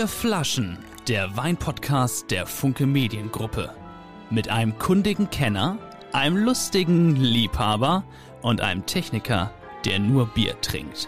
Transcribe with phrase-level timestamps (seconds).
[0.00, 3.74] Vier Flaschen, der Weinpodcast der Funke Mediengruppe.
[4.30, 5.76] Mit einem kundigen Kenner,
[6.12, 8.04] einem lustigen Liebhaber
[8.40, 9.52] und einem Techniker,
[9.84, 11.06] der nur Bier trinkt.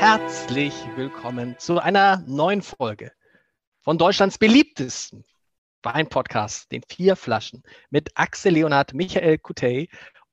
[0.00, 3.12] Herzlich willkommen zu einer neuen Folge
[3.80, 5.24] von Deutschlands beliebtesten
[5.82, 9.88] Weinpodcast, den Vier Flaschen, mit Axel Leonard, Michael Kutey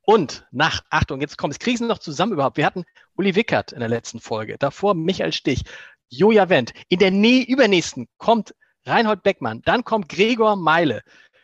[0.09, 2.57] und nach, Achtung, jetzt kommt es, kriegen Sie noch zusammen überhaupt.
[2.57, 2.83] Wir hatten
[3.15, 5.65] Uli Wickert in der letzten Folge, davor Michael Stich,
[6.09, 6.73] Joja Wendt.
[6.87, 8.55] In der Nä übernächsten kommt
[8.87, 11.03] Reinhold Beckmann, dann kommt Gregor Meile,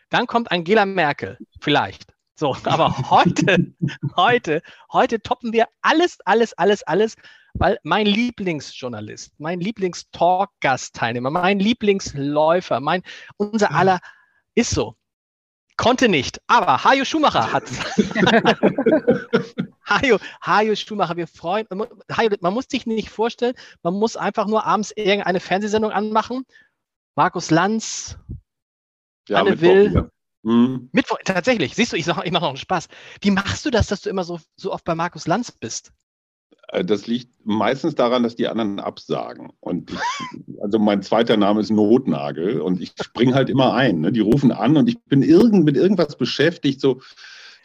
[0.10, 2.08] dann kommt Angela Merkel, vielleicht.
[2.34, 3.76] So, aber heute,
[4.16, 7.18] heute, heute toppen wir alles, alles, alles, alles,
[7.54, 13.04] weil mein Lieblingsjournalist, mein Lieblingstalk-Gastteilnehmer, mein Lieblingsläufer, mein,
[13.38, 14.00] unser aller
[14.56, 14.96] ist so.
[15.78, 17.66] Konnte nicht, aber Hajo Schumacher hat
[19.86, 21.68] Hajo, Hajo Schumacher, wir freuen
[22.12, 26.46] Hajo, man muss sich nicht vorstellen, man muss einfach nur abends irgendeine Fernsehsendung anmachen.
[27.16, 28.18] Markus Lanz,
[29.30, 29.94] ja, Anne Mittwoch, Will.
[29.94, 30.10] Ja.
[30.44, 30.90] Mhm.
[30.92, 32.88] Mittwoch, tatsächlich, siehst du, ich, ich mache noch einen Spaß.
[33.22, 35.92] Wie machst du das, dass du immer so, so oft bei Markus Lanz bist?
[36.70, 39.52] Äh, das liegt meistens daran, dass die anderen absagen.
[39.60, 40.00] Und ich,
[40.62, 44.02] also mein zweiter Name ist Notnagel und ich springe halt immer ein.
[44.02, 44.12] Ne?
[44.12, 47.02] Die rufen an und ich bin irgend, mit irgendwas beschäftigt, so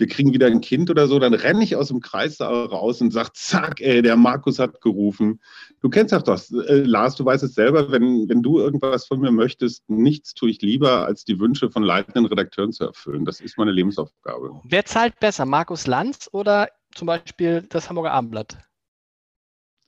[0.00, 3.12] wir kriegen wieder ein Kind oder so, dann renne ich aus dem Kreissaal raus und
[3.12, 5.40] sage, zack, ey, der Markus hat gerufen.
[5.82, 9.20] Du kennst doch das, äh, Lars, du weißt es selber, wenn, wenn du irgendwas von
[9.20, 13.26] mir möchtest, nichts tue ich lieber, als die Wünsche von leitenden Redakteuren zu erfüllen.
[13.26, 14.58] Das ist meine Lebensaufgabe.
[14.64, 18.56] Wer zahlt besser, Markus Lanz oder zum Beispiel das Hamburger Abendblatt?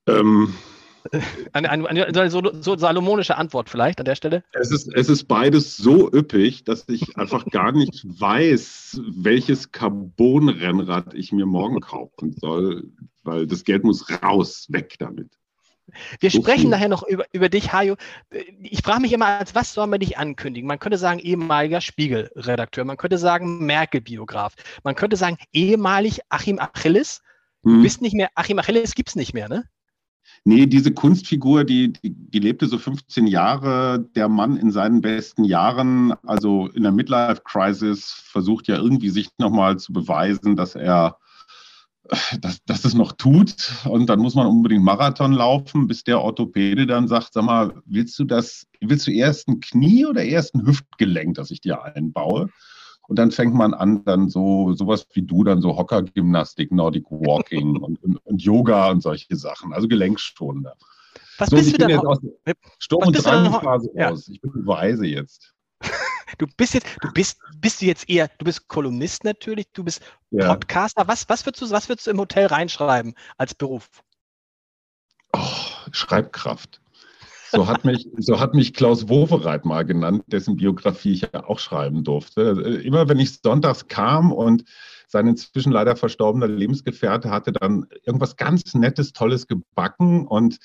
[0.06, 0.54] Ähm,
[1.52, 4.44] eine, eine, eine so, so, salomonische Antwort vielleicht an der Stelle?
[4.52, 11.14] Es ist, es ist beides so üppig, dass ich einfach gar nicht weiß, welches Carbon-Rennrad
[11.14, 12.90] ich mir morgen kaufen soll,
[13.24, 15.30] weil das Geld muss raus, weg damit.
[16.20, 16.70] Wir so sprechen viel.
[16.70, 17.96] nachher noch über, über dich, Hajo.
[18.60, 20.68] Ich frage mich immer, als was soll man dich ankündigen?
[20.68, 24.54] Man könnte sagen, ehemaliger Spiegel-Redakteur, man könnte sagen, Merkel-Biograf,
[24.84, 27.22] man könnte sagen, ehemalig Achim Achilles.
[27.64, 27.82] Du hm.
[27.82, 29.64] bist nicht mehr, Achim Achilles gibt es nicht mehr, ne?
[30.44, 34.04] Nee, diese Kunstfigur, die, die, die, lebte so 15 Jahre.
[34.16, 39.78] Der Mann in seinen besten Jahren, also in der Midlife-Crisis, versucht ja irgendwie sich nochmal
[39.78, 41.16] zu beweisen, dass er
[42.40, 43.54] dass, dass es noch tut.
[43.84, 48.18] Und dann muss man unbedingt Marathon laufen, bis der Orthopäde dann sagt, sag mal, willst
[48.18, 52.48] du das, willst du erst ein Knie oder erst ein Hüftgelenk, das ich dir einbaue?
[53.08, 57.76] Und dann fängt man an, dann so sowas wie du, dann so Hockergymnastik, Nordic Walking
[57.82, 60.74] und, und, und, Yoga und solche Sachen, also gelenkschonender.
[61.38, 61.98] Was so, bist du denn?
[61.98, 62.20] Aus
[62.78, 64.10] Sturm- und Drangphase ja.
[64.10, 64.28] aus.
[64.28, 65.54] Ich bin weise jetzt.
[66.38, 70.00] Du bist jetzt, du bist, bist du jetzt eher, du bist Kolumnist natürlich, du bist
[70.30, 70.48] ja.
[70.48, 71.06] Podcaster.
[71.06, 73.90] Was, was, würdest du, was würdest du im Hotel reinschreiben als Beruf?
[75.34, 75.38] Oh,
[75.90, 76.80] Schreibkraft.
[77.52, 81.58] So hat mich, so hat mich Klaus Wowereit mal genannt, dessen Biografie ich ja auch
[81.58, 82.40] schreiben durfte.
[82.82, 84.64] Immer wenn ich sonntags kam und
[85.06, 90.58] sein inzwischen leider verstorbener Lebensgefährte hatte dann irgendwas ganz Nettes, Tolles gebacken und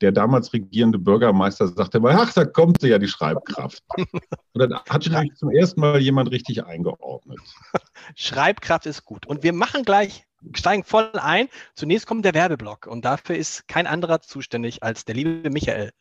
[0.00, 3.84] der damals regierende Bürgermeister sagte mal, ach, da kommt sie ja die Schreibkraft.
[3.96, 7.38] Und dann hat mich zum ersten Mal jemand richtig eingeordnet.
[8.16, 9.24] Schreibkraft ist gut.
[9.24, 11.48] Und wir machen gleich steigen voll ein.
[11.74, 15.92] Zunächst kommt der Werbeblock und dafür ist kein anderer zuständig als der liebe Michael.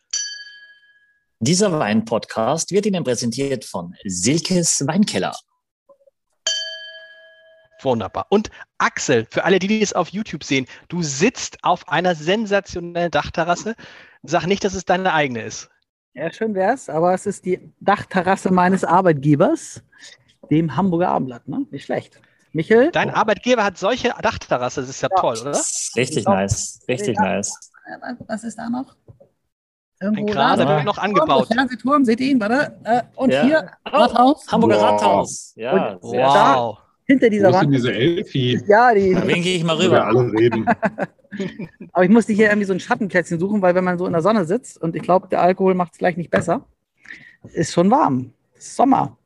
[1.43, 5.35] Dieser Wein-Podcast wird Ihnen präsentiert von Silkes Weinkeller.
[7.81, 8.27] Wunderbar.
[8.29, 13.73] Und Axel, für alle, die es auf YouTube sehen, du sitzt auf einer sensationellen Dachterrasse.
[14.21, 15.71] Sag nicht, dass es deine eigene ist.
[16.13, 19.81] Ja, schön wär's, aber es ist die Dachterrasse meines Arbeitgebers,
[20.51, 21.47] dem Hamburger Abendblatt.
[21.47, 21.65] Ne?
[21.71, 22.21] Nicht schlecht.
[22.51, 22.91] Michael?
[22.91, 25.19] Dein Arbeitgeber hat solche Dachterrasse, das ist ja, ja.
[25.19, 25.59] toll, oder?
[25.95, 27.71] Richtig nice, richtig nice.
[28.27, 28.95] Was ist da noch?
[30.01, 31.47] Irgendwo Ein Kran, wird noch angebaut.
[31.53, 32.75] Fernsehturm, seht ihr ihn, warte.
[32.83, 33.43] Äh, und ja.
[33.43, 34.51] hier, oh, Rathaus.
[34.51, 34.83] Hamburger wow.
[34.83, 35.53] Rathaus.
[35.55, 36.33] Ja, und wow.
[36.33, 37.71] Da, hinter dieser Wand.
[37.71, 38.59] diese Elfi.
[38.67, 39.13] Ja, die.
[39.13, 40.03] Da winke ich mal rüber.
[40.05, 40.65] alle reden.
[41.93, 44.23] Aber ich musste hier irgendwie so ein Schattenplätzchen suchen, weil wenn man so in der
[44.23, 46.65] Sonne sitzt und ich glaube, der Alkohol macht es gleich nicht besser,
[47.53, 48.33] ist schon warm.
[48.55, 49.17] Ist Sommer.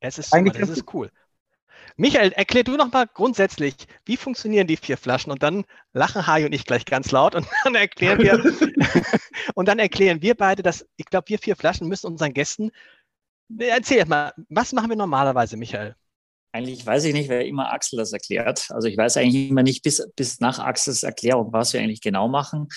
[0.00, 1.08] Es ist Sommer, das ist cool.
[1.96, 3.74] Michael, erklär du noch mal grundsätzlich,
[4.04, 5.30] wie funktionieren die vier Flaschen?
[5.30, 8.42] Und dann lachen Harry und ich gleich ganz laut und dann erklären wir,
[9.54, 12.72] und dann erklären wir beide, dass ich glaube, wir vier Flaschen müssen unseren Gästen.
[13.58, 15.94] Erzähl mal, was machen wir normalerweise, Michael?
[16.54, 18.68] Eigentlich weiß ich nicht, wer immer Axel das erklärt.
[18.70, 22.28] Also ich weiß eigentlich immer nicht bis, bis nach Axels Erklärung, was wir eigentlich genau
[22.28, 22.68] machen.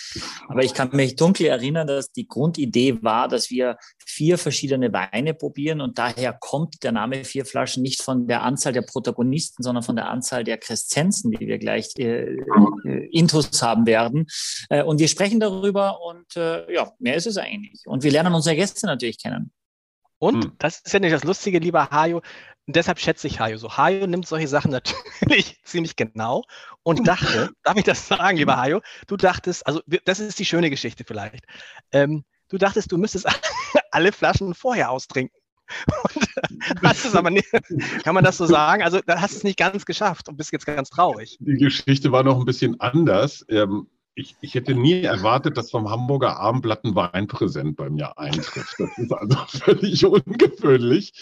[0.47, 5.35] Aber ich kann mich dunkel erinnern, dass die Grundidee war, dass wir vier verschiedene Weine
[5.35, 9.83] probieren und daher kommt der Name vier Flaschen nicht von der Anzahl der Protagonisten, sondern
[9.83, 12.35] von der Anzahl der Kreszenzen, die wir gleich äh,
[12.83, 14.25] äh, Intus haben werden.
[14.69, 17.83] Äh, und wir sprechen darüber und äh, ja, mehr ist es eigentlich.
[17.85, 19.51] Und wir lernen unsere Gäste natürlich kennen.
[20.19, 20.51] Und hm.
[20.57, 22.23] das ist ja nicht das Lustige, lieber Hajo.
[22.67, 23.77] Und deshalb schätze ich Hajo so.
[23.77, 26.43] Hajo nimmt solche Sachen natürlich ziemlich genau
[26.83, 28.81] und dachte, darf ich das sagen, lieber Hajo?
[29.07, 31.45] Du dachtest, also das ist die schöne Geschichte vielleicht.
[31.93, 33.25] Ähm, du dachtest, du müsstest
[33.91, 35.39] alle Flaschen vorher austrinken.
[36.03, 37.47] Und hast es aber nicht,
[38.03, 38.83] kann man das so sagen?
[38.83, 41.37] Also, da hast du es nicht ganz geschafft und bist jetzt ganz traurig.
[41.41, 43.45] Die Geschichte war noch ein bisschen anders.
[43.49, 48.75] Ähm, ich, ich, hätte nie erwartet, dass vom Hamburger Abendblatt ein Weinpräsent bei mir eintrifft.
[48.79, 51.13] Das ist also völlig ungewöhnlich.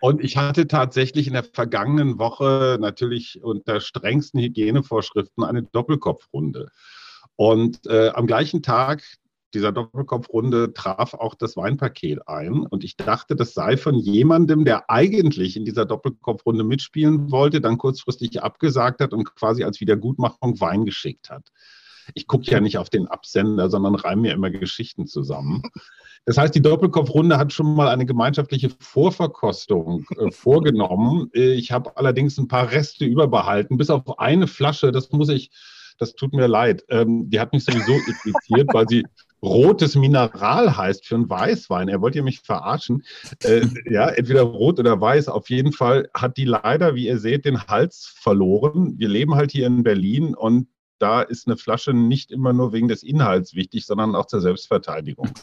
[0.00, 6.68] Und ich hatte tatsächlich in der vergangenen Woche natürlich unter strengsten Hygienevorschriften eine Doppelkopfrunde.
[7.34, 9.02] Und äh, am gleichen Tag
[9.52, 12.64] dieser Doppelkopfrunde traf auch das Weinpaket ein.
[12.64, 17.76] Und ich dachte, das sei von jemandem, der eigentlich in dieser Doppelkopfrunde mitspielen wollte, dann
[17.76, 21.50] kurzfristig abgesagt hat und quasi als Wiedergutmachung Wein geschickt hat
[22.14, 25.62] ich gucke ja nicht auf den Absender, sondern reime mir immer Geschichten zusammen.
[26.26, 31.30] Das heißt, die Doppelkopfrunde hat schon mal eine gemeinschaftliche Vorverkostung äh, vorgenommen.
[31.32, 34.92] Ich habe allerdings ein paar Reste überbehalten, bis auf eine Flasche.
[34.92, 35.50] Das muss ich,
[35.98, 36.84] das tut mir leid.
[36.88, 39.04] Ähm, die hat mich sowieso irritiert, weil sie
[39.42, 41.88] rotes Mineral heißt für einen Weißwein.
[41.88, 43.02] Er wollte mich verarschen.
[43.42, 45.28] Äh, ja, entweder rot oder weiß.
[45.28, 48.98] Auf jeden Fall hat die leider, wie ihr seht, den Hals verloren.
[48.98, 50.68] Wir leben halt hier in Berlin und
[51.00, 55.30] da ist eine Flasche nicht immer nur wegen des Inhalts wichtig, sondern auch zur Selbstverteidigung.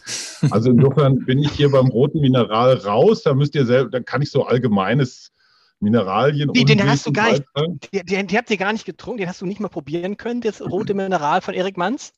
[0.52, 3.24] Also insofern bin ich hier beim roten Mineral raus.
[3.24, 5.32] Da müsst ihr selbst, da kann ich so allgemeines
[5.80, 6.52] Mineralien.
[6.54, 7.44] Wie, den hast du gar nicht,
[7.92, 10.62] den, den habt ihr gar nicht getrunken, den hast du nicht mal probieren können, das
[10.62, 12.14] rote Mineral von Erik Manns?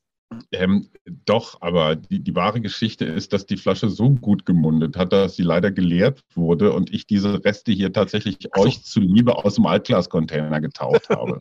[0.52, 0.90] Ähm,
[1.24, 5.36] doch, aber die, die wahre Geschichte ist, dass die Flasche so gut gemundet hat, dass
[5.36, 8.62] sie leider geleert wurde und ich diese Reste hier tatsächlich so.
[8.62, 11.40] euch zuliebe aus dem Altglascontainer getaucht habe.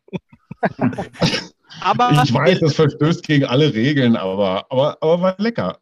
[1.81, 5.79] Aber ich weiß, das verstößt gegen alle Regeln, aber, aber, aber war lecker.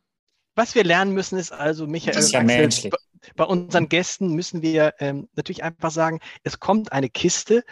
[0.55, 2.91] Was wir lernen müssen, ist also, Michael, das ist ja Axel,
[3.35, 7.63] bei unseren Gästen müssen wir ähm, natürlich einfach sagen, es kommt eine Kiste,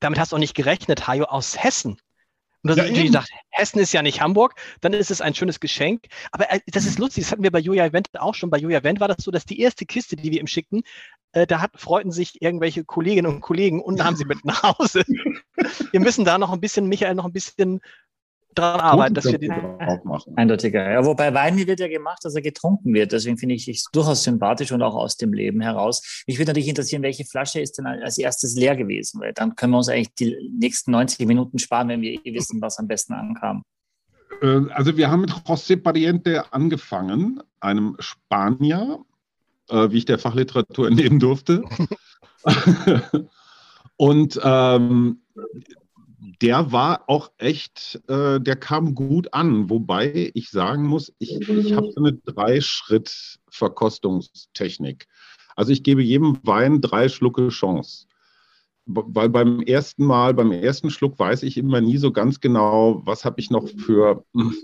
[0.00, 1.98] damit hast du auch nicht gerechnet, Hajo, aus Hessen.
[2.64, 5.34] Und das ja, ist natürlich gedacht, Hessen ist ja nicht Hamburg, dann ist es ein
[5.34, 6.06] schönes Geschenk.
[6.32, 8.48] Aber äh, das ist lustig, das hatten wir bei Julia Event auch schon.
[8.48, 10.82] Bei Julia Event war das so, dass die erste Kiste, die wir ihm schickten,
[11.32, 15.04] äh, da hat, freuten sich irgendwelche Kolleginnen und Kollegen und nahmen sie mit nach Hause.
[15.92, 17.82] wir müssen da noch ein bisschen, Michael, noch ein bisschen
[18.54, 20.36] dran arbeiten, dass wir den auch machen.
[20.36, 20.90] Eindeutiger.
[20.90, 23.12] Ja, wobei Wein wird ja gemacht, dass er getrunken wird.
[23.12, 26.24] Deswegen finde ich es durchaus sympathisch und auch aus dem Leben heraus.
[26.26, 29.20] Mich würde natürlich interessieren, welche Flasche ist denn als erstes leer gewesen?
[29.20, 32.60] Weil dann können wir uns eigentlich die nächsten 90 Minuten sparen, wenn wir eh wissen,
[32.60, 33.62] was am besten ankam.
[34.42, 39.00] Äh, also wir haben mit José Pariente angefangen, einem Spanier,
[39.68, 41.62] äh, wie ich der Fachliteratur entnehmen durfte.
[43.96, 45.20] und ähm,
[46.40, 49.68] der war auch echt, äh, der kam gut an.
[49.70, 55.06] Wobei ich sagen muss, ich, ich habe so eine Drei-Schritt-Verkostungstechnik.
[55.56, 58.06] Also ich gebe jedem Wein drei Schlucke Chance.
[58.86, 63.24] Weil beim ersten Mal, beim ersten Schluck weiß ich immer nie so ganz genau, was
[63.24, 64.54] habe ich noch für hm,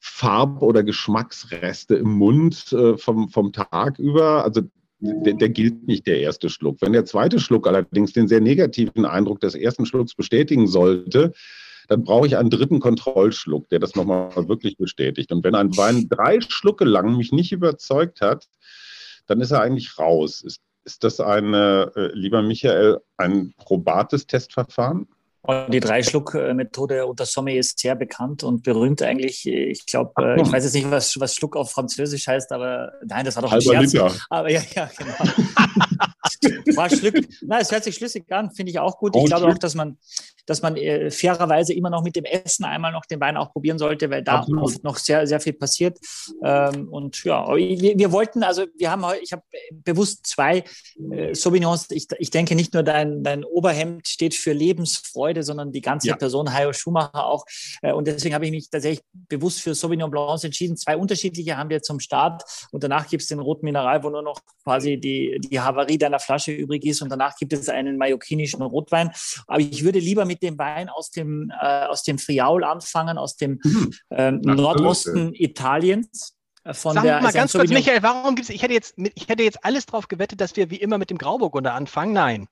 [0.00, 4.44] Farb- oder Geschmacksreste im Mund äh, vom, vom Tag über.
[4.44, 4.62] Also
[5.04, 6.78] der, der, gilt nicht der erste Schluck.
[6.80, 11.32] Wenn der zweite Schluck allerdings den sehr negativen Eindruck des ersten Schlucks bestätigen sollte,
[11.88, 15.30] dann brauche ich einen dritten Kontrollschluck, der das nochmal wirklich bestätigt.
[15.32, 18.48] Und wenn ein Wein drei Schlucke lang mich nicht überzeugt hat,
[19.26, 20.40] dann ist er eigentlich raus.
[20.40, 25.06] Ist, ist das eine, äh, lieber Michael, ein probates Testverfahren?
[25.70, 29.46] Die Drei-Schluck-Methode unter Sommelier ist sehr bekannt und berühmt eigentlich.
[29.46, 33.26] Ich glaube, äh, ich weiß jetzt nicht, was, was Schluck auf Französisch heißt, aber nein,
[33.26, 33.92] das war doch ein Halber Scherz.
[33.92, 34.12] Liter.
[34.30, 35.14] Aber ja, ja, genau.
[36.76, 37.14] War Schluck.
[37.42, 39.14] Nein, es hört sich schlüssig an, finde ich auch gut.
[39.16, 39.98] Ich glaube auch, dass man,
[40.46, 43.78] dass man äh, fairerweise immer noch mit dem Essen einmal noch den Wein auch probieren
[43.78, 44.64] sollte, weil da Absolut.
[44.64, 45.98] oft noch sehr, sehr viel passiert.
[46.42, 50.64] Ähm, und ja, wir, wir, wollten, also wir haben heute, ich habe bewusst zwei
[51.10, 51.90] äh, Sauvignons.
[51.90, 56.16] Ich, ich denke nicht nur dein, dein Oberhemd steht für Lebensfreude, sondern die ganze ja.
[56.16, 57.44] Person, Hayo Schumacher auch.
[57.82, 60.76] Äh, und deswegen habe ich mich tatsächlich bewusst für Sauvignon Blancs entschieden.
[60.76, 64.22] Zwei unterschiedliche haben wir zum Start und danach gibt es den roten Mineral, wo nur
[64.22, 68.62] noch quasi die, die Havarie deiner Flasche übrig ist und danach gibt es einen mallorquinischen
[68.62, 69.10] Rotwein.
[69.46, 73.36] Aber ich würde lieber mit dem Wein aus dem, äh, aus dem Friaul anfangen, aus
[73.36, 73.92] dem mhm.
[74.10, 76.36] ähm, Nordosten Italiens.
[76.64, 79.28] Äh, von Sag der, mal ganz kurz, Michael, warum gibt es, ich hätte, jetzt, ich
[79.28, 82.12] hätte jetzt alles drauf gewettet, dass wir wie immer mit dem Grauburgunder anfangen.
[82.12, 82.48] Nein.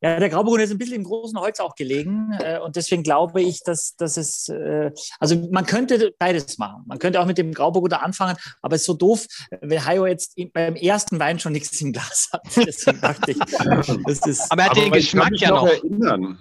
[0.00, 3.42] Ja, der Grauburgunder ist ein bisschen im großen Holz auch gelegen äh, und deswegen glaube
[3.42, 6.84] ich, dass, dass es, äh, also man könnte beides machen.
[6.86, 9.26] Man könnte auch mit dem Grauburgunder anfangen, aber es ist so doof,
[9.60, 12.42] wenn Hayo jetzt beim ersten Wein schon nichts im Glas hat.
[12.56, 13.38] Deswegen dachte ich,
[14.06, 14.50] das ist.
[14.50, 15.66] Aber er hat den Geschmack ja noch.
[15.66, 16.38] Erinnern.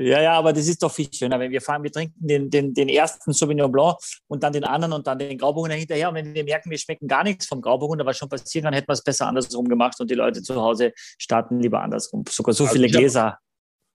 [0.00, 2.72] Ja, ja, aber das ist doch viel schöner, wenn wir fahren, wir trinken den, den,
[2.72, 3.96] den ersten Sauvignon Blanc
[4.28, 6.08] und dann den anderen und dann den Grauburgunder hinterher.
[6.08, 8.86] Und wenn wir merken, wir schmecken gar nichts vom Grauburgunder, was schon passieren kann, hätten
[8.86, 12.22] wir es besser andersrum gemacht und die Leute zu Hause starten lieber andersrum.
[12.28, 13.38] Sogar so also viele Gläser.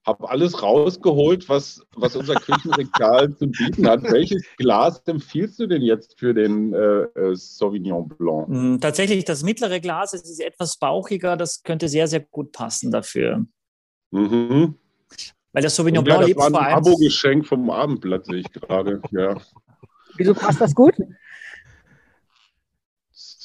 [0.06, 4.02] Habe alles rausgeholt, was, was unser Küchenregal zu bieten hat.
[4.02, 8.48] Welches Glas empfiehlst du denn jetzt für den äh, äh Sauvignon Blanc?
[8.50, 12.90] Mm, tatsächlich das mittlere Glas, es ist etwas bauchiger, das könnte sehr, sehr gut passen
[12.90, 13.46] dafür.
[14.10, 14.74] Mhm.
[15.54, 16.52] Weil das Sauvignon Blanc ja, lebt vor allem.
[16.52, 19.00] Das war ein Abo-Geschenk vom Abendblatt, sehe ich gerade.
[19.12, 19.36] Ja.
[20.16, 20.94] Wieso passt das gut?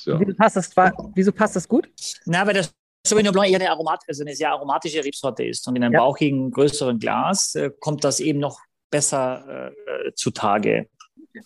[0.06, 0.20] Ja.
[0.20, 0.72] Wieso, passt das,
[1.14, 1.88] wieso passt das gut?
[2.26, 2.74] Na, weil das
[3.06, 5.68] Sauvignon Blanc eher eine, Aromat, also eine sehr aromatische Rebsorte ist.
[5.68, 6.00] Und in einem ja.
[6.00, 10.88] bauchigen, größeren Glas äh, kommt das eben noch besser äh, zutage.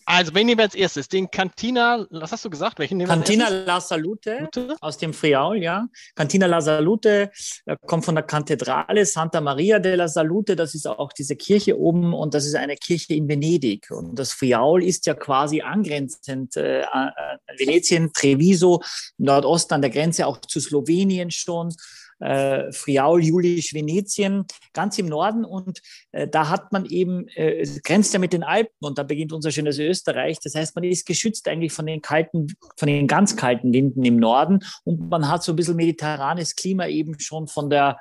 [0.05, 1.07] Also, wen nehmen wir als erstes?
[1.07, 2.79] Den Cantina, was hast du gesagt?
[2.79, 4.49] Welchen nehmen Cantina La Salute
[4.79, 5.87] aus dem Friaul, ja.
[6.15, 7.31] Cantina La Salute
[7.65, 10.55] äh, kommt von der Kathedrale Santa Maria della Salute.
[10.55, 13.91] Das ist auch diese Kirche oben und das ist eine Kirche in Venedig.
[13.91, 17.11] Und das Friaul ist ja quasi angrenzend äh, an
[17.57, 18.81] Venetien, Treviso,
[19.17, 21.73] Nordosten an der Grenze auch zu Slowenien schon
[22.19, 25.45] äh, Friaul, Julisch, Venetien, ganz im Norden.
[25.45, 29.33] Und äh, da hat man eben, äh, grenzt ja mit den Alpen und da beginnt
[29.33, 30.39] unser schönes Österreich.
[30.43, 34.17] Das heißt, man ist geschützt eigentlich von den kalten, von den ganz kalten Winden im
[34.17, 37.99] Norden und man hat so ein bisschen mediterranes Klima eben schon von der,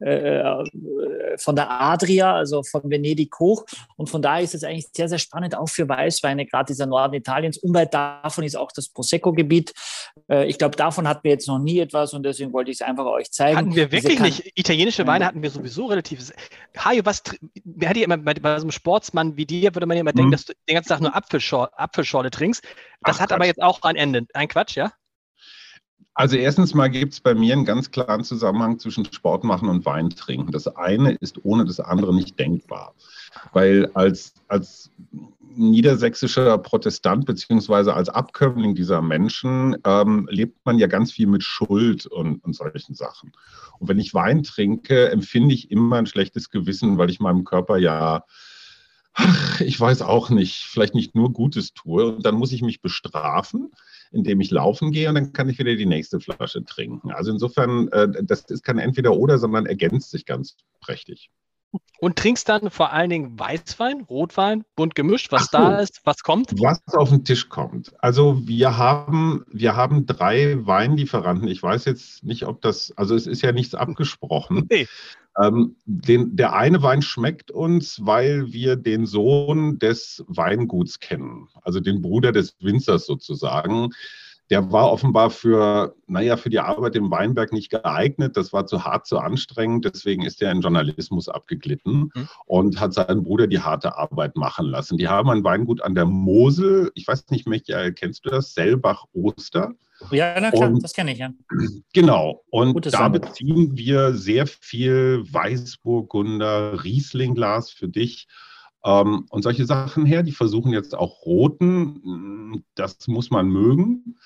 [0.00, 0.64] äh, äh
[1.38, 3.64] von der Adria, also von Venedig hoch.
[3.96, 7.14] Und von daher ist es eigentlich sehr, sehr spannend, auch für Weißweine, gerade dieser Norden
[7.14, 7.58] Italiens.
[7.58, 9.72] Unweit davon ist auch das Prosecco-Gebiet.
[10.28, 12.86] Äh, ich glaube, davon hatten wir jetzt noch nie etwas und deswegen wollte ich es
[12.86, 14.52] einfach euch zeigen hatten wir wirklich nicht.
[14.58, 16.32] Italienische Weine hatten wir sowieso relativ.
[16.76, 17.22] Hajo, was
[17.64, 20.16] wer hätte immer bei, bei, so einem Sportsmann wie dir, würde man ja immer mhm.
[20.16, 22.62] denken, dass du den ganzen Tag nur Apfelschorle, Apfelschorle trinkst.
[23.02, 23.36] Das Ach, hat Quatsch.
[23.36, 24.26] aber jetzt auch ein Ende.
[24.34, 24.92] Ein Quatsch, ja?
[26.18, 29.86] Also erstens mal gibt es bei mir einen ganz klaren Zusammenhang zwischen Sport machen und
[29.86, 30.50] Wein trinken.
[30.50, 32.92] Das eine ist ohne das andere nicht denkbar.
[33.52, 34.90] Weil als, als
[35.54, 42.06] niedersächsischer Protestant beziehungsweise als Abkömmling dieser Menschen ähm, lebt man ja ganz viel mit Schuld
[42.06, 43.30] und, und solchen Sachen.
[43.78, 47.76] Und wenn ich Wein trinke, empfinde ich immer ein schlechtes Gewissen, weil ich meinem Körper
[47.78, 48.24] ja,
[49.60, 52.06] ich weiß auch nicht, vielleicht nicht nur Gutes tue.
[52.16, 53.70] Und dann muss ich mich bestrafen,
[54.10, 57.10] indem ich laufen gehe und dann kann ich wieder die nächste Flasche trinken.
[57.10, 61.30] Also insofern, äh, das ist kein Entweder-Oder, sondern ergänzt sich ganz prächtig.
[62.00, 66.22] Und trinkst dann vor allen Dingen Weißwein, Rotwein, bunt gemischt, was so, da ist, was
[66.22, 66.52] kommt?
[66.60, 67.92] Was auf den Tisch kommt.
[67.98, 71.48] Also wir haben, wir haben drei Weinlieferanten.
[71.48, 74.66] Ich weiß jetzt nicht, ob das, also es ist ja nichts abgesprochen.
[74.70, 74.86] Nee.
[75.40, 81.80] Ähm, den, der eine Wein schmeckt uns, weil wir den Sohn des Weinguts kennen, also
[81.80, 83.90] den Bruder des Winzers sozusagen
[84.50, 88.36] der war offenbar für, naja, für die Arbeit im Weinberg nicht geeignet.
[88.36, 89.84] Das war zu hart, zu anstrengend.
[89.84, 92.28] Deswegen ist er in Journalismus abgeglitten mhm.
[92.46, 94.96] und hat seinen Bruder die harte Arbeit machen lassen.
[94.96, 96.90] Die haben ein Weingut an der Mosel.
[96.94, 98.54] Ich weiß nicht, Michael, kennst du das?
[98.54, 99.72] Selbach-Oster.
[100.12, 101.30] Ja, na klar, und, das kenne ich ja.
[101.92, 102.44] Genau.
[102.50, 103.20] Und Gutes da Sonne.
[103.20, 108.28] beziehen wir sehr viel Weißburgunder, Rieslingglas für dich
[108.84, 110.22] ähm, und solche Sachen her.
[110.22, 112.64] Die versuchen jetzt auch roten.
[112.74, 114.16] Das muss man mögen.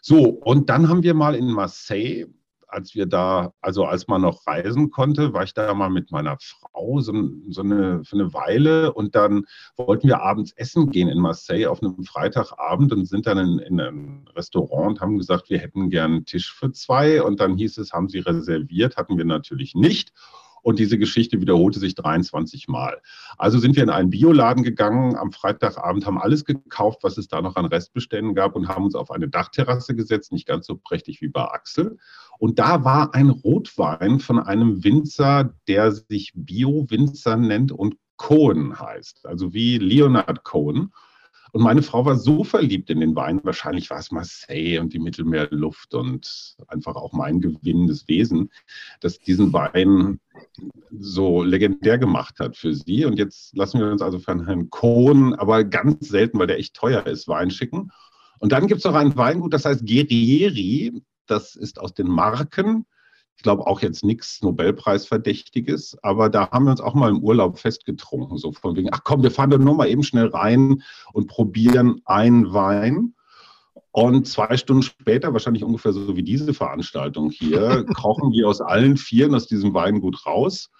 [0.00, 2.26] So, und dann haben wir mal in Marseille,
[2.66, 6.38] als wir da, also als man noch reisen konnte, war ich da mal mit meiner
[6.40, 7.12] Frau so,
[7.50, 9.44] so eine, für eine Weile und dann
[9.76, 13.80] wollten wir abends essen gehen in Marseille auf einem Freitagabend und sind dann in, in
[13.80, 17.78] ein Restaurant und haben gesagt, wir hätten gern einen Tisch für zwei und dann hieß
[17.78, 20.12] es, haben sie reserviert, hatten wir natürlich nicht.
[20.62, 23.00] Und diese Geschichte wiederholte sich 23 Mal.
[23.36, 27.42] Also sind wir in einen Bioladen gegangen am Freitagabend, haben alles gekauft, was es da
[27.42, 31.20] noch an Restbeständen gab und haben uns auf eine Dachterrasse gesetzt, nicht ganz so prächtig
[31.20, 31.98] wie bei Axel.
[32.38, 39.26] Und da war ein Rotwein von einem Winzer, der sich Bio-Winzer nennt und Cohen heißt,
[39.26, 40.92] also wie Leonard Cohen.
[41.52, 44.98] Und meine Frau war so verliebt in den Wein, wahrscheinlich war es Marseille und die
[44.98, 48.50] Mittelmeerluft und einfach auch mein gewinnendes Wesen,
[49.00, 50.18] dass diesen Wein
[50.90, 53.04] so legendär gemacht hat für sie.
[53.04, 56.74] Und jetzt lassen wir uns also von Herrn Kohn, aber ganz selten, weil der echt
[56.74, 57.90] teuer ist, Wein schicken.
[58.38, 61.02] Und dann gibt es noch ein Weingut, das heißt Guerrieri.
[61.26, 62.86] Das ist aus den Marken
[63.36, 67.58] ich glaube auch jetzt nichts Nobelpreisverdächtiges, aber da haben wir uns auch mal im Urlaub
[67.58, 71.26] festgetrunken, so von wegen, ach komm, wir fahren da nur mal eben schnell rein und
[71.26, 73.14] probieren einen Wein.
[73.90, 78.96] Und zwei Stunden später, wahrscheinlich ungefähr so wie diese Veranstaltung hier, kochen wir aus allen
[78.96, 80.70] Vieren aus diesem Weingut raus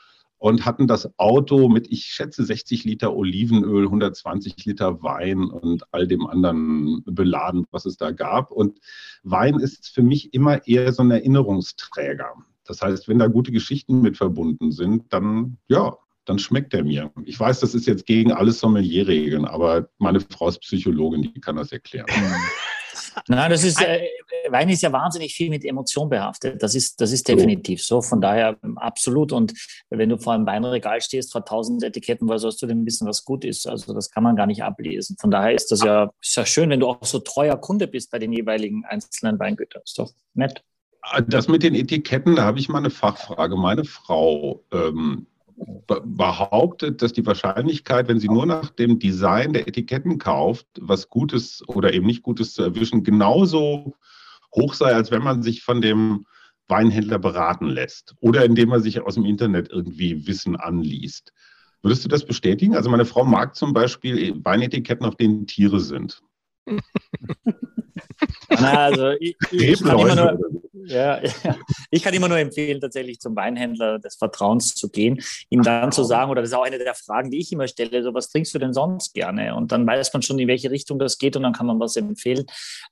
[0.42, 6.08] und hatten das Auto mit, ich schätze, 60 Liter Olivenöl, 120 Liter Wein und all
[6.08, 8.50] dem anderen beladen, was es da gab.
[8.50, 8.80] Und
[9.22, 12.34] Wein ist für mich immer eher so ein Erinnerungsträger.
[12.64, 17.12] Das heißt, wenn da gute Geschichten mit verbunden sind, dann ja, dann schmeckt er mir.
[17.24, 21.54] Ich weiß, das ist jetzt gegen alle Sommelierregeln, aber meine Frau ist Psychologin, die kann
[21.54, 22.06] das erklären.
[23.28, 24.06] Nein, das ist, äh,
[24.48, 26.62] Wein ist ja wahnsinnig viel mit Emotion behaftet.
[26.62, 28.02] Das ist, das ist definitiv so.
[28.02, 29.32] Von daher ähm, absolut.
[29.32, 29.52] Und
[29.90, 33.24] wenn du vor einem Weinregal stehst, vor tausend Etiketten, woher sollst du denn wissen, was
[33.24, 33.66] gut ist?
[33.66, 35.16] Also das kann man gar nicht ablesen.
[35.20, 38.10] Von daher ist das ja, ist ja schön, wenn du auch so treuer Kunde bist
[38.10, 39.82] bei den jeweiligen einzelnen Weingütern.
[39.84, 40.62] Ist doch nett.
[41.26, 43.56] Das mit den Etiketten, da habe ich mal eine Fachfrage.
[43.56, 45.26] Meine Frau ähm,
[45.86, 51.62] behauptet, dass die Wahrscheinlichkeit, wenn sie nur nach dem Design der Etiketten kauft, was Gutes
[51.68, 53.94] oder eben nicht Gutes zu erwischen, genauso
[54.54, 56.26] hoch sei, als wenn man sich von dem
[56.68, 61.32] Weinhändler beraten lässt oder indem man sich aus dem Internet irgendwie Wissen anliest.
[61.82, 62.76] Würdest du das bestätigen?
[62.76, 66.22] Also meine Frau mag zum Beispiel Weinetiketten, auf denen Tiere sind.
[68.48, 71.56] Na, also ich, ich, kann nur, ja, ja,
[71.90, 75.20] ich kann immer nur empfehlen, tatsächlich zum Weinhändler des Vertrauens zu gehen,
[75.50, 78.02] ihm dann zu sagen, oder das ist auch eine der Fragen, die ich immer stelle,
[78.02, 79.54] so was trinkst du denn sonst gerne?
[79.54, 81.96] Und dann weiß man schon, in welche Richtung das geht und dann kann man was
[81.96, 82.46] empfehlen.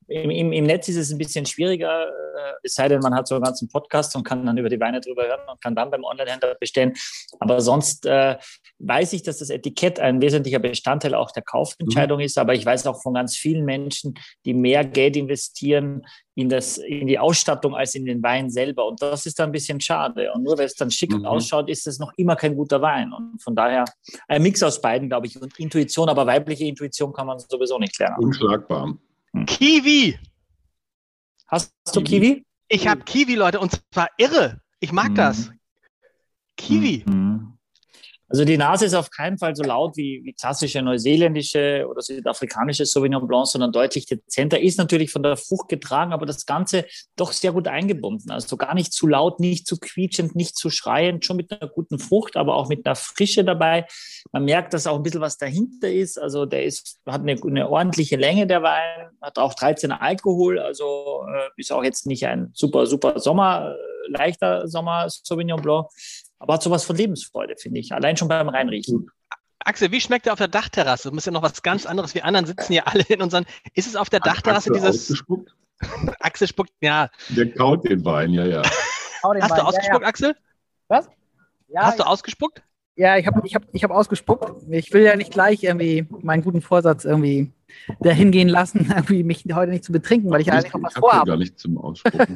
[0.08, 3.28] Im, im, im Netz ist es ein bisschen schwieriger, äh, es sei denn, man hat
[3.28, 5.90] so einen ganzen Podcast und kann dann über die Weine drüber hören und kann dann
[5.90, 6.94] beim Onlinehändler bestellen.
[7.38, 8.36] Aber sonst äh,
[8.78, 12.24] weiß ich, dass das Etikett ein wesentlicher Bestandteil auch der Kaufentscheidung mhm.
[12.24, 16.02] ist, aber ich weiß auch von ganz vielen Menschen, die mehr Geld investieren
[16.34, 18.86] in, das, in die Ausstattung als in den Wein selber.
[18.86, 20.32] Und das ist dann ein bisschen schade.
[20.32, 21.24] Und nur weil es dann schick mhm.
[21.24, 23.12] ausschaut, ist es noch immer kein guter Wein.
[23.12, 23.84] Und von daher
[24.28, 25.40] ein Mix aus beiden, glaube ich.
[25.40, 28.16] Und Intuition, aber weibliche Intuition kann man sowieso nicht lernen.
[28.18, 28.94] Unschlagbar.
[29.32, 29.46] Hm.
[29.46, 30.18] Kiwi!
[31.46, 32.44] Hast du Kiwi?
[32.68, 34.60] Ich habe Kiwi, Leute, und zwar irre.
[34.78, 35.14] Ich mag mhm.
[35.16, 35.50] das.
[36.56, 37.04] Kiwi.
[37.06, 37.58] Mhm.
[38.30, 42.86] Also die Nase ist auf keinen Fall so laut wie, wie klassische neuseeländische oder südafrikanische
[42.86, 44.60] Sauvignon Blanc, sondern deutlich dezenter.
[44.60, 48.30] Ist natürlich von der Frucht getragen, aber das Ganze doch sehr gut eingebunden.
[48.30, 51.98] Also gar nicht zu laut, nicht zu quietschend, nicht zu schreiend, schon mit einer guten
[51.98, 53.86] Frucht, aber auch mit einer Frische dabei.
[54.30, 56.16] Man merkt, dass auch ein bisschen was dahinter ist.
[56.16, 61.24] Also der ist, hat eine, eine ordentliche Länge, der Wein, hat auch 13 Alkohol, also
[61.34, 65.88] äh, ist auch jetzt nicht ein super, super Sommer, äh, leichter Sommer Sauvignon Blanc
[66.40, 67.92] aber hat sowas von Lebensfreude, finde ich.
[67.92, 69.08] Allein schon beim Reinriechen.
[69.60, 71.10] Axel, wie schmeckt der auf der Dachterrasse?
[71.10, 72.14] Das ist ja noch was ganz anderes.
[72.14, 73.44] Wir anderen sitzen hier alle in unseren.
[73.74, 75.02] Ist es auf der Dachterrasse Axel dieses.
[75.02, 75.54] Ausgespuckt?
[76.20, 77.10] Axel spuckt, ja.
[77.28, 78.62] Der kaut den Wein, ja, ja.
[79.22, 79.40] Hast Wein.
[79.40, 80.08] du ausgespuckt, ja, ja.
[80.08, 80.36] Axel?
[80.88, 81.08] Was?
[81.68, 82.62] Ja, Hast du ausgespuckt?
[82.96, 84.50] Ja, ich habe ich hab, ich hab ausgespuckt.
[84.70, 87.52] Ich will ja nicht gleich irgendwie meinen guten Vorsatz irgendwie
[88.00, 90.94] dahin gehen lassen, irgendwie mich heute nicht zu betrinken, weil ich, ich eigentlich noch was
[90.94, 91.26] vorhabe.
[91.26, 92.34] gar nicht zum Ausspucken.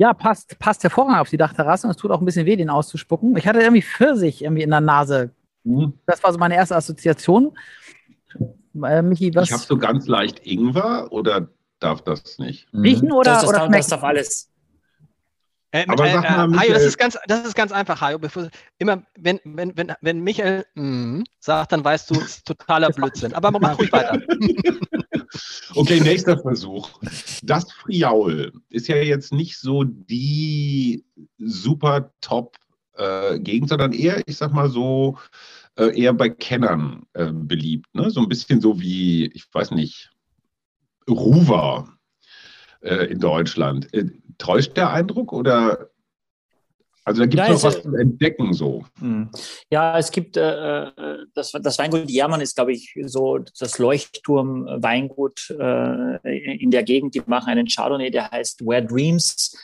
[0.00, 2.70] Ja, passt, passt hervorragend auf die Dachterrasse und es tut auch ein bisschen weh, den
[2.70, 3.36] auszuspucken.
[3.36, 5.34] Ich hatte irgendwie Pfirsich irgendwie in der Nase.
[5.62, 5.92] Mhm.
[6.06, 7.54] Das war so meine erste Assoziation.
[8.82, 9.48] Äh, Michi, was?
[9.48, 12.72] Ich habe so ganz leicht Ingwer oder darf das nicht?
[12.72, 12.80] Mhm.
[12.80, 14.50] Riechen oder, das, das, oder darf, das darf alles.
[15.70, 18.18] Äh, Aber äh, sag mal, äh, Hajo, das ist ganz, das ist ganz einfach, Hajo.
[18.18, 22.88] Bevor, immer, wenn, wenn, wenn, wenn Michael mm, sagt, dann weißt du, es ist totaler
[22.94, 23.34] Blödsinn.
[23.34, 24.18] Aber mach ruhig weiter.
[25.74, 27.00] Okay, nächster Versuch.
[27.42, 31.04] Das Friaul ist ja jetzt nicht so die
[31.38, 32.56] super top
[32.96, 35.18] äh, Gegend, sondern eher, ich sag mal so,
[35.76, 37.94] äh, eher bei Kennern äh, beliebt.
[37.94, 38.10] Ne?
[38.10, 40.10] So ein bisschen so wie, ich weiß nicht,
[41.08, 41.88] Ruwer
[42.80, 43.92] äh, in Deutschland.
[43.94, 45.90] Äh, täuscht der Eindruck oder
[47.04, 48.84] also da gibt es noch was zu entdecken so.
[48.98, 49.30] Hm.
[49.70, 55.50] Ja, es gibt äh, äh, das, das Weingut Jermann ist, glaube ich, so das Leuchtturm-Weingut
[55.58, 57.14] äh, in der Gegend.
[57.14, 59.56] Die machen einen Chardonnay, der heißt Where Dreams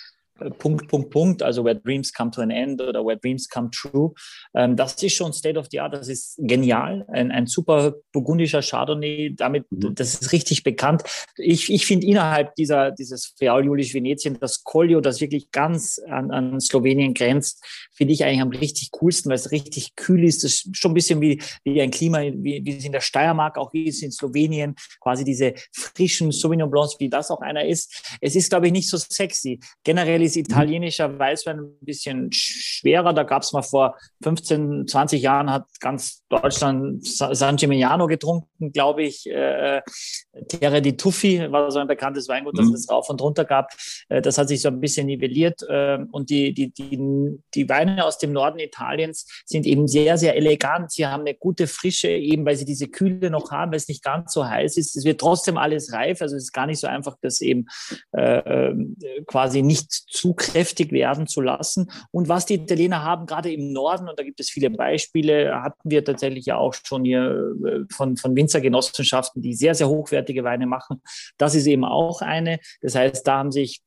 [0.58, 4.12] Punkt, Punkt, Punkt, also where dreams come to an end oder where dreams come true.
[4.54, 7.04] Ähm, das ist schon State of the Art, das ist genial.
[7.08, 9.94] Ein, ein super burgundischer Chardonnay, damit, mhm.
[9.94, 11.02] das ist richtig bekannt.
[11.36, 16.30] Ich, ich finde innerhalb dieser, dieses Friaul Julisch Venetien, das Collio, das wirklich ganz an,
[16.30, 20.44] an Slowenien grenzt, finde ich eigentlich am richtig coolsten, weil es richtig kühl ist.
[20.44, 23.58] Das ist schon ein bisschen wie, wie ein Klima, wie, wie es in der Steiermark
[23.58, 28.16] auch ist, in Slowenien, quasi diese frischen Sauvignon Blancs, wie das auch einer ist.
[28.20, 29.60] Es ist, glaube ich, nicht so sexy.
[29.84, 33.12] Generell ist italienischer Weißwein ein bisschen schwerer.
[33.12, 39.04] Da gab es mal vor 15, 20 Jahren, hat ganz Deutschland San Gimignano getrunken, glaube
[39.04, 39.26] ich.
[39.26, 39.82] Äh,
[40.48, 42.74] Terre di Tuffi war so ein bekanntes Weingut, das mhm.
[42.74, 43.70] es rauf und runter gab.
[44.08, 45.62] Äh, das hat sich so ein bisschen nivelliert.
[45.68, 50.36] Äh, und die, die, die, die Weine aus dem Norden Italiens sind eben sehr, sehr
[50.36, 50.90] elegant.
[50.90, 54.02] Sie haben eine gute Frische, eben weil sie diese Kühle noch haben, weil es nicht
[54.02, 54.96] ganz so heiß ist.
[54.96, 56.20] Es wird trotzdem alles reif.
[56.22, 57.66] Also es ist gar nicht so einfach, das eben
[58.12, 61.90] äh, ähm, quasi nicht zu kräftig werden zu lassen.
[62.10, 65.90] Und was die Italiener haben, gerade im Norden, und da gibt es viele Beispiele, hatten
[65.90, 70.66] wir tatsächlich ja auch schon hier äh, von, von Winzergenossenschaften, die sehr, sehr hochwertige Weine
[70.66, 71.02] machen.
[71.38, 72.58] Das ist eben auch eine.
[72.80, 73.82] Das heißt, da haben sich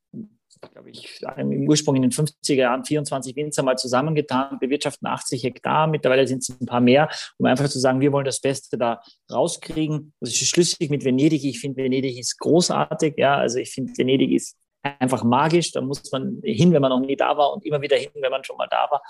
[0.73, 5.87] glaube ich, im Ursprung in den 50er Jahren 24 Winzer mal zusammengetan, bewirtschaften 80 Hektar,
[5.87, 9.01] mittlerweile sind es ein paar mehr, um einfach zu sagen, wir wollen das Beste da
[9.31, 10.13] rauskriegen.
[10.19, 11.45] Das ist schlüssig mit Venedig.
[11.45, 13.15] Ich finde, Venedig ist großartig.
[13.17, 14.57] Ja, also ich finde, Venedig ist
[14.99, 15.71] einfach magisch.
[15.71, 18.31] Da muss man hin, wenn man noch nie da war und immer wieder hin, wenn
[18.31, 19.01] man schon mal da war.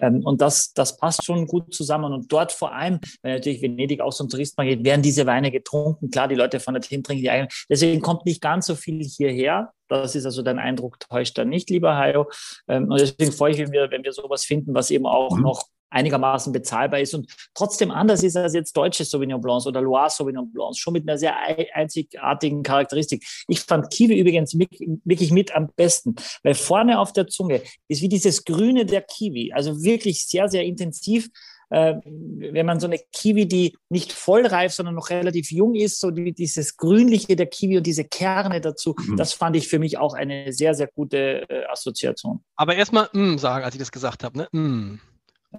[0.00, 2.12] Ähm, und das, das passt schon gut zusammen.
[2.12, 6.10] Und dort vor allem, weil natürlich Venedig auch so ein Touristmarkt werden diese Weine getrunken.
[6.10, 7.48] Klar, die Leute von dorthin trinken die eigenen.
[7.68, 9.72] Deswegen kommt nicht ganz so viel hierher.
[9.88, 12.28] Das ist also dein Eindruck, täuscht dann nicht, lieber Hayo.
[12.68, 15.36] Ähm, und deswegen freue ich mich, wenn wir, wenn wir sowas finden, was eben auch
[15.36, 15.42] mhm.
[15.42, 15.64] noch
[15.96, 20.52] einigermaßen bezahlbar ist und trotzdem anders ist als jetzt deutsche Sauvignon Blancs oder Loire Sauvignon
[20.52, 21.34] Blancs, schon mit einer sehr
[21.74, 23.26] einzigartigen Charakteristik.
[23.48, 28.08] Ich fand Kiwi übrigens wirklich mit am besten, weil vorne auf der Zunge ist wie
[28.08, 31.28] dieses Grüne der Kiwi, also wirklich sehr, sehr intensiv.
[31.68, 36.12] Äh, wenn man so eine Kiwi, die nicht vollreif, sondern noch relativ jung ist, so
[36.12, 39.16] die, dieses Grünliche der Kiwi und diese Kerne dazu, mhm.
[39.16, 42.44] das fand ich für mich auch eine sehr, sehr gute äh, Assoziation.
[42.54, 44.48] Aber erstmal mm sagen, als ich das gesagt habe, ne?
[44.52, 45.00] Mm.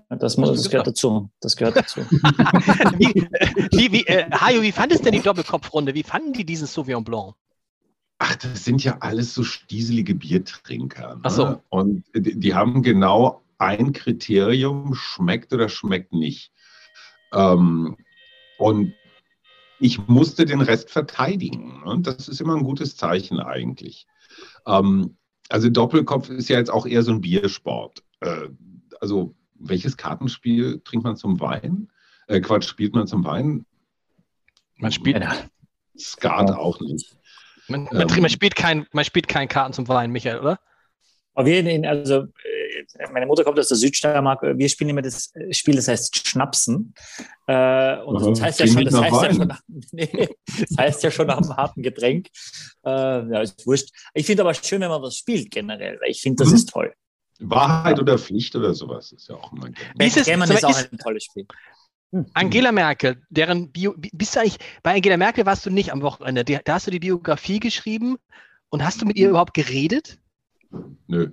[0.09, 1.29] Das, muss, das gehört dazu.
[1.39, 2.01] Das gehört dazu.
[2.97, 3.27] wie,
[3.71, 5.93] wie, wie, äh, Hajo, wie fandest denn die Doppelkopfrunde?
[5.93, 7.35] Wie fanden die diesen Sauvignon Blanc?
[8.19, 11.15] Ach, das sind ja alles so stieselige Biertrinker.
[11.15, 11.21] Ne?
[11.23, 11.61] Ach so.
[11.69, 16.51] Und die, die, haben genau ein Kriterium, schmeckt oder schmeckt nicht.
[17.33, 17.95] Ähm,
[18.57, 18.93] und
[19.79, 21.83] ich musste den Rest verteidigen.
[21.83, 22.13] Und ne?
[22.13, 24.07] das ist immer ein gutes Zeichen eigentlich.
[24.65, 25.17] Ähm,
[25.49, 28.03] also Doppelkopf ist ja jetzt auch eher so ein Biersport.
[28.21, 28.49] Äh,
[28.99, 31.89] also welches Kartenspiel trinkt man zum Wein?
[32.27, 33.65] Äh, Quatsch, spielt man zum Wein?
[34.77, 35.21] Man spielt.
[35.23, 35.35] Ja.
[35.97, 37.17] Skat auch nicht.
[37.67, 40.59] Man, man, ähm, man, spielt kein, man spielt kein Karten zum Wein, Michael, oder?
[41.33, 45.75] Aber wir, also äh, meine Mutter kommt aus der Südsteiermark, wir spielen immer das Spiel,
[45.75, 46.95] das heißt Schnapsen.
[47.45, 49.53] Äh, und das heißt, ja schon, das, heißt ja schon,
[49.91, 52.27] nee, das heißt ja schon nach einem harten Getränk.
[52.85, 53.89] Äh, ja, ist wurscht.
[54.13, 56.55] Ich finde aber schön, wenn man was spielt generell, weil ich finde, das mhm.
[56.55, 56.93] ist toll.
[57.39, 60.05] Wahrheit oder Pflicht oder sowas ist ja auch immer gerne.
[60.05, 61.45] Ist es, ist auch ein tolles Spiel.
[62.11, 62.25] Hm.
[62.33, 66.43] Angela Merkel, deren Bio, bist du eigentlich, bei Angela Merkel warst du nicht am Wochenende,
[66.43, 68.17] da hast du die Biografie geschrieben
[68.69, 70.17] und hast du mit ihr überhaupt geredet?
[71.07, 71.31] Nö.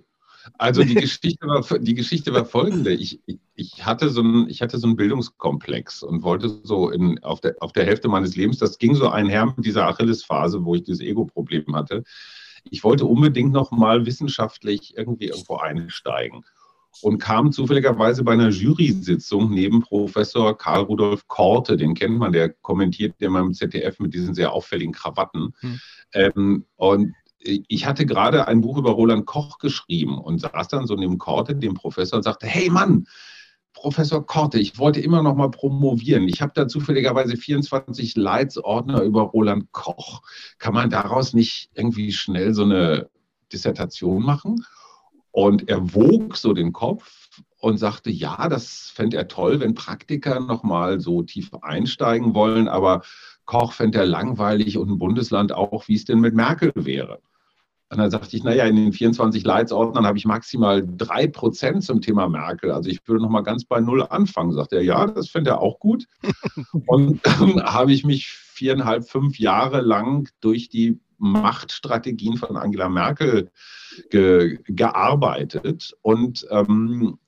[0.58, 2.92] Also die Geschichte war, die Geschichte war folgende.
[2.92, 7.22] Ich, ich, ich, hatte so einen, ich hatte so einen Bildungskomplex und wollte so in,
[7.22, 10.74] auf, der, auf der Hälfte meines Lebens, das ging so einher mit dieser Achillesphase, wo
[10.74, 12.02] ich dieses Ego-Problem hatte,
[12.70, 16.44] ich wollte unbedingt noch mal wissenschaftlich irgendwie irgendwo einsteigen
[17.02, 22.50] und kam zufälligerweise bei einer Jury-Sitzung neben Professor Karl Rudolf Korte, den kennt man, der
[22.50, 25.54] kommentiert immer im ZDF mit diesen sehr auffälligen Krawatten.
[25.60, 25.80] Hm.
[26.12, 30.94] Ähm, und ich hatte gerade ein Buch über Roland Koch geschrieben und saß dann so
[30.94, 33.06] neben Korte, dem Professor, und sagte, hey Mann,
[33.84, 36.26] Professor Korte, ich wollte immer noch mal promovieren.
[36.26, 40.22] Ich habe da zufälligerweise 24 Leitsordner über Roland Koch.
[40.58, 43.10] Kann man daraus nicht irgendwie schnell so eine
[43.52, 44.64] Dissertation machen?
[45.32, 50.40] Und er wog so den Kopf und sagte, ja, das fände er toll, wenn Praktiker
[50.40, 53.02] noch mal so tief einsteigen wollen, aber
[53.44, 57.20] Koch fände er langweilig und ein Bundesland auch, wie es denn mit Merkel wäre.
[57.90, 62.00] Und dann sagte ich, naja, in den 24 Leitsordnern habe ich maximal drei Prozent zum
[62.00, 62.72] Thema Merkel.
[62.72, 64.52] Also ich würde noch mal ganz bei Null anfangen.
[64.52, 66.06] Sagt er, ja, das fände er auch gut.
[66.86, 73.50] Und dann habe ich mich viereinhalb, fünf Jahre lang durch die Machtstrategien von Angela Merkel
[74.10, 75.94] ge gearbeitet.
[76.02, 77.18] Und ähm,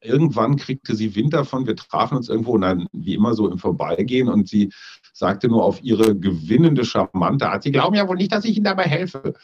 [0.00, 1.66] irgendwann kriegte sie Wind davon.
[1.66, 4.72] Wir trafen uns irgendwo und dann wie immer so im Vorbeigehen und sie
[5.20, 8.64] sagte nur auf ihre gewinnende charmante Art, Sie glauben ja wohl nicht, dass ich Ihnen
[8.64, 9.34] dabei helfe.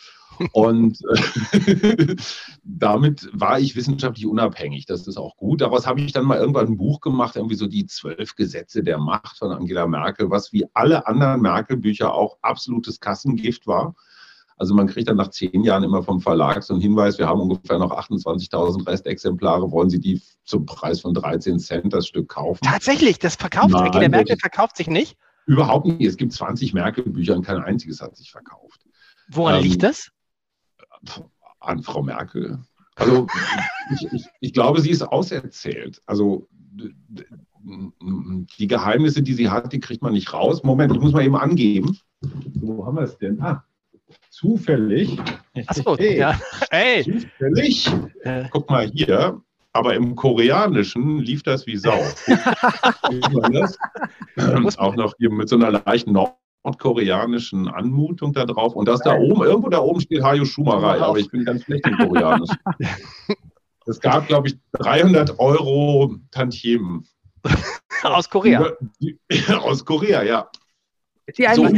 [0.53, 0.99] Und
[1.53, 2.17] äh,
[2.65, 4.87] damit war ich wissenschaftlich unabhängig.
[4.87, 5.61] Das ist auch gut.
[5.61, 8.99] Daraus habe ich dann mal irgendwann ein Buch gemacht, irgendwie so die zwölf Gesetze der
[8.99, 13.95] Macht von Angela Merkel, was wie alle anderen Merkel-Bücher auch absolutes Kassengift war.
[14.59, 17.41] Also man kriegt dann nach zehn Jahren immer vom Verlag so einen Hinweis, wir haben
[17.41, 22.65] ungefähr noch 28.000 Restexemplare, wollen Sie die zum Preis von 13 Cent das Stück kaufen?
[22.65, 25.19] Tatsächlich, das verkauft Nein, Angela Merkel verkauft sich nicht?
[25.47, 26.05] Überhaupt nicht.
[26.05, 28.85] Es gibt 20 Merkel-Bücher und kein einziges hat sich verkauft.
[29.29, 30.11] Woran ähm, liegt das?
[31.61, 32.59] an Frau Merkel.
[32.97, 33.27] Also
[33.93, 36.01] ich, ich, ich glaube, sie ist auserzählt.
[36.07, 36.49] Also
[37.63, 40.63] die Geheimnisse, die sie hat, die kriegt man nicht raus.
[40.63, 41.99] Moment, ich muss mal eben angeben.
[42.21, 43.41] Wo haben wir es denn?
[43.41, 43.65] Ah,
[44.31, 45.19] zufällig.
[45.67, 46.41] Achso, hey, ja.
[46.71, 47.05] Hey.
[47.05, 47.91] Zufällig.
[48.23, 48.49] Äh.
[48.51, 49.43] Guck mal hier.
[49.77, 51.99] Aber im Koreanischen lief das wie Sau.
[53.53, 53.79] das?
[54.79, 58.75] Auch noch hier mit so einer leichten nordkoreanischen Anmutung da drauf.
[58.75, 61.87] Und das da oben, irgendwo da oben steht Hayo Schumacher, aber ich bin ganz schlecht
[61.87, 62.51] im Koreanisch.
[63.89, 67.07] Es gab, glaube ich, 300 Euro Tantiemen.
[68.03, 68.73] Aus Korea.
[69.61, 70.51] Aus Korea, ja.
[71.35, 71.71] So, äh,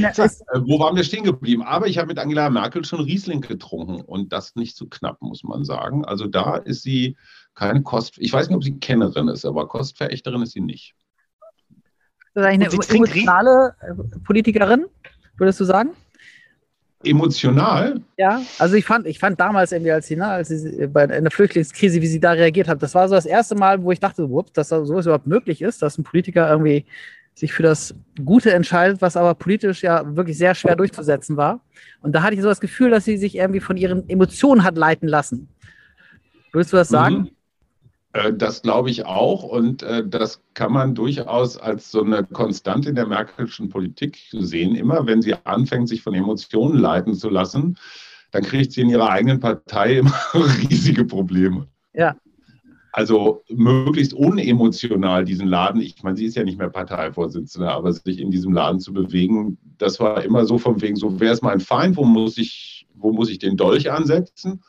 [0.67, 1.63] wo waren wir stehen geblieben?
[1.63, 5.43] Aber ich habe mit Angela Merkel schon Riesling getrunken und das nicht zu knapp, muss
[5.43, 6.05] man sagen.
[6.05, 7.17] Also da ist sie
[7.59, 8.15] keine Kost.
[8.19, 10.95] Ich weiß nicht, ob sie Kennerin ist, aber Kostverächterin ist sie nicht.
[12.35, 14.87] Das ist eine emotionale äh, Politikerin,
[15.37, 15.91] würdest du sagen?
[17.03, 18.01] Emotional?
[18.17, 21.31] Ja, also ich fand, ich fand damals irgendwie, als sie, ne, als sie bei einer
[21.31, 24.25] Flüchtlingskrise, wie sie da reagiert hat, das war so das erste Mal, wo ich dachte,
[24.25, 26.87] ups, dass sowas überhaupt möglich ist, dass ein Politiker irgendwie
[27.35, 27.95] sich für das
[28.25, 31.61] Gute entscheidet, was aber politisch ja wirklich sehr schwer durchzusetzen war.
[32.01, 34.77] Und da hatte ich so das Gefühl, dass sie sich irgendwie von ihren Emotionen hat
[34.77, 35.49] leiten lassen.
[36.53, 37.17] Würdest du das sagen?
[37.17, 37.31] Mhm.
[38.19, 42.89] Äh, das glaube ich auch und äh, das kann man durchaus als so eine Konstante
[42.89, 44.75] in der Merkelschen Politik sehen.
[44.75, 47.79] Immer wenn sie anfängt, sich von Emotionen leiten zu lassen,
[48.31, 51.69] dann kriegt sie in ihrer eigenen Partei immer riesige Probleme.
[51.95, 52.17] Ja.
[52.93, 58.19] Also möglichst unemotional diesen Laden, ich meine, sie ist ja nicht mehr Parteivorsitzende, aber sich
[58.19, 61.61] in diesem Laden zu bewegen, das war immer so von wegen, so wer ist mein
[61.61, 64.63] Feind, wo muss ich, wo muss ich den Dolch ansetzen?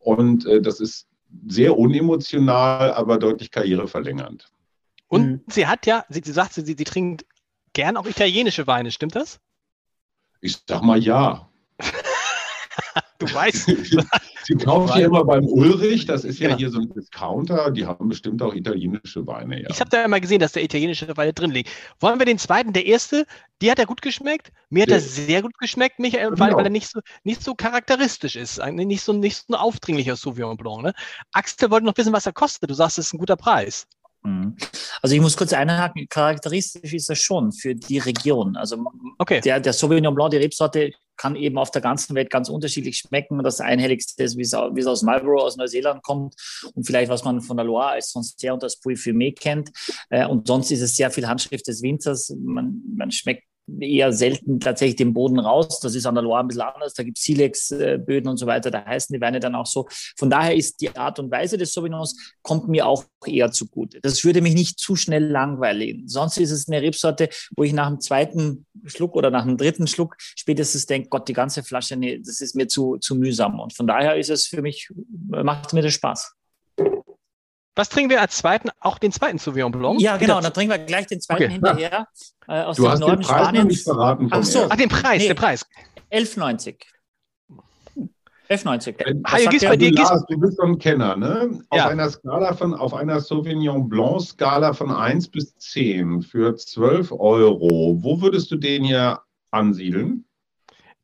[0.00, 1.07] Und äh, das ist
[1.46, 4.50] sehr unemotional, aber deutlich karriereverlängernd.
[5.08, 5.40] Und mhm.
[5.48, 7.24] sie hat ja, sie, sie sagt, sie, sie trinkt
[7.72, 9.40] gern auch italienische Weine, stimmt das?
[10.40, 11.48] Ich sag mal ja.
[13.18, 13.66] Du weißt.
[14.44, 16.58] Sie kauft ja immer beim Ulrich, das ist ja genau.
[16.58, 19.62] hier so ein Discounter, die haben bestimmt auch italienische Weine.
[19.62, 19.68] Ja.
[19.70, 21.68] Ich habe da immer gesehen, dass da italienische Weine drin liegen.
[22.00, 23.26] Wollen wir den zweiten, der erste,
[23.60, 24.52] die hat er gut geschmeckt.
[24.70, 26.40] Mir hat er sehr gut geschmeckt, Michael, genau.
[26.40, 30.16] weil, weil, er nicht so, nicht so charakteristisch ist, nicht so, nicht so ein aufdringlicher
[30.16, 30.82] Sauvignon Blanc.
[30.82, 30.94] Ne?
[31.32, 32.70] Axel wollte noch wissen, was er kostet.
[32.70, 33.86] Du sagst, es ist ein guter Preis.
[34.22, 34.56] Mhm.
[35.02, 38.56] Also ich muss kurz einhaken, charakteristisch ist das schon für die Region.
[38.56, 38.84] Also
[39.18, 39.40] okay.
[39.40, 43.42] der, der Sauvignon Blanc, die Rebsorte, kann eben auf der ganzen Welt ganz unterschiedlich schmecken.
[43.42, 46.34] Das Einhelligste ist, wie es, aus Marlborough, aus Neuseeland kommt
[46.74, 49.70] und vielleicht, was man von der Loire als Sancerre und das Puy Fumé kennt.
[50.08, 52.34] Äh, und sonst ist es sehr viel Handschrift des Winzers.
[52.38, 53.44] Man, man schmeckt
[53.80, 55.80] eher selten tatsächlich den Boden raus.
[55.80, 56.94] Das ist an der Loire ein bisschen anders.
[56.94, 58.70] Da gibt es Silex-Böden und so weiter.
[58.70, 59.86] Da heißen die Weine dann auch so.
[60.16, 64.00] Von daher ist die Art und Weise des Sauvignons kommt mir auch eher zugute.
[64.00, 66.08] Das würde mich nicht zu schnell langweilen.
[66.08, 69.86] Sonst ist es eine Rebsorte, wo ich nach dem zweiten Schluck oder nach dem dritten
[69.86, 73.60] Schluck spätestens denke, Gott, die ganze Flasche, nee, das ist mir zu, zu mühsam.
[73.60, 74.88] Und von daher ist es für mich,
[75.28, 76.37] macht mir das Spaß.
[77.78, 78.70] Was trinken wir als zweiten?
[78.80, 80.00] Auch den zweiten Sauvignon Blanc?
[80.00, 80.40] Ja, genau.
[80.40, 81.52] Dann trinken wir gleich den zweiten okay.
[81.52, 82.08] hinterher.
[82.48, 83.66] Äh, aus du dem hast Norden den Preis Spaniens.
[83.68, 84.28] nicht verraten.
[84.32, 85.28] Ach so, Ach, den Preis, nee.
[85.28, 85.64] den Preis.
[86.10, 86.74] 11,90.
[88.50, 88.98] 11,90.
[88.98, 91.60] Äh, Hajo, gehst bei dir, Lars, du bist doch ein Kenner, ne?
[91.68, 91.86] Auf ja.
[91.86, 97.96] einer Skala von, auf einer Sauvignon Blanc Skala von 1 bis 10 für 12 Euro,
[98.00, 99.20] wo würdest du den hier
[99.52, 100.24] ansiedeln?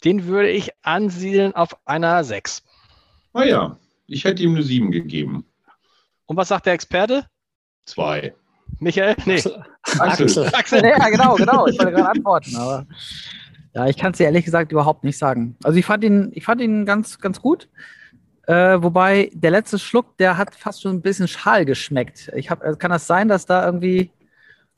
[0.03, 2.65] Den würde ich ansiedeln auf einer 6.
[3.33, 5.47] Naja, ich hätte ihm eine 7 gegeben.
[6.27, 7.27] Und was sagt der Experte?
[7.87, 8.35] Zwei.
[8.79, 9.17] Michael?
[9.27, 9.43] Nee.
[9.99, 10.47] Axel.
[10.53, 10.85] Axel.
[10.85, 11.67] Ja, genau, genau.
[11.67, 12.87] Ich wollte gerade antworten, aber
[13.75, 15.57] ja, ich kann es dir ehrlich gesagt überhaupt nicht sagen.
[15.65, 17.69] Also ich fand ihn, ich fand ihn ganz, ganz gut.
[18.47, 22.31] Äh, wobei der letzte Schluck, der hat fast schon ein bisschen schal geschmeckt.
[22.37, 24.11] Ich hab, kann das sein, dass da irgendwie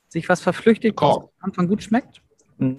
[0.09, 2.23] sich was verflüchtigt, was am Anfang gut schmeckt?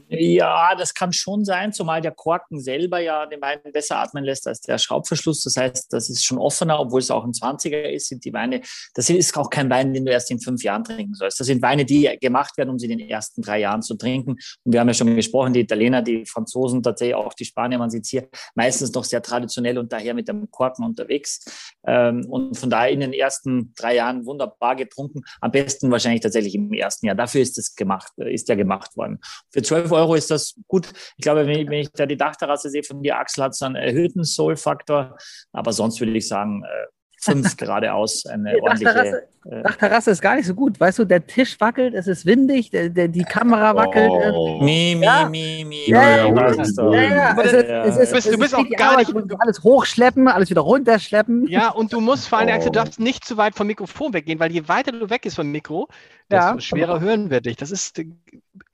[0.10, 4.48] Ja, das kann schon sein, zumal der Korken selber ja den Wein besser atmen lässt
[4.48, 5.44] als der Schraubverschluss.
[5.44, 8.62] Das heißt, das ist schon offener, obwohl es auch ein 20er ist, sind die Weine,
[8.96, 11.40] das ist auch kein Wein, den du erst in fünf Jahren trinken sollst.
[11.40, 14.32] Das sind Weine, die gemacht werden, um sie in den ersten drei Jahren zu trinken.
[14.32, 17.92] Und wir haben ja schon gesprochen, die Italiener, die Franzosen, tatsächlich auch die Spanier, man
[17.92, 21.72] sieht hier meistens noch sehr traditionell und daher mit dem Korken unterwegs.
[21.86, 25.22] Ähm, und von daher in den ersten drei Jahren wunderbar getrunken.
[25.40, 27.16] Am besten wahrscheinlich tatsächlich im ersten Jahr.
[27.16, 29.20] Dafür ist es gemacht, ist ja gemacht worden.
[29.52, 30.88] Für 12 Euro ist das gut.
[31.18, 33.62] Ich glaube, wenn ich, wenn ich da die Dachterrasse sehe von dir, Axel, hat es
[33.62, 35.18] einen erhöhten Soul-Faktor.
[35.52, 36.88] Aber sonst würde ich sagen, äh,
[37.32, 38.26] fünf geradeaus.
[38.26, 39.28] Eine die ordentliche.
[39.50, 40.80] Äh, Dachterrasse ist gar nicht so gut.
[40.80, 44.12] Weißt du, der Tisch wackelt, es ist windig, der, der, die Kamera wackelt.
[44.12, 44.60] Oh.
[44.62, 45.30] Mi, mi, ja.
[45.30, 45.84] mi, mi.
[45.88, 46.24] Ja, ja, ja.
[46.26, 49.14] ja, du bist, auch gar nicht.
[49.14, 51.48] Du alles hochschleppen, alles wieder runterschleppen.
[51.48, 54.40] Ja, und du musst vor allem, Axel, du darfst nicht zu weit vom Mikrofon weggehen,
[54.40, 55.88] weil je weiter du weg ist vom Mikro,
[56.30, 57.56] desto ja, schwerer hören wir dich.
[57.56, 58.02] Das ist,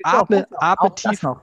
[0.04, 1.22] atme, atme tief.
[1.22, 1.42] Noch.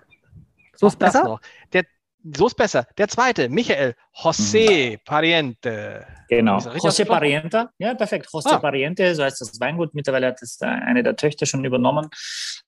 [0.75, 1.39] So ist besser.
[1.73, 1.85] Der,
[2.23, 2.87] so ist besser.
[2.99, 4.99] Der zweite, Michael, José mhm.
[5.05, 6.07] Pariente.
[6.29, 7.69] Genau, José Pariente.
[7.79, 8.29] Ja, perfekt.
[8.29, 8.59] José ah.
[8.59, 9.95] Pariente, so heißt das Weingut.
[9.95, 12.09] Mittlerweile hat es eine der Töchter schon übernommen.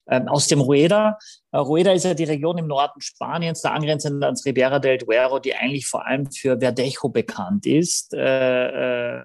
[0.07, 1.17] Ähm, aus dem Rueda.
[1.53, 5.39] Äh, Rueda ist ja die Region im Norden Spaniens, da angrenzend ans Ribera del Duero,
[5.39, 8.13] die eigentlich vor allem für Verdejo bekannt ist.
[8.13, 9.23] Äh, äh,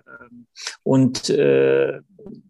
[0.82, 1.32] und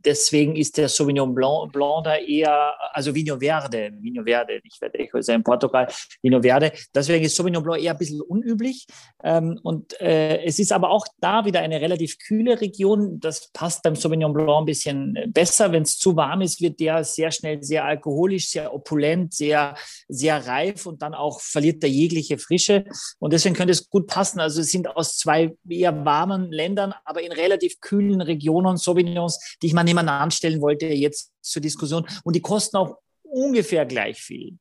[0.04, 5.18] deswegen ist der Sauvignon Blanc, Blanc da eher, also Vinho Verde, Vinho Verde, nicht Verdejo,
[5.18, 5.86] ist ja in Portugal,
[6.22, 6.72] Vinho Verde.
[6.94, 8.86] Deswegen ist Sauvignon Blanc eher ein bisschen unüblich.
[9.22, 13.20] Ähm, und es ist aber auch da wieder eine relativ kühle Region.
[13.20, 15.70] Das passt beim Sauvignon Blanc ein bisschen besser.
[15.70, 19.67] Wenn es zu warm ist, wird der sehr schnell sehr alkoholisch, sehr opulent, sehr,
[20.08, 22.84] sehr reif und dann auch verliert er jegliche Frische.
[23.18, 24.40] Und deswegen könnte es gut passen.
[24.40, 29.68] Also es sind aus zwei eher warmen Ländern, aber in relativ kühlen Regionen Sauvignons, die
[29.68, 32.06] ich mal nebeneinander anstellen wollte, jetzt zur Diskussion.
[32.24, 34.58] Und die kosten auch ungefähr gleich viel.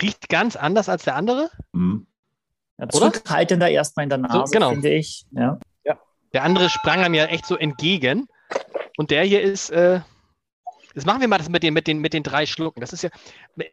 [0.00, 1.50] Riecht ganz anders als der andere?
[1.72, 2.06] Mhm.
[2.78, 4.70] Ja, zurückhaltender erstmal in der Nase, so, genau.
[4.70, 5.26] finde ich.
[5.30, 5.58] Ja.
[5.84, 5.98] ja.
[6.32, 8.26] Der andere sprang einem ja echt so entgegen.
[8.96, 10.00] Und der hier ist, äh,
[10.94, 12.80] das machen wir mal das mit den, mit, den, mit den drei Schlucken.
[12.80, 13.10] Das ist ja,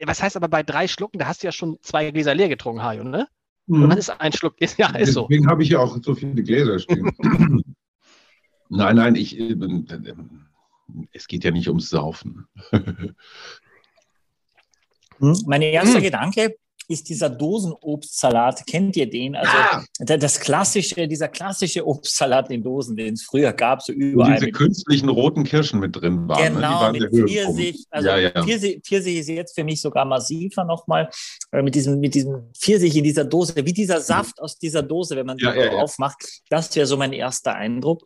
[0.06, 2.84] was heißt aber bei drei Schlucken, da hast du ja schon zwei Gläser leer getrunken,
[2.84, 3.28] Hajo, ne?
[3.68, 3.84] Mhm.
[3.84, 4.60] Und was ist ein Schluck?
[4.60, 5.28] Ist, ja, ist so.
[5.28, 7.12] Deswegen habe ich ja auch so viele Gläser stehen.
[8.70, 10.14] nein, nein, ich, äh, äh,
[11.14, 12.48] es geht ja nicht ums Saufen.
[15.22, 15.38] Hm?
[15.46, 16.04] mein erster hm.
[16.04, 16.56] Gedanke
[16.92, 18.66] ist dieser Dosenobstsalat.
[18.68, 19.36] Kennt ihr den?
[19.36, 19.84] Also ah.
[20.00, 24.32] das klassische, dieser klassische Obstsalat in Dosen, den es früher gab, so überall.
[24.32, 26.54] Wo diese künstlichen roten Kirschen mit drin waren.
[26.54, 26.60] Ne?
[26.60, 26.76] Genau, ne?
[26.76, 27.86] waren mit Pfirsich.
[27.90, 28.44] Also ja, ja.
[28.44, 31.10] Pfirsich, Pfirsich, ist jetzt für mich sogar massiver nochmal.
[31.52, 35.16] Äh, mit, diesem, mit diesem Pfirsich in dieser Dose, wie dieser Saft aus dieser Dose,
[35.16, 36.18] wenn man die ja, aufmacht.
[36.50, 38.04] Das wäre so mein erster Eindruck.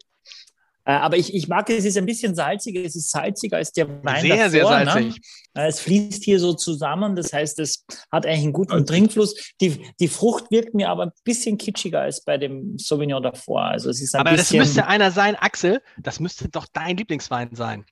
[0.86, 3.72] Äh, aber ich, ich mag es, es ist ein bisschen salziger, es ist salziger als
[3.72, 4.86] der Wein Sehr, davor, sehr ne?
[4.86, 5.22] salzig.
[5.56, 5.68] Ne?
[5.68, 9.54] Es fließt hier so zusammen, das heißt, es hat eigentlich einen guten Trinkfluss.
[9.62, 13.64] Die, die Frucht wirkt mir aber ein bisschen kitschiger als bei dem Sauvignon davor.
[13.64, 16.98] Also es ist ein aber bisschen, das müsste einer sein, Axel, das müsste doch dein
[16.98, 17.86] Lieblingswein sein.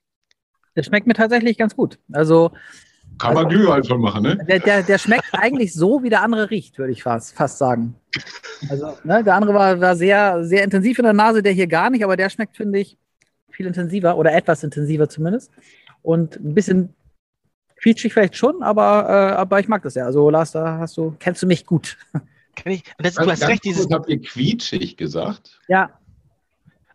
[0.76, 2.00] Der schmeckt mir tatsächlich ganz gut.
[2.12, 2.52] Also
[3.20, 4.38] kann man Glühwein also, von machen, ne?
[4.48, 7.96] Der, der, der schmeckt eigentlich so, wie der andere riecht, würde ich fast, fast sagen.
[8.70, 11.90] Also, ne, der andere war, war sehr, sehr intensiv in der Nase, der hier gar
[11.90, 12.98] nicht, aber der schmeckt, finde ich,
[13.50, 15.52] viel intensiver oder etwas intensiver zumindest.
[16.02, 16.94] Und ein bisschen
[17.82, 20.06] quietschig vielleicht schon, aber, äh, aber ich mag das ja.
[20.06, 21.98] Also, Lars, da hast du, kennst du mich gut.
[22.56, 23.90] Kenn ich, das, du hast recht, dieses.
[23.90, 25.60] Habt ihr quietschig gesagt?
[25.68, 25.90] Ja.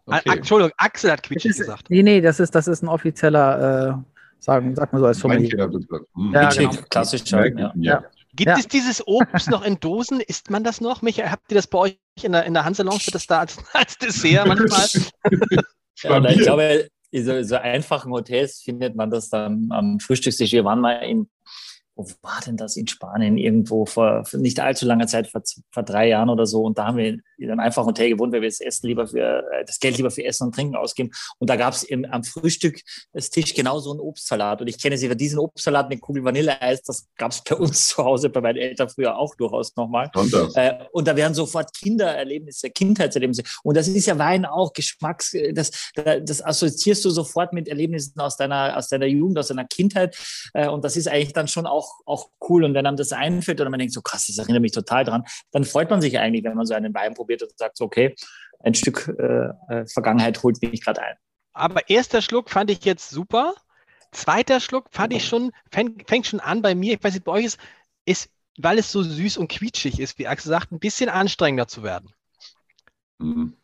[0.07, 0.37] Okay.
[0.37, 1.90] Entschuldigung, Axel hat quietschig ist, gesagt.
[1.90, 5.70] Nee, nee, das ist, das ist ein offizieller, äh, sagen, sag mal so als Sommelier.
[5.70, 6.33] Hm.
[6.33, 6.70] Ja, genau.
[6.88, 7.31] klassisch.
[7.31, 7.72] Ja.
[7.77, 8.05] ja.
[8.35, 8.57] Gibt ja.
[8.57, 10.20] es dieses Obst noch in Dosen?
[10.20, 11.03] Isst man das noch?
[11.03, 13.01] Michael, habt ihr das bei euch in der, in der Hanselounge?
[13.05, 14.87] Wird das da als, als Dessert manchmal?
[16.03, 20.53] ja, ich glaube, so, so einfachen Hotels findet man das dann am Frühstückstisch.
[20.53, 21.29] Wir waren mal in
[21.99, 23.37] wo war denn das in Spanien?
[23.37, 26.63] Irgendwo vor nicht allzu langer Zeit, vor, vor drei Jahren oder so.
[26.63, 29.45] Und da haben wir in einem einfachen Hotel gewohnt, weil wir das Essen lieber für,
[29.53, 31.11] äh, das Geld lieber für Essen und Trinken ausgeben.
[31.39, 32.81] Und da gab es am Frühstück
[33.13, 34.61] das Tisch genau so einen Obstsalat.
[34.61, 38.05] Und ich kenne sie, diesen Obstsalat mit Kugel Vanilleeis, das gab es bei uns zu
[38.05, 40.09] Hause, bei meinen Eltern früher auch durchaus nochmal.
[40.15, 43.43] Und, äh, und da werden sofort Kindererlebnisse, Kindheitserlebnisse.
[43.65, 48.37] Und das ist ja Wein auch Geschmacks, das, das assoziierst du sofort mit Erlebnissen aus
[48.37, 50.17] deiner, aus deiner Jugend, aus deiner Kindheit.
[50.55, 52.64] Äh, und das ist eigentlich dann schon auch auch, auch cool.
[52.64, 55.24] Und wenn einem das einfällt oder man denkt, so krass, das erinnert mich total dran,
[55.53, 58.14] dann freut man sich eigentlich, wenn man so einen Wein probiert und sagt, so, okay,
[58.61, 61.16] ein Stück äh, äh Vergangenheit holt mich gerade ein.
[61.53, 63.55] Aber erster Schluck fand ich jetzt super.
[64.12, 67.33] Zweiter Schluck fand ich schon, fängt, fängt schon an bei mir, ich weiß nicht, bei
[67.33, 67.59] euch ist,
[68.07, 71.83] ist, weil es so süß und quietschig ist, wie Axel sagt, ein bisschen anstrengender zu
[71.83, 72.11] werden.
[73.18, 73.55] Mhm.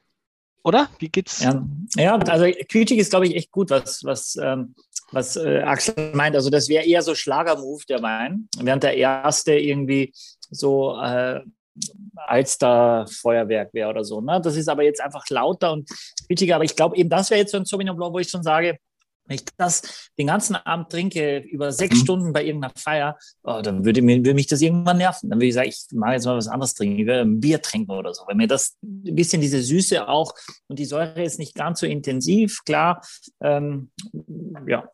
[0.63, 0.89] Oder?
[0.99, 1.43] Wie geht's?
[1.43, 1.65] Ja,
[1.97, 4.75] ja also quietschig ist, glaube ich, echt gut, was, was ähm,
[5.13, 6.37] was äh, Axel meint.
[6.37, 10.13] Also das wäre eher so Schlagermove der Wein, während der erste irgendwie
[10.51, 11.41] so äh,
[12.17, 14.21] Alster-Feuerwerk wäre oder so.
[14.21, 14.41] Ne?
[14.43, 15.89] Das ist aber jetzt einfach lauter und
[16.29, 16.57] witziger.
[16.57, 18.79] Aber ich glaube eben, das wäre jetzt so ein Sauvignon Blanc, wo ich schon sage,
[19.27, 22.03] wenn ich das den ganzen Abend trinke, über sechs mhm.
[22.03, 25.31] Stunden bei irgendeiner Feier, oh, dann würde, mir, würde mich das irgendwann nerven.
[25.31, 27.63] Dann würde ich sagen, ich mag jetzt mal was anderes trinken, ich würde ein Bier
[27.63, 28.25] trinken oder so.
[28.27, 30.35] Wenn mir das ein bisschen diese Süße auch
[30.69, 33.01] und die Säure ist nicht ganz so intensiv, klar,
[33.41, 33.91] ähm,
[34.67, 34.89] ja,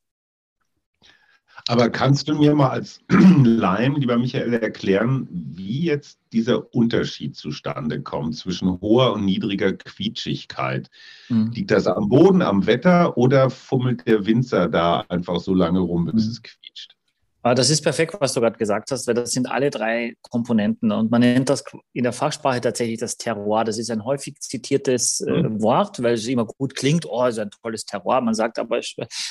[1.71, 8.03] aber kannst du mir mal als Laien, lieber Michael, erklären, wie jetzt dieser Unterschied zustande
[8.03, 10.91] kommt zwischen hoher und niedriger Quietschigkeit?
[11.29, 11.53] Mhm.
[11.53, 16.07] Liegt das am Boden, am Wetter oder fummelt der Winzer da einfach so lange rum,
[16.07, 16.31] bis mhm.
[16.33, 16.97] es quietscht?
[17.43, 21.11] Das ist perfekt, was du gerade gesagt hast, weil das sind alle drei Komponenten und
[21.11, 23.65] man nennt das in der Fachsprache tatsächlich das Terroir.
[23.65, 25.63] Das ist ein häufig zitiertes äh, mhm.
[25.63, 27.07] Wort, weil es immer gut klingt.
[27.07, 28.21] Oh, ist ein tolles Terroir.
[28.21, 28.81] Man sagt aber,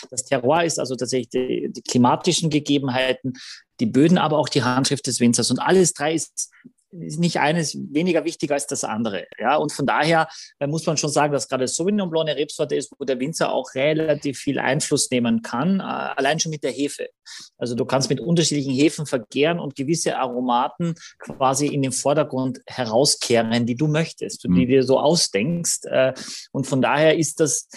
[0.10, 3.34] das Terroir ist also tatsächlich die, die klimatischen Gegebenheiten,
[3.80, 6.50] die Böden, aber auch die Handschrift des Winzers und alles drei ist
[6.92, 9.26] ist nicht eines weniger wichtig als das andere.
[9.38, 10.28] Ja, und von daher
[10.60, 13.52] äh, muss man schon sagen, dass gerade Sauvignon Blanc eine Rebsorte ist, wo der Winzer
[13.52, 17.10] auch relativ viel Einfluss nehmen kann, äh, allein schon mit der Hefe.
[17.58, 23.66] Also du kannst mit unterschiedlichen Hefen vergären und gewisse Aromaten quasi in den Vordergrund herauskehren,
[23.66, 24.68] die du möchtest, die mhm.
[24.68, 25.86] dir so ausdenkst.
[25.86, 26.14] Äh,
[26.52, 27.68] und von daher ist das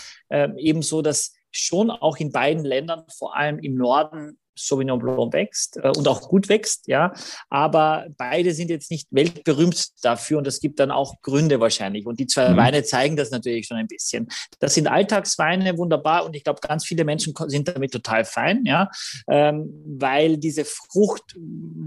[0.56, 5.76] eben so, dass schon auch in beiden Ländern, vor allem im Norden, Sauvignon Blanc wächst
[5.76, 7.12] äh, und auch gut wächst, ja.
[7.50, 12.06] Aber beide sind jetzt nicht weltberühmt dafür und es gibt dann auch Gründe wahrscheinlich.
[12.06, 12.56] Und die zwei mhm.
[12.56, 14.28] Weine zeigen das natürlich schon ein bisschen.
[14.60, 16.24] Das sind Alltagsweine, wunderbar.
[16.24, 18.90] Und ich glaube, ganz viele Menschen sind damit total fein, ja,
[19.28, 21.36] ähm, weil diese Frucht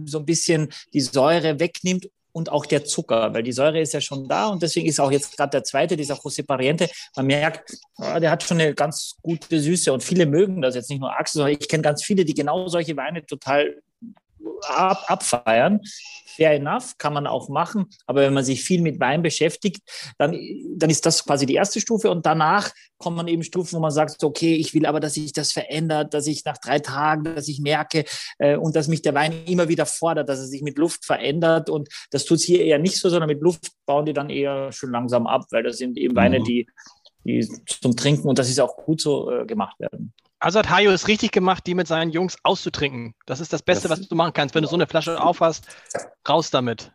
[0.05, 4.02] so ein bisschen die Säure wegnimmt und auch der Zucker, weil die Säure ist ja
[4.02, 7.78] schon da und deswegen ist auch jetzt gerade der zweite, dieser José Pariente, man merkt,
[7.96, 11.18] ah, der hat schon eine ganz gute Süße und viele mögen das jetzt nicht nur
[11.18, 13.82] Axel, sondern ich kenne ganz viele, die genau solche Weine total
[14.70, 15.82] ab, abfeiern
[16.36, 17.86] fair enough, kann man auch machen.
[18.05, 19.82] Aber wenn man sich viel mit Wein beschäftigt,
[20.18, 20.38] dann,
[20.76, 22.11] dann ist das quasi die erste Stufe.
[22.11, 25.34] Und danach kommt man eben Stufen, wo man sagt, okay, ich will aber, dass sich
[25.34, 28.03] das verändert, dass ich nach drei Tagen, dass ich merke
[28.39, 31.70] äh, und dass mich der Wein immer wieder fordert, dass er sich mit Luft verändert.
[31.70, 34.72] Und das tut es hier eher nicht so, sondern mit Luft bauen die dann eher
[34.72, 36.43] schon langsam ab, weil das sind eben Weine, mhm.
[36.43, 36.68] die,
[37.24, 40.13] die zum Trinken und das ist auch gut so äh, gemacht werden.
[40.46, 43.16] Also hat Hayo es richtig gemacht, die mit seinen Jungs auszutrinken.
[43.26, 44.54] Das ist das Beste, das was du machen kannst.
[44.54, 45.66] Wenn du so eine Flasche aufhast,
[46.30, 46.91] raus damit.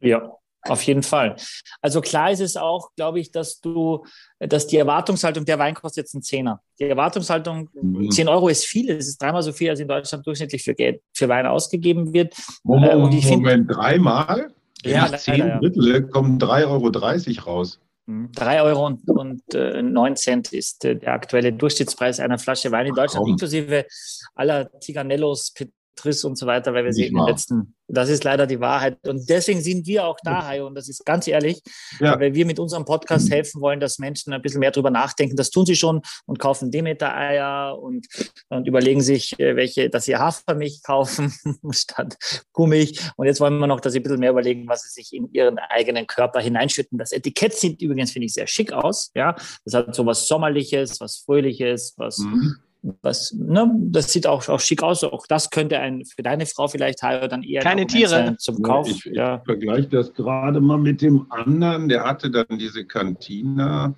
[0.00, 1.36] Ja, auf jeden Fall.
[1.80, 4.04] Also klar ist es auch, glaube ich, dass du,
[4.40, 6.62] dass die Erwartungshaltung, der Wein kostet jetzt einen Zehner.
[6.80, 8.10] Die Erwartungshaltung, mhm.
[8.10, 11.00] 10 Euro ist viel, es ist dreimal so viel, als in Deutschland durchschnittlich für Geld,
[11.12, 12.34] für Wein ausgegeben wird.
[12.64, 14.52] Moment, äh, und ich Moment find, dreimal?
[14.82, 17.78] Ja, zehn Drittel kommen 3,30 Euro raus.
[18.06, 22.86] Drei Euro und, und äh, 9 Cent ist äh, der aktuelle Durchschnittspreis einer Flasche Wein
[22.86, 23.86] in Deutschland, Ach, inklusive
[24.34, 25.54] aller Tiganellos,
[25.94, 28.98] Triss und so weiter, weil wir sie in den letzten, das ist leider die Wahrheit.
[29.06, 31.62] Und deswegen sind wir auch da, Hayo, und das ist ganz ehrlich,
[32.00, 32.18] ja.
[32.18, 35.36] weil wir mit unserem Podcast helfen wollen, dass Menschen ein bisschen mehr drüber nachdenken.
[35.36, 38.06] Das tun sie schon und kaufen Demeter-Eier und,
[38.48, 41.32] und überlegen sich, äh, welche, dass sie Hafermilch kaufen
[41.70, 42.16] statt
[42.52, 43.00] Kuhmilch.
[43.16, 45.32] Und jetzt wollen wir noch, dass sie ein bisschen mehr überlegen, was sie sich in
[45.32, 46.98] ihren eigenen Körper hineinschütten.
[46.98, 49.10] Das Etikett sieht übrigens, finde ich, sehr schick aus.
[49.14, 52.56] Ja, das hat so was Sommerliches, was Fröhliches, was mhm
[53.02, 55.02] was, ne, das sieht auch, auch schick aus.
[55.04, 58.88] Auch das könnte ein für deine Frau vielleicht dann eher keine Tiere zum Kauf.
[58.88, 59.40] Ich, ich ja.
[59.44, 61.88] vergleiche das gerade mal mit dem anderen.
[61.88, 63.94] Der hatte dann diese Cantina.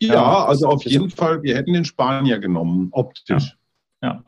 [0.00, 3.56] Ja, ja also auf jeden Fall, wir hätten den Spanier genommen, optisch.
[4.02, 4.24] Ja, ja.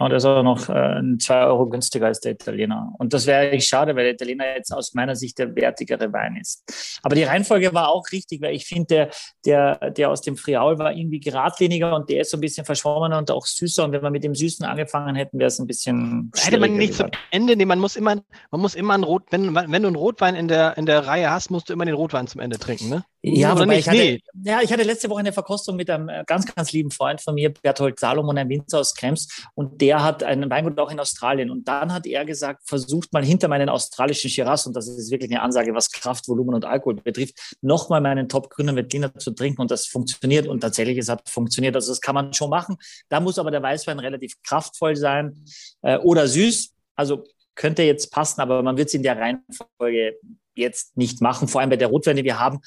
[0.00, 2.94] Und er ist auch noch äh, zwei Euro günstiger als der Italiener.
[2.98, 6.36] Und das wäre eigentlich schade, weil der Italiener jetzt aus meiner Sicht der wertigere Wein
[6.40, 6.98] ist.
[7.02, 9.10] Aber die Reihenfolge war auch richtig, weil ich finde, der,
[9.44, 13.18] der, der aus dem Friaul war irgendwie geradliniger und der ist so ein bisschen verschwommener
[13.18, 13.84] und auch süßer.
[13.84, 16.32] Und wenn wir mit dem Süßen angefangen hätten, wäre es ein bisschen.
[16.34, 17.68] Hätte man nicht zum Ende nehmen.
[17.68, 18.16] Man muss immer,
[18.50, 21.30] man muss immer einen Rot, wenn, wenn du einen Rotwein in der, in der Reihe
[21.30, 23.04] hast, musst du immer den Rotwein zum Ende trinken, ne?
[23.22, 24.22] Ja, aber ich hatte, nee.
[24.44, 27.34] ja, ich hatte letzte Woche eine Verkostung mit einem äh, ganz, ganz lieben Freund von
[27.34, 31.50] mir, Berthold Salomon, ein Winzer aus Krems, und der hat einen Weingut auch in Australien.
[31.50, 35.30] Und dann hat er gesagt, versucht mal hinter meinen australischen Shiraz, und das ist wirklich
[35.30, 39.60] eine Ansage, was Kraft, Volumen und Alkohol betrifft, nochmal meinen Top-Grüner Veltliner zu trinken.
[39.60, 40.46] Und das funktioniert.
[40.46, 41.74] Und tatsächlich, es hat funktioniert.
[41.74, 42.76] Also das kann man schon machen.
[43.10, 45.44] Da muss aber der Weißwein relativ kraftvoll sein
[45.82, 46.72] äh, oder süß.
[46.96, 50.16] Also könnte jetzt passen, aber man wird es in der Reihenfolge
[50.54, 51.48] jetzt nicht machen.
[51.48, 52.60] Vor allem bei der Rotwein, die wir haben,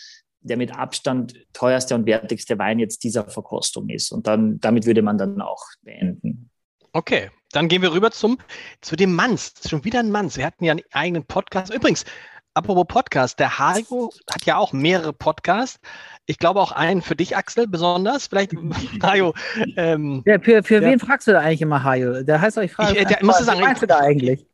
[0.43, 4.11] der mit Abstand teuerste und wertigste Wein jetzt dieser Verkostung ist.
[4.11, 6.49] Und dann, damit würde man dann auch beenden.
[6.91, 8.37] Okay, dann gehen wir rüber zum,
[8.81, 9.53] zu dem Manns.
[9.67, 10.37] Schon wieder ein Manns.
[10.37, 11.73] Wir hatten ja einen eigenen Podcast.
[11.73, 12.05] Übrigens,
[12.53, 15.79] apropos Podcast, der Hario hat ja auch mehrere Podcasts.
[16.25, 18.27] Ich glaube auch einen für dich, Axel, besonders.
[18.27, 18.53] Vielleicht,
[19.03, 19.33] Hajo.
[19.75, 22.23] Ähm, ja, für für wen fragst du da eigentlich immer, Hajo?
[22.23, 24.45] Der heißt doch, ich frage, ich, der, muss sagen, was meinst du da eigentlich?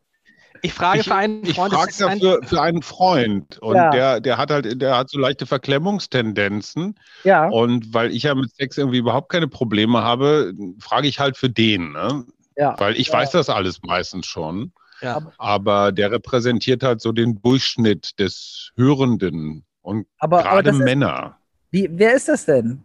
[0.62, 1.74] Ich frage für einen Freund.
[1.74, 3.60] Ich frage dafür für einen Freund.
[3.60, 3.90] Und ja.
[3.90, 6.96] der, der hat halt, der hat so leichte Verklemmungstendenzen.
[7.24, 7.48] Ja.
[7.48, 11.50] Und weil ich ja mit Sex irgendwie überhaupt keine Probleme habe, frage ich halt für
[11.50, 11.92] den.
[11.94, 12.26] Ne?
[12.56, 12.76] Ja.
[12.78, 13.14] Weil ich ja.
[13.14, 14.72] weiß das alles meistens schon.
[15.02, 15.22] Ja.
[15.38, 21.38] Aber der repräsentiert halt so den Durchschnitt des Hörenden und gerade Männer.
[21.72, 22.84] Wie, wer ist das denn?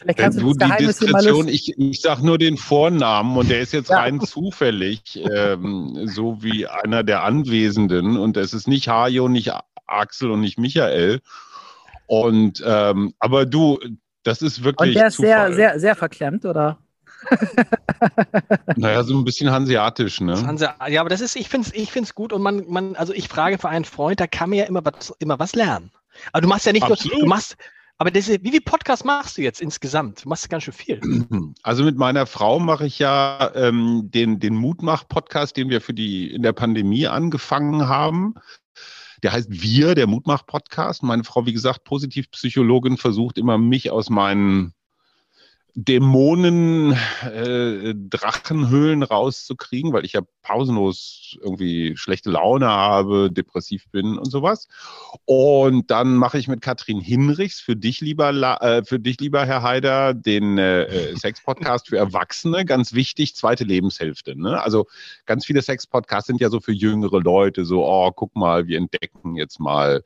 [0.00, 3.72] Vielleicht kannst du, du die Diskretion, ich, ich sage nur den Vornamen und der ist
[3.72, 3.98] jetzt ja.
[3.98, 9.52] rein zufällig, ähm, so wie einer der Anwesenden und es ist nicht Hajo, nicht
[9.86, 11.20] Axel und nicht Michael.
[12.06, 13.78] Und ähm, aber du,
[14.22, 14.88] das ist wirklich.
[14.88, 16.78] Und der ist sehr, sehr, sehr verklemmt, oder?
[18.76, 20.34] naja, so ein bisschen hanseatisch, ne?
[20.46, 23.12] Hanse ja, aber das ist, ich finde es ich find's gut und man, man, also
[23.12, 25.90] ich frage für einen Freund, da kann man ja immer was, immer was lernen.
[26.32, 27.12] Aber du machst ja nicht Absolut.
[27.12, 27.58] nur, du machst,
[28.00, 30.24] aber das, wie viele Podcasts machst du jetzt insgesamt?
[30.24, 31.00] Du machst ganz schön viel.
[31.62, 36.32] Also mit meiner Frau mache ich ja ähm, den, den Mutmach-Podcast, den wir für die
[36.32, 38.36] in der Pandemie angefangen haben.
[39.22, 41.02] Der heißt Wir, der Mutmach-Podcast.
[41.02, 44.72] Meine Frau, wie gesagt, Positivpsychologin, versucht immer mich aus meinen
[45.74, 46.92] Dämonen,
[47.22, 54.68] äh, Drachenhöhlen rauszukriegen, weil ich ja pausenlos irgendwie schlechte Laune habe, depressiv bin und sowas.
[55.24, 58.30] Und dann mache ich mit Katrin Hinrichs für dich, lieber,
[58.62, 62.64] äh, für dich, lieber Herr Haider, den äh, Sex-Podcast für Erwachsene.
[62.64, 64.38] Ganz wichtig, zweite Lebenshälfte.
[64.38, 64.60] Ne?
[64.62, 64.86] Also
[65.26, 69.36] ganz viele Sex-Podcasts sind ja so für jüngere Leute, so, oh, guck mal, wir entdecken
[69.36, 70.02] jetzt mal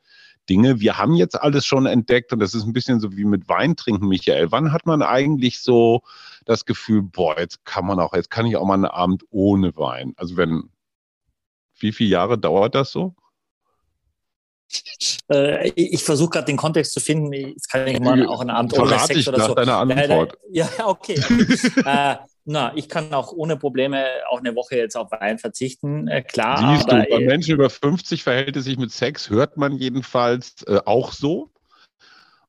[0.49, 0.79] Dinge.
[0.79, 3.75] Wir haben jetzt alles schon entdeckt und das ist ein bisschen so wie mit Wein
[3.75, 4.51] trinken, Michael.
[4.51, 6.01] Wann hat man eigentlich so
[6.45, 9.75] das Gefühl, boah, jetzt kann man auch, jetzt kann ich auch mal einen Abend ohne
[9.75, 10.13] Wein?
[10.17, 10.69] Also wenn,
[11.79, 13.15] wie viele Jahre dauert das so?
[15.31, 17.31] Äh, ich versuche gerade den Kontext zu finden.
[17.33, 19.55] Jetzt kann ich mal auch einen Abend ohne Sex oder so.
[19.55, 20.37] Deine Antwort.
[20.51, 21.19] Ja, okay.
[21.85, 22.15] äh,
[22.45, 26.75] na, ich kann auch ohne Probleme auch eine Woche jetzt auf Wein verzichten, äh, klar.
[26.75, 30.61] Siehst du, bei äh, Menschen über 50 verhält es sich mit Sex, hört man jedenfalls
[30.67, 31.51] äh, auch so.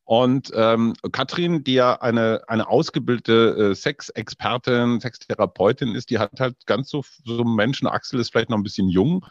[0.04, 6.54] Und ähm, Katrin, die ja eine, eine ausgebildete äh, Sexexpertin, Sextherapeutin ist, die hat halt
[6.66, 9.24] ganz so, so Menschen, Axel ist vielleicht noch ein bisschen jung,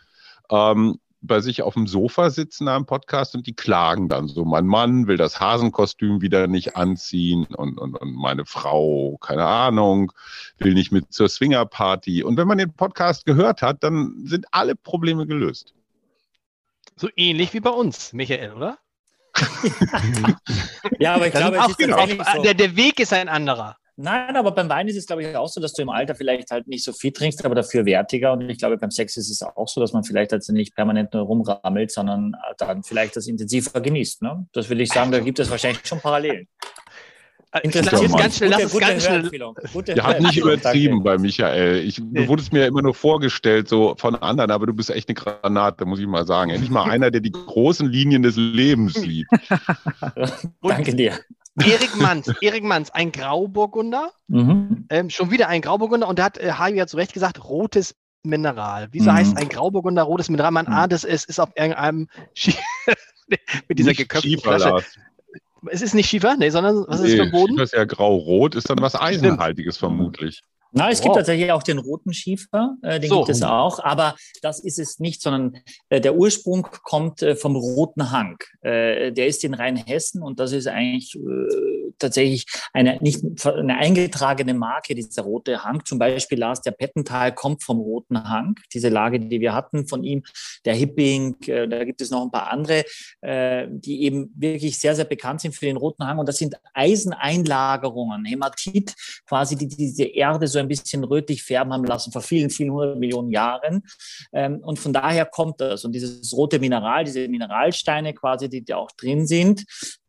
[0.50, 4.46] ähm, bei sich auf dem Sofa sitzen am Podcast und die klagen dann so.
[4.46, 10.12] Mein Mann will das Hasenkostüm wieder nicht anziehen und, und, und meine Frau, keine Ahnung,
[10.58, 12.24] will nicht mit zur Swingerparty.
[12.24, 15.74] Und wenn man den Podcast gehört hat, dann sind alle Probleme gelöst.
[16.96, 18.78] So ähnlich wie bei uns, Michael, oder?
[21.00, 22.06] ja, aber ich glaube, es ist genau.
[22.08, 22.42] so.
[22.42, 23.78] der, der Weg ist ein anderer.
[23.98, 26.52] Nein, aber beim Wein ist es, glaube ich, auch so, dass du im Alter vielleicht
[26.52, 28.34] halt nicht so viel trinkst, aber dafür wertiger.
[28.34, 31.14] Und ich glaube, beim Sex ist es auch so, dass man vielleicht also nicht permanent
[31.14, 34.22] nur rumrammelt, sondern dann vielleicht das intensiver genießt.
[34.22, 34.48] Ne?
[34.52, 36.48] Das will ich sagen, da gibt es wahrscheinlich schon Parallelen.
[37.56, 40.04] Äh, Interessiert ganz schnell, lass es ganz schnell.
[40.04, 41.78] Hat nicht übertrieben bei Michael.
[41.86, 45.16] Ich, du wurdest mir immer nur vorgestellt, so von anderen, aber du bist echt eine
[45.16, 46.52] Granate, muss ich mal sagen.
[46.52, 49.32] Endlich mal einer, der die großen Linien des Lebens liebt.
[50.62, 51.18] Danke dir.
[51.64, 54.86] Erik Manns, Erik Manns, ein Grauburgunder, mhm.
[54.90, 57.96] ähm, schon wieder ein Grauburgunder und da hat äh, Hajo ja zu Recht gesagt, rotes
[58.24, 58.90] Mineral.
[58.92, 59.16] Wieso mhm.
[59.16, 60.52] heißt ein Grauburgunder rotes Mineral?
[60.52, 60.74] Man mhm.
[60.74, 62.56] ahnt es, es ist auf irgendeinem Schie
[63.68, 64.84] mit dieser geköpften Flasche.
[65.68, 67.54] Es ist nicht Schiefer, nee, sondern was nee, ist für Boden?
[67.54, 70.44] Schiefer ist ja grau-rot, ist dann was Eisenhaltiges vermutlich.
[70.78, 71.04] Na, es wow.
[71.06, 73.20] gibt tatsächlich auch den roten Schiefer, äh, den so.
[73.20, 77.56] gibt es auch, aber das ist es nicht, sondern äh, der Ursprung kommt äh, vom
[77.56, 78.38] roten Hang.
[78.60, 84.54] Äh, der ist in Rheinhessen und das ist eigentlich äh, tatsächlich eine nicht eine eingetragene
[84.54, 85.86] Marke, dieser rote Hang.
[85.86, 90.04] Zum Beispiel Lars der Pettental kommt vom roten Hang, diese Lage, die wir hatten von
[90.04, 90.24] ihm,
[90.66, 92.84] der Hipping, äh, da gibt es noch ein paar andere,
[93.70, 98.26] die eben wirklich sehr, sehr bekannt sind für den roten Hang und das sind Eiseneinlagerungen,
[98.26, 98.94] Hämatit,
[99.26, 102.98] quasi die diese Erde so ein bisschen rötlich färben haben lassen vor vielen, vielen hundert
[102.98, 103.84] Millionen Jahren.
[104.34, 105.86] Ähm, und von daher kommt das.
[105.86, 109.64] Und dieses rote Mineral, diese Mineralsteine quasi, die da auch drin sind,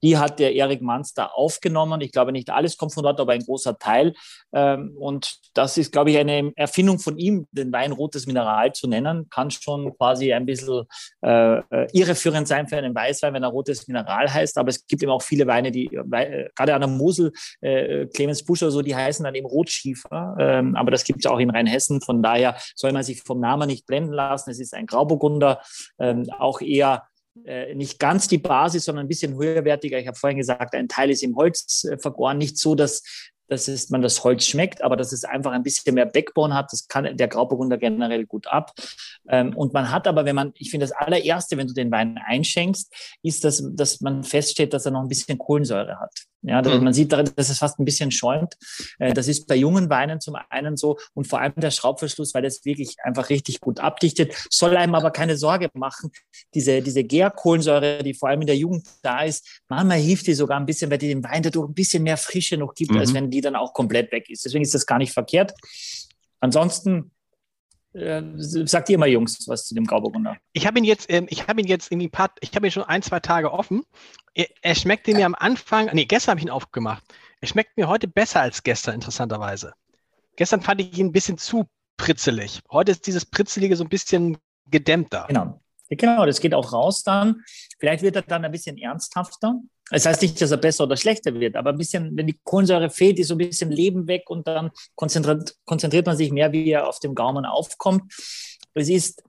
[0.07, 0.83] die hat der Erik
[1.17, 2.01] da aufgenommen.
[2.01, 4.15] Ich glaube, nicht alles kommt von dort, aber ein großer Teil.
[4.55, 8.87] Ähm, und das ist, glaube ich, eine Erfindung von ihm, den Wein rotes Mineral zu
[8.87, 10.85] nennen, kann schon quasi ein bisschen
[11.23, 11.61] äh,
[11.93, 14.59] irreführend sein für einen Weißwein, wenn er rotes Mineral heißt.
[14.59, 18.45] Aber es gibt eben auch viele Weine, die, äh, gerade an der Mosel, äh, Clemens
[18.45, 20.37] Buscher, so, die heißen dann eben Rotschiefer.
[20.39, 22.01] Ähm, aber das gibt es auch in Rheinhessen.
[22.01, 24.51] Von daher soll man sich vom Namen nicht blenden lassen.
[24.51, 25.61] Es ist ein Grauburgunder,
[25.99, 27.09] ähm, auch eher
[27.45, 29.99] äh, nicht ganz die Basis, sondern ein bisschen höherwertiger.
[29.99, 32.39] Ich habe vorhin gesagt, ein Teil ist im Holz äh, vergoren.
[32.39, 33.03] Nicht so, dass
[33.49, 36.72] dass es, man das Holz schmeckt, aber dass es einfach ein bisschen mehr Backbone hat.
[36.72, 38.72] Das kann der Grauburgunder generell gut ab.
[39.28, 42.18] Ähm, und man hat aber, wenn man, ich finde, das allererste, wenn du den Wein
[42.24, 46.12] einschenkst, ist, dass, dass man feststellt, dass er noch ein bisschen Kohlensäure hat.
[46.47, 46.84] Ja, mhm.
[46.84, 48.57] man sieht darin, dass es fast ein bisschen schäumt.
[49.01, 52.42] Äh, das ist bei jungen Weinen zum einen so und vor allem der Schraubverschluss, weil
[52.42, 56.12] das wirklich einfach richtig gut abdichtet, soll einem aber keine Sorge machen.
[56.55, 60.61] Diese, diese Gärkohlensäure, die vor allem in der Jugend da ist, manchmal hilft die sogar
[60.61, 62.99] ein bisschen, weil die dem Wein dadurch ein bisschen mehr Frische noch gibt, mhm.
[62.99, 64.44] als wenn die dann auch komplett weg ist.
[64.44, 65.53] Deswegen ist das gar nicht verkehrt.
[66.38, 67.11] Ansonsten
[67.97, 70.36] äh, sagt ihr mal, Jungs, was zu dem Grauburgunder?
[70.53, 72.70] Ich habe ihn jetzt, ähm, ich habe ihn jetzt in die paar, ich habe ihn
[72.70, 73.82] schon ein, zwei Tage offen.
[74.34, 77.03] Er, er schmeckte mir am Anfang, nee, gestern habe ich ihn aufgemacht.
[77.40, 79.72] Er schmeckt mir heute besser als gestern, interessanterweise.
[80.36, 81.66] Gestern fand ich ihn ein bisschen zu
[81.97, 82.61] pritzelig.
[82.70, 84.36] Heute ist dieses Pritzelige so ein bisschen
[84.70, 85.24] gedämmter.
[85.28, 85.61] Genau.
[85.89, 87.43] Genau, das geht auch raus dann.
[87.78, 89.61] Vielleicht wird er dann ein bisschen ernsthafter.
[89.91, 92.91] Das heißt nicht, dass er besser oder schlechter wird, aber ein bisschen, wenn die Kohlensäure
[92.91, 96.70] fehlt, ist so ein bisschen Leben weg und dann konzentriert, konzentriert man sich mehr, wie
[96.70, 98.12] er auf dem Gaumen aufkommt.
[98.74, 99.22] Es ist,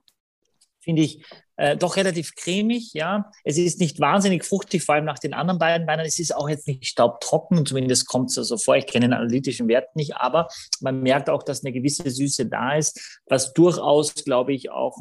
[0.80, 1.24] finde ich,
[1.58, 3.30] äh, doch relativ cremig, ja.
[3.42, 6.06] Es ist nicht wahnsinnig fruchtig, vor allem nach den anderen beiden Weinen.
[6.06, 8.76] Es ist auch jetzt nicht staubtrocken, zumindest kommt es so vor.
[8.76, 10.48] Ich kenne den analytischen Wert nicht, aber
[10.80, 14.96] man merkt auch, dass eine gewisse Süße da ist, was durchaus, glaube ich, auch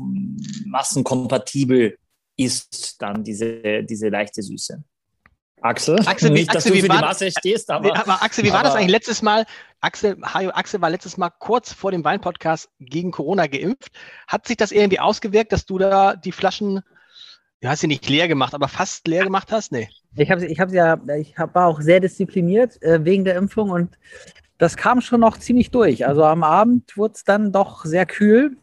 [0.65, 1.95] massenkompatibel
[2.37, 4.83] ist dann diese, diese leichte Süße.
[5.61, 8.63] Axel, Axel nicht, dass Axel, du für die Masse stehst, aber, aber Axel, wie war
[8.63, 9.45] das eigentlich letztes Mal?
[9.81, 13.91] Axel, Hajo, Axel war letztes Mal kurz vor dem Weinpodcast gegen Corona geimpft.
[14.27, 16.81] Hat sich das irgendwie ausgewirkt, dass du da die Flaschen,
[17.61, 19.71] du hast sie nicht leer gemacht, aber fast leer gemacht hast?
[19.71, 19.89] Nee.
[20.15, 23.71] Ich habe ich hab ja, ich hab, war auch sehr diszipliniert äh, wegen der Impfung
[23.71, 23.97] und
[24.57, 26.07] das kam schon noch ziemlich durch.
[26.07, 28.57] Also am Abend wurde es dann doch sehr kühl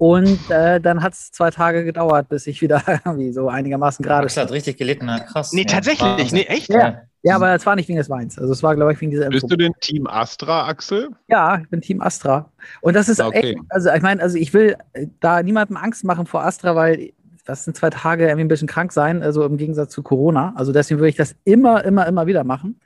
[0.00, 4.24] und äh, dann hat es zwei Tage gedauert, bis ich wieder irgendwie so einigermaßen gerade.
[4.24, 5.52] Das hat richtig gelitten, krass.
[5.52, 6.70] Nee, tatsächlich, nee, echt?
[6.70, 7.02] Ja.
[7.22, 8.38] ja, aber es war nicht wegen des Weins.
[8.38, 11.10] Also es war, glaube ich, wegen dieser Bist du denn Team Astra, Axel?
[11.28, 12.50] Ja, ich bin Team Astra.
[12.80, 13.52] Und das ist okay.
[13.52, 14.74] echt, also ich meine, also ich will
[15.20, 17.12] da niemandem Angst machen vor Astra, weil
[17.44, 20.54] das sind zwei Tage irgendwie ein bisschen krank sein, also im Gegensatz zu Corona.
[20.56, 22.80] Also deswegen würde ich das immer, immer, immer wieder machen.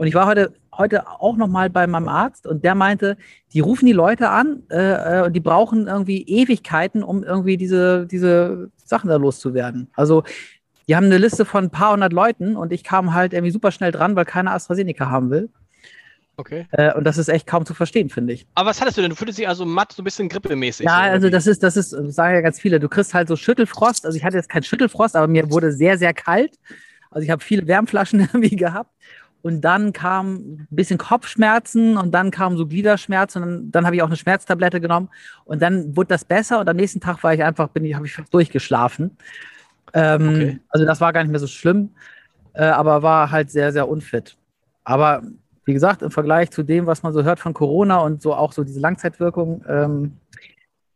[0.00, 3.18] Und ich war heute, heute auch noch mal bei meinem Arzt und der meinte,
[3.52, 8.06] die rufen die Leute an äh, äh, und die brauchen irgendwie Ewigkeiten, um irgendwie diese,
[8.06, 9.90] diese Sachen da loszuwerden.
[9.94, 10.22] Also
[10.88, 13.72] die haben eine Liste von ein paar hundert Leuten und ich kam halt irgendwie super
[13.72, 15.50] schnell dran, weil keiner AstraZeneca haben will.
[16.38, 16.66] Okay.
[16.70, 18.46] Äh, und das ist echt kaum zu verstehen, finde ich.
[18.54, 19.10] Aber was hattest du denn?
[19.10, 20.86] Du fühlst dich also matt, so ein bisschen grippemäßig.
[20.86, 23.36] Ja, also das ist, das ist, das sagen ja ganz viele, du kriegst halt so
[23.36, 24.06] Schüttelfrost.
[24.06, 26.58] Also ich hatte jetzt keinen Schüttelfrost, aber mir wurde sehr, sehr kalt.
[27.10, 28.90] Also ich habe viele Wärmflaschen irgendwie gehabt.
[29.42, 33.96] Und dann kam ein bisschen Kopfschmerzen und dann kamen so Gliederschmerzen und dann, dann habe
[33.96, 35.08] ich auch eine Schmerztablette genommen
[35.44, 38.06] und dann wurde das besser und am nächsten Tag war ich einfach, bin ich, habe
[38.06, 39.16] ich durchgeschlafen.
[39.94, 40.60] Ähm, okay.
[40.68, 41.90] Also das war gar nicht mehr so schlimm,
[42.52, 44.36] äh, aber war halt sehr, sehr unfit.
[44.84, 45.22] Aber
[45.64, 48.52] wie gesagt, im Vergleich zu dem, was man so hört von Corona und so auch
[48.52, 50.16] so diese Langzeitwirkung, ähm,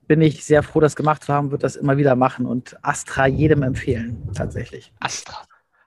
[0.06, 3.26] bin ich sehr froh, das gemacht zu haben, wird das immer wieder machen und Astra
[3.26, 4.92] jedem empfehlen, tatsächlich.
[5.00, 5.44] Astra.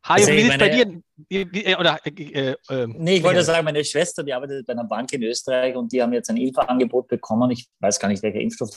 [0.08, 1.02] Hajo, also wie ist es bei dir?
[1.30, 4.74] Wie, wie, äh, oder, äh, äh, nee, ich wollte sagen, meine Schwester, die arbeitet bei
[4.74, 7.52] einer Bank in Österreich und die haben jetzt ein Impfangebot bekommen.
[7.52, 8.70] Ich weiß gar nicht, welcher Impfstoff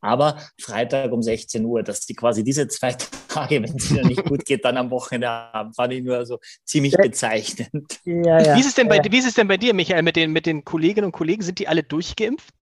[0.00, 2.94] aber Freitag um 16 Uhr, dass die quasi diese zwei
[3.28, 6.38] Tage, wenn es ihnen nicht gut geht, dann am Wochenende haben, fand ich nur so
[6.64, 7.98] ziemlich bezeichnend.
[8.04, 8.56] Ja, ja.
[8.56, 10.46] Wie, ist es denn bei, wie ist es denn bei dir, Michael, mit den, mit
[10.46, 11.42] den Kolleginnen und Kollegen?
[11.42, 12.54] Sind die alle durchgeimpft?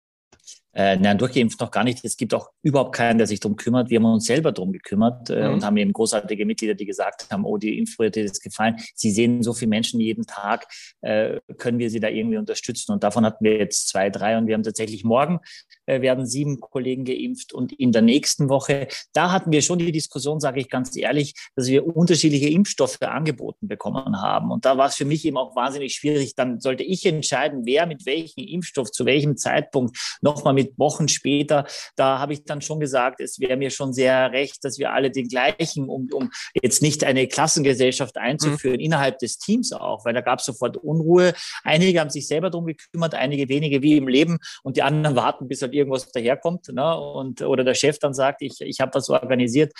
[0.81, 2.03] Äh, nein, durchgeimpft noch gar nicht.
[2.07, 3.91] Es gibt auch überhaupt keinen, der sich darum kümmert.
[3.91, 5.55] Wir haben uns selber darum gekümmert äh, mhm.
[5.55, 8.77] und haben eben großartige Mitglieder, die gesagt haben, oh, die Impfpriorität ist gefallen.
[8.95, 10.67] Sie sehen so viele Menschen jeden Tag,
[11.03, 12.93] äh, können wir sie da irgendwie unterstützen?
[12.93, 15.41] Und davon hatten wir jetzt zwei, drei und wir haben tatsächlich morgen
[15.85, 19.93] äh, werden sieben Kollegen geimpft und in der nächsten Woche, da hatten wir schon die
[19.93, 24.51] Diskussion, sage ich ganz ehrlich, dass wir unterschiedliche Impfstoffe angeboten bekommen haben.
[24.51, 26.35] Und da war es für mich eben auch wahnsinnig schwierig.
[26.37, 31.67] Dann sollte ich entscheiden, wer mit welchem Impfstoff zu welchem Zeitpunkt nochmal mit Wochen später,
[31.97, 35.11] da habe ich dann schon gesagt, es wäre mir schon sehr recht, dass wir alle
[35.11, 38.85] den gleichen, um, um jetzt nicht eine Klassengesellschaft einzuführen, mhm.
[38.85, 41.33] innerhalb des Teams auch, weil da gab es sofort Unruhe.
[41.63, 45.49] Einige haben sich selber darum gekümmert, einige wenige wie im Leben und die anderen warten,
[45.49, 46.99] bis halt irgendwas daherkommt ne?
[46.99, 49.73] und, oder der Chef dann sagt, ich, ich habe das organisiert,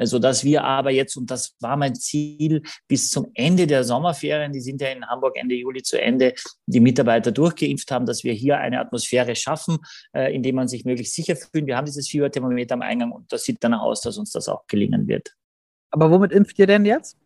[0.00, 4.60] sodass wir aber jetzt, und das war mein Ziel, bis zum Ende der Sommerferien, die
[4.60, 6.34] sind ja in Hamburg Ende Juli zu Ende,
[6.66, 9.78] die Mitarbeiter durchgeimpft haben, dass wir hier eine Atmosphäre schaffen,
[10.12, 11.66] äh, indem man sich möglichst sicher fühlt.
[11.66, 14.66] Wir haben dieses Fieberthermometer am Eingang und das sieht danach aus, dass uns das auch
[14.66, 15.34] gelingen wird.
[15.90, 17.18] Aber womit impft ihr denn jetzt?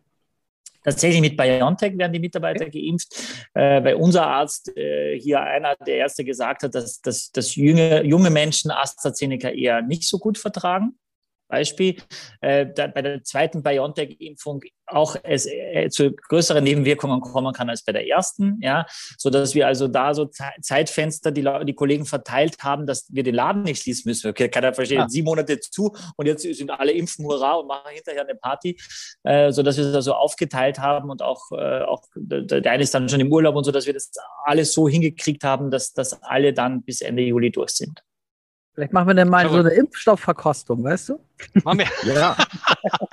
[0.83, 2.81] Tatsächlich mit BioNTech werden die Mitarbeiter okay.
[2.81, 3.13] geimpft,
[3.53, 8.05] äh, weil unser Arzt äh, hier einer der Erste gesagt hat, dass, dass, dass junge,
[8.05, 10.97] junge Menschen AstraZeneca eher nicht so gut vertragen.
[11.47, 11.97] Beispiel.
[12.41, 17.91] Äh, bei der zweiten BioNTech-Impfung auch es äh, zu größeren Nebenwirkungen kommen kann als bei
[17.91, 18.85] der ersten, ja,
[19.17, 20.29] so dass wir also da so
[20.61, 24.29] Zeitfenster die, die Kollegen verteilt haben, dass wir den Laden nicht schließen müssen.
[24.29, 25.09] Okay, keiner versteht, ja.
[25.09, 28.77] sieben Monate zu und jetzt sind alle impfen, hurra und machen hinterher eine Party,
[29.23, 32.93] äh, so dass wir das also aufgeteilt haben und auch, äh, auch der eine ist
[32.93, 34.11] dann schon im Urlaub und so, dass wir das
[34.45, 38.03] alles so hingekriegt haben, dass, dass alle dann bis Ende Juli durch sind.
[38.77, 41.19] Vielleicht machen wir dann mal so eine Impfstoffverkostung, weißt du?
[41.63, 42.13] Machen wir.
[42.13, 42.37] Ja.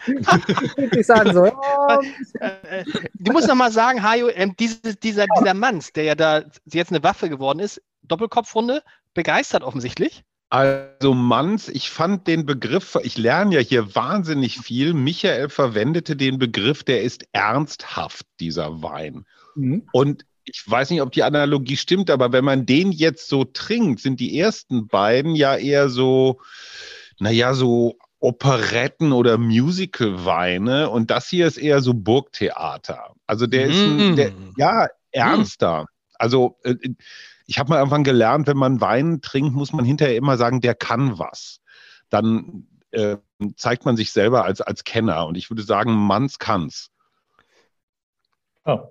[0.92, 1.46] ich sage so.
[1.46, 2.02] Oh.
[3.14, 6.90] Du musst noch mal sagen, Hajo, ähm, diese, dieser, dieser Manns, der ja da jetzt
[6.90, 8.82] eine Waffe geworden ist, Doppelkopfrunde,
[9.14, 10.22] begeistert offensichtlich.
[10.50, 14.92] Also Manns, ich fand den Begriff, ich lerne ja hier wahnsinnig viel.
[14.92, 19.24] Michael verwendete den Begriff, der ist ernsthaft, dieser Wein.
[19.54, 19.88] Mhm.
[19.92, 24.00] Und ich weiß nicht, ob die Analogie stimmt, aber wenn man den jetzt so trinkt,
[24.00, 26.40] sind die ersten beiden ja eher so,
[27.18, 33.14] naja, so Operetten oder Musical-Weine und das hier ist eher so Burgtheater.
[33.26, 33.70] Also der mm.
[33.70, 34.54] ist ein, der, mm.
[34.56, 35.86] ja ernster.
[36.14, 36.76] Also äh,
[37.46, 40.74] ich habe mal irgendwann gelernt, wenn man Wein trinkt, muss man hinterher immer sagen, der
[40.74, 41.60] kann was.
[42.08, 43.18] Dann äh,
[43.56, 46.90] zeigt man sich selber als, als Kenner und ich würde sagen, Manns kann's.
[48.64, 48.90] Oh.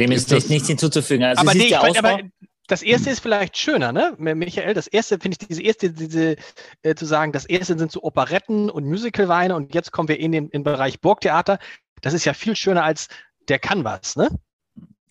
[0.00, 1.24] Dem ist, ist nichts hinzuzufügen.
[1.24, 2.20] Also aber, nee, aber
[2.66, 4.14] das erste ist vielleicht schöner, ne?
[4.18, 6.36] Michael, das erste finde ich diese erste, diese
[6.82, 10.32] äh, zu sagen, das erste sind so Operetten und Musicalweine und jetzt kommen wir in
[10.32, 11.58] den, in den Bereich Burgtheater.
[12.00, 13.08] Das ist ja viel schöner als
[13.48, 14.28] der Canvas, ne?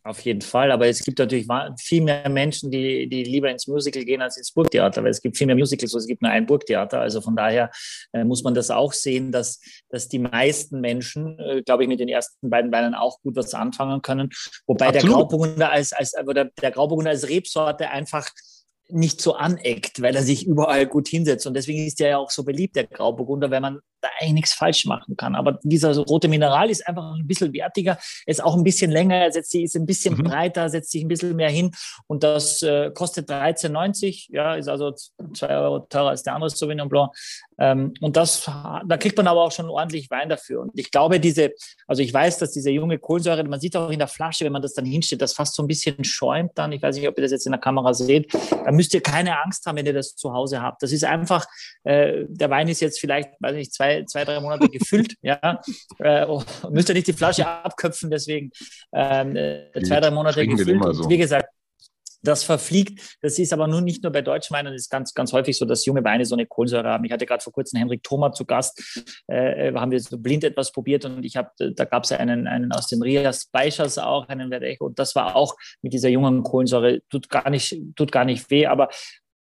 [0.03, 1.45] Auf jeden Fall, aber es gibt natürlich
[1.77, 5.37] viel mehr Menschen, die, die lieber ins Musical gehen als ins Burgtheater, weil es gibt
[5.37, 7.01] viel mehr Musicals, es gibt nur ein Burgtheater.
[7.01, 7.69] Also von daher
[8.13, 11.99] äh, muss man das auch sehen, dass, dass die meisten Menschen, äh, glaube ich, mit
[11.99, 14.29] den ersten beiden Beinen auch gut was anfangen können.
[14.67, 15.03] Wobei Absolut.
[15.03, 18.29] der Grauburgunder als, als, oder der Grauburgunder als Rebsorte einfach
[18.87, 21.45] nicht so aneckt, weil er sich überall gut hinsetzt.
[21.45, 24.53] Und deswegen ist er ja auch so beliebt, der Grauburgunder, weil man da eigentlich nichts
[24.53, 25.35] falsch machen kann.
[25.35, 29.31] Aber dieser rote Mineral ist einfach ein bisschen wertiger, ist auch ein bisschen länger, er
[29.31, 30.23] setzt sich, ist ein bisschen mhm.
[30.23, 31.71] breiter, setzt sich ein bisschen mehr hin.
[32.07, 34.93] Und das äh, kostet 13,90, ja, ist also
[35.33, 37.11] zwei Euro teurer als der andere Sauvignon Blanc.
[37.57, 40.61] Ähm, und das, da kriegt man aber auch schon ordentlich Wein dafür.
[40.61, 41.51] Und ich glaube, diese,
[41.87, 44.61] also ich weiß, dass diese junge Kohlensäure, man sieht auch in der Flasche, wenn man
[44.61, 46.71] das dann hinstellt, das fast so ein bisschen schäumt dann.
[46.71, 48.33] Ich weiß nicht, ob ihr das jetzt in der Kamera seht.
[48.33, 50.81] Da müsst ihr keine Angst haben, wenn ihr das zu Hause habt.
[50.83, 51.45] Das ist einfach,
[51.83, 55.61] äh, der Wein ist jetzt vielleicht, weiß nicht, zwei, zwei drei Monate gefüllt, ja.
[55.99, 58.51] Äh, oh, müsst ihr nicht die Flasche abköpfen, deswegen
[58.93, 60.83] ähm, äh, zwei, drei Monate gefüllt.
[60.95, 61.09] So.
[61.09, 61.47] Wie gesagt,
[62.21, 63.17] das verfliegt.
[63.21, 65.65] Das ist aber nun nicht nur bei deutschen Weinen, das ist ganz, ganz häufig so,
[65.65, 67.05] dass junge Weine so eine Kohlensäure haben.
[67.05, 70.71] Ich hatte gerade vor kurzem Henrik Thoma zu Gast, äh, haben wir so blind etwas
[70.71, 74.49] probiert und ich habe, da gab es einen, einen aus den Rias Speichers auch, einen
[74.49, 78.49] Verdecho, und das war auch mit dieser jungen Kohlensäure, tut gar nicht, tut gar nicht
[78.49, 78.89] weh, aber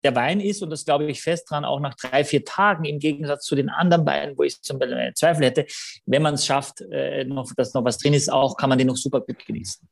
[0.03, 2.99] der Wein ist, und das glaube ich fest dran, auch nach drei, vier Tagen im
[2.99, 5.65] Gegensatz zu den anderen Weinen, wo ich zum Beispiel Zweifel hätte,
[6.05, 8.87] wenn man es schafft, äh, noch, dass noch was drin ist, auch kann man den
[8.87, 9.87] noch super gut genießen.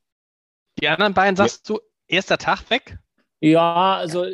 [0.80, 2.98] Die anderen beiden sagst du, erster Tag weg?
[3.40, 4.26] Ja, also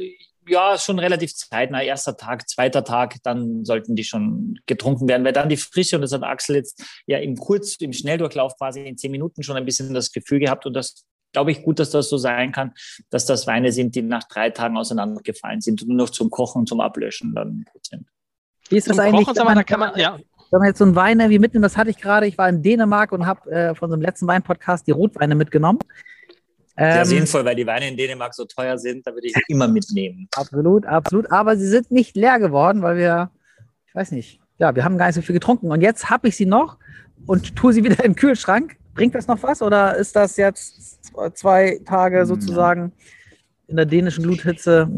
[0.47, 1.83] ja, schon relativ zeitnah.
[1.83, 6.03] Erster Tag, zweiter Tag, dann sollten die schon getrunken werden, weil dann die Frische, und
[6.03, 9.65] das hat Axel jetzt ja im Kurz, im Schnelldurchlauf quasi in zehn Minuten schon ein
[9.65, 11.05] bisschen das Gefühl gehabt und das
[11.35, 12.73] glaube ich gut, dass das so sein kann,
[13.11, 16.61] dass das Weine sind, die nach drei Tagen auseinandergefallen sind und nur noch zum Kochen
[16.61, 18.07] und zum Ablöschen dann gut sind.
[18.71, 19.27] Wie ist das zum eigentlich?
[19.27, 20.19] Kochen, man, da kann man, ja.
[20.51, 22.63] Wenn man jetzt so einen Wein wie mitnimmt, das hatte ich gerade, ich war in
[22.63, 25.81] Dänemark und habe äh, von unserem letzten Wein-Podcast die Rotweine mitgenommen.
[26.77, 29.69] Sehr ähm, sinnvoll, weil die Weine in Dänemark so teuer sind, da würde ich immer
[29.69, 30.29] mitnehmen.
[30.35, 31.31] Absolut, absolut.
[31.31, 33.31] Aber sie sind nicht leer geworden, weil wir,
[33.87, 35.71] ich weiß nicht, ja, wir haben gar nicht so viel getrunken.
[35.71, 36.79] Und jetzt habe ich sie noch
[37.27, 38.77] und tue sie wieder in den Kühlschrank.
[38.95, 42.93] Bringt das noch was oder ist das jetzt zwei Tage sozusagen
[43.67, 44.89] in der dänischen Gluthitze?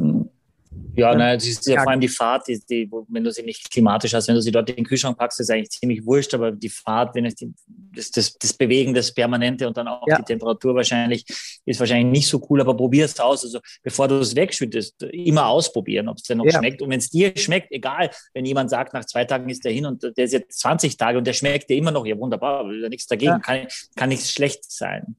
[0.97, 4.15] Ja, es ist ja vor allem die Fahrt, die, die, wenn du sie nicht klimatisch
[4.15, 6.71] hast, wenn du sie dort in den Kühlschrank packst, ist eigentlich ziemlich wurscht, aber die
[6.71, 7.53] Fahrt, wenn es die,
[7.95, 10.17] das, das, das Bewegen, das Permanente und dann auch ja.
[10.17, 11.25] die Temperatur wahrscheinlich,
[11.67, 13.45] ist wahrscheinlich nicht so cool, aber probier es aus.
[13.45, 16.59] Also bevor du es wegschüttest, immer ausprobieren, ob es dir noch ja.
[16.59, 16.81] schmeckt.
[16.81, 19.85] Und wenn es dir schmeckt, egal, wenn jemand sagt, nach zwei Tagen ist der hin
[19.85, 23.07] und der ist jetzt 20 Tage und der schmeckt dir immer noch, ja wunderbar, nichts
[23.07, 23.39] dagegen, ja.
[23.39, 23.67] kann,
[23.97, 25.17] kann nichts schlecht sein.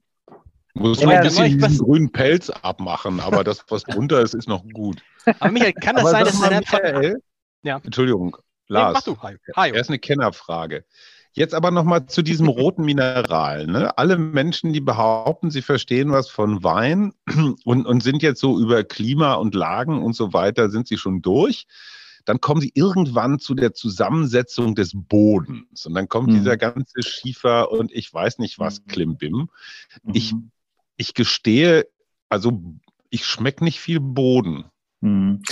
[0.80, 4.64] Muss man ein bisschen diesen grünen Pelz abmachen, aber das, was drunter ist, ist noch
[4.74, 5.02] gut.
[5.40, 7.22] Aber Michael, kann das aber sein, dass er Michael,
[7.64, 7.82] ja.
[7.84, 9.06] Entschuldigung, Lars.
[9.06, 9.38] Nee, mach du.
[9.56, 9.72] Hi.
[9.72, 10.86] Erst eine Kennerfrage.
[11.34, 13.68] Jetzt aber nochmal zu diesem roten Mineral.
[13.68, 13.98] Ne?
[13.98, 17.14] Alle Menschen, die behaupten, sie verstehen was von Wein
[17.64, 21.22] und, und sind jetzt so über Klima und Lagen und so weiter, sind sie schon
[21.22, 21.68] durch.
[22.26, 25.86] Dann kommen sie irgendwann zu der Zusammensetzung des Bodens.
[25.86, 26.34] Und dann kommt mhm.
[26.34, 28.88] dieser ganze Schiefer und ich weiß nicht was, mhm.
[28.88, 29.50] Klimbim.
[30.04, 30.12] Mhm.
[30.14, 30.34] Ich
[30.98, 31.88] ich gestehe,
[32.30, 32.52] also
[33.10, 34.66] ich schmecke nicht viel Boden.
[35.02, 35.43] Hm.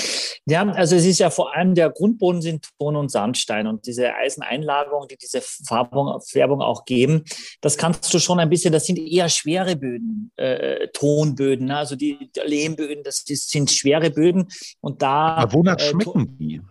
[0.47, 4.13] Ja, also es ist ja vor allem der Grundboden sind Ton und Sandstein und diese
[4.13, 7.23] Eiseneinlagerung, die diese Farbung, Färbung auch geben,
[7.61, 11.77] das kannst du schon ein bisschen, das sind eher schwere Böden, äh, Tonböden, ne?
[11.77, 14.47] also die, Lehmböden, das, das, sind schwere Böden
[14.81, 15.35] und da.
[15.35, 16.61] Aber wonach äh, schmecken die?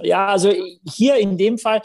[0.00, 0.52] Ja, also
[0.84, 1.82] hier in dem Fall,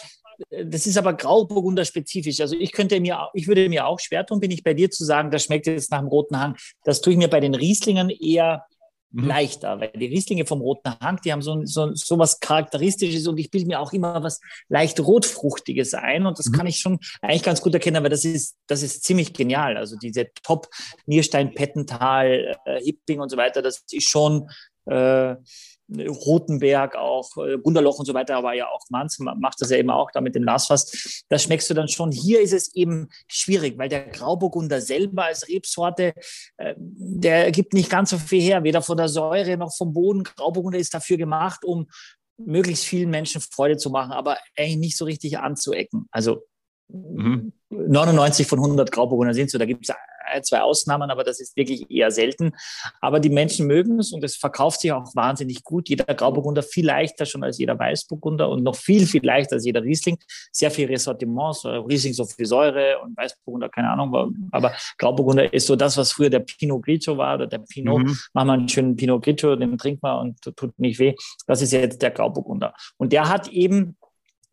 [0.49, 2.39] das ist aber Grauburgunder spezifisch.
[2.39, 5.05] Also ich könnte mir, ich würde mir auch schwer tun, bin ich bei dir zu
[5.05, 6.55] sagen, das schmeckt jetzt nach dem roten Hang.
[6.83, 8.65] Das tue ich mir bei den Rieslingen eher
[9.11, 9.27] mhm.
[9.27, 13.37] leichter, weil die Rieslinge vom roten Hang, die haben so, so, so was Charakteristisches und
[13.37, 14.39] ich bilde mir auch immer was
[14.69, 16.53] leicht rotfruchtiges ein und das mhm.
[16.53, 19.77] kann ich schon eigentlich ganz gut erkennen, weil das ist, das ist ziemlich genial.
[19.77, 20.67] Also diese Top
[21.05, 24.49] Nierstein, Pettental, äh, Hipping und so weiter, das ist schon
[24.85, 25.35] äh,
[25.97, 29.89] Rotenberg, auch äh, Gunderloch und so weiter, aber ja auch Manz macht das ja eben
[29.89, 31.23] auch da mit dem Lasfass.
[31.29, 32.11] Das schmeckst du dann schon.
[32.11, 36.13] Hier ist es eben schwierig, weil der Grauburgunder selber als Rebsorte,
[36.57, 40.23] äh, der gibt nicht ganz so viel her, weder von der Säure noch vom Boden.
[40.23, 41.87] Grauburgunder ist dafür gemacht, um
[42.37, 46.07] möglichst vielen Menschen Freude zu machen, aber eigentlich nicht so richtig anzuecken.
[46.11, 46.43] Also
[46.87, 47.53] mhm.
[47.71, 49.57] 99 von 100 Grauburgunder sind so.
[49.57, 49.95] Da gibt es
[50.31, 52.51] ein, zwei Ausnahmen, aber das ist wirklich eher selten.
[52.99, 55.89] Aber die Menschen mögen es und es verkauft sich auch wahnsinnig gut.
[55.89, 59.83] Jeder Grauburgunder viel leichter schon als jeder Weißburgunder und noch viel, viel leichter als jeder
[59.83, 60.17] Riesling.
[60.51, 64.49] Sehr viel Ressortiments, Riesling so viel Säure und Weißburgunder, keine Ahnung.
[64.51, 68.03] Aber Grauburgunder ist so das, was früher der Pinot Grigio war oder der Pinot.
[68.03, 68.17] Mhm.
[68.33, 71.15] Machen wir einen schönen Pinot Grigio, den trinkt man und tut nicht weh.
[71.47, 72.73] Das ist jetzt der Grauburgunder.
[72.97, 73.97] Und der hat eben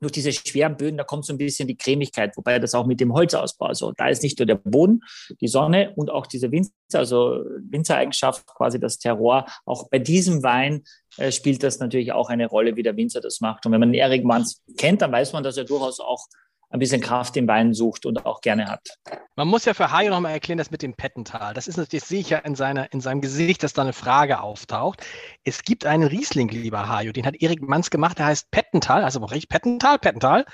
[0.01, 3.01] durch diese schweren Böden, da kommt so ein bisschen die Cremigkeit, wobei das auch mit
[3.01, 5.01] dem Holzausbau, also da ist nicht nur der Boden,
[5.41, 9.47] die Sonne und auch diese Winzer, also Winzereigenschaft, quasi das Terror.
[9.65, 10.83] Auch bei diesem Wein
[11.17, 13.67] äh, spielt das natürlich auch eine Rolle, wie der Winzer das macht.
[13.67, 16.27] Und wenn man Erik Manns kennt, dann weiß man, dass er durchaus auch
[16.71, 18.99] ein bisschen Kraft im Wein sucht und auch gerne hat.
[19.37, 21.55] Man muss ja für Hajo nochmal erklären, das mit dem Pettental.
[21.55, 23.93] Das ist natürlich, das sehe ich ja in, seiner, in seinem Gesicht, dass da eine
[23.93, 25.05] Frage auftaucht.
[25.45, 29.25] Es gibt einen Riesling, lieber Hajo, den hat Erik Manns gemacht, der heißt Pettental, also
[29.25, 30.45] richtig Pettental, Pettental.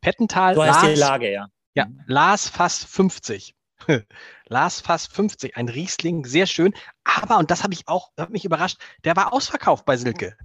[0.00, 0.54] Pettental.
[0.54, 1.48] So heißt Lars, die Lage, ja.
[1.74, 3.54] Ja, Lars Fass 50.
[4.46, 6.72] Lars Fass 50, ein Riesling, sehr schön.
[7.02, 10.36] Aber, und das habe ich auch, hat mich überrascht, der war ausverkauft bei Silke.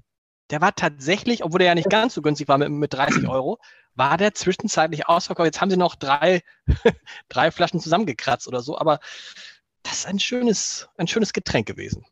[0.49, 3.59] Der war tatsächlich, obwohl der ja nicht ganz so günstig war mit, mit 30 Euro,
[3.95, 5.47] war der zwischenzeitlich ausverkauft.
[5.47, 6.41] Jetzt haben sie noch drei,
[7.29, 8.99] drei Flaschen zusammengekratzt oder so, aber
[9.83, 12.05] das ist ein schönes, ein schönes Getränk gewesen.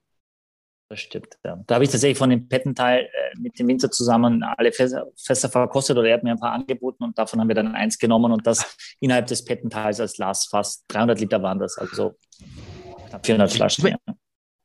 [0.89, 1.37] Das stimmt.
[1.43, 1.61] Ja.
[1.67, 5.49] Da habe ich tatsächlich von dem Pettenteil äh, mit dem Winzer zusammen alle Fässer, Fässer
[5.49, 8.31] verkostet oder er hat mir ein paar angeboten und davon haben wir dann eins genommen
[8.31, 10.85] und das innerhalb des Pettenteils als Glasfass.
[10.87, 12.15] 300 Liter waren das, also
[13.09, 13.87] knapp 400 Flaschen.
[13.87, 13.97] Ja.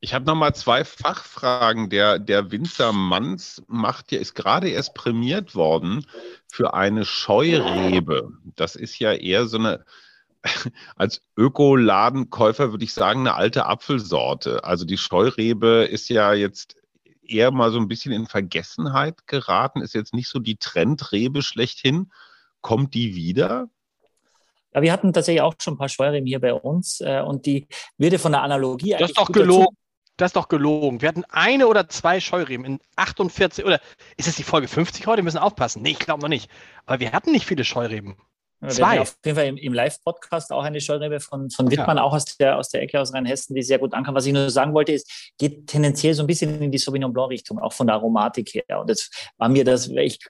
[0.05, 1.89] Ich habe noch mal zwei Fachfragen.
[1.89, 6.05] Der, der Winzer Manns macht ja, ist gerade erst prämiert worden
[6.51, 8.33] für eine Scheurebe.
[8.57, 9.85] Das ist ja eher so eine,
[10.97, 14.65] als Ökoladenkäufer würde ich sagen, eine alte Apfelsorte.
[14.65, 16.75] Also die Scheurebe ist ja jetzt
[17.23, 22.11] eher mal so ein bisschen in Vergessenheit geraten, ist jetzt nicht so die Trendrebe schlechthin.
[22.61, 23.69] Kommt die wieder?
[24.75, 27.69] Ja, wir hatten tatsächlich auch schon ein paar Scheureben hier bei uns äh, und die
[27.99, 29.77] würde von der Analogie Das ist doch gelogen.
[30.17, 31.01] Das ist doch gelogen.
[31.01, 33.81] Wir hatten eine oder zwei Scheureben in 48 oder
[34.17, 35.19] ist es die Folge 50 heute?
[35.19, 35.83] Wir müssen aufpassen.
[35.83, 36.51] Nee, ich glaube noch nicht.
[36.87, 38.17] Aber wir hatten nicht viele Scheureben.
[38.61, 39.01] Ja, zwei.
[39.01, 42.05] auf jeden Fall im, im Live-Podcast auch eine Scheurebe von, von Wittmann, ja.
[42.05, 44.15] auch aus der, aus der Ecke aus Rheinhessen, die sehr gut ankam.
[44.15, 47.59] Was ich nur sagen wollte, ist, geht tendenziell so ein bisschen in die Sauvignon Blanc-Richtung,
[47.59, 48.81] auch von der Aromatik her.
[48.81, 50.21] Und das war mir das, ich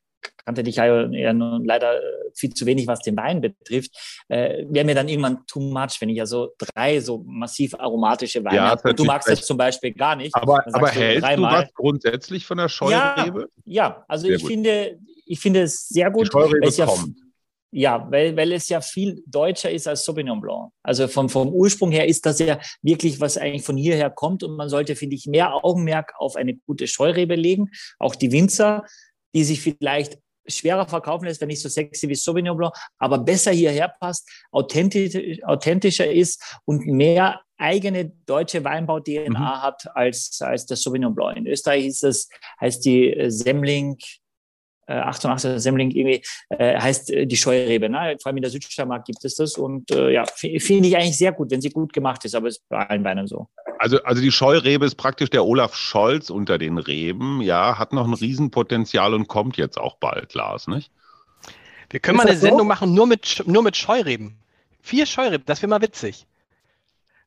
[0.44, 2.00] kannte dich ja, ja nun leider äh,
[2.34, 3.90] viel zu wenig, was den Wein betrifft,
[4.28, 8.44] äh, wäre mir dann irgendwann too much, wenn ich ja so drei so massiv aromatische
[8.44, 8.90] Weine ja, habe.
[8.90, 10.34] Und du magst das zum Beispiel gar nicht.
[10.34, 13.48] Aber, aber hältst du, du was grundsätzlich von der Scheurebe?
[13.64, 16.26] Ja, ja also ich finde, ich finde es sehr gut.
[16.26, 17.16] Die Scheurebe ja, kommt.
[17.74, 20.70] Ja, weil, weil es ja viel deutscher ist als Sauvignon Blanc.
[20.82, 24.42] Also vom, vom Ursprung her ist das ja wirklich, was eigentlich von hierher kommt.
[24.42, 27.70] Und man sollte, finde ich, mehr Augenmerk auf eine gute Scheurebe legen.
[27.98, 28.84] Auch die Winzer,
[29.34, 33.52] die sich vielleicht schwerer verkaufen lässt, wenn nicht so sexy wie Sauvignon Blanc, aber besser
[33.52, 39.62] hierher passt, authentisch, authentischer ist und mehr eigene deutsche Weinbau-DNA mhm.
[39.62, 41.36] hat als, als der Sauvignon Blanc.
[41.36, 42.28] In Österreich ist es,
[42.60, 43.98] heißt die äh, Semmling,
[44.86, 47.88] äh, 88 Semmling irgendwie, äh, heißt äh, die Scheurebe.
[47.88, 48.16] Ne?
[48.20, 51.32] Vor allem in der Südsteiermark gibt es das und äh, ja, finde ich eigentlich sehr
[51.32, 53.48] gut, wenn sie gut gemacht ist, aber es ist bei allen Weinen so.
[53.78, 58.06] Also, also die Scheurebe ist praktisch der Olaf Scholz unter den Reben, ja, hat noch
[58.06, 60.90] ein Riesenpotenzial und kommt jetzt auch bald, Lars, nicht?
[61.90, 62.46] Wir können mal eine so?
[62.46, 64.38] Sendung machen, nur mit, nur mit Scheureben.
[64.80, 66.26] Vier Scheureben, das wäre mal witzig.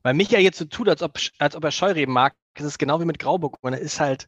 [0.01, 2.99] Weil Michael jetzt so tut, als ob, als ob er Scheureben mag, ist es genau
[2.99, 3.57] wie mit Grauburg.
[3.61, 4.27] Und er ist halt,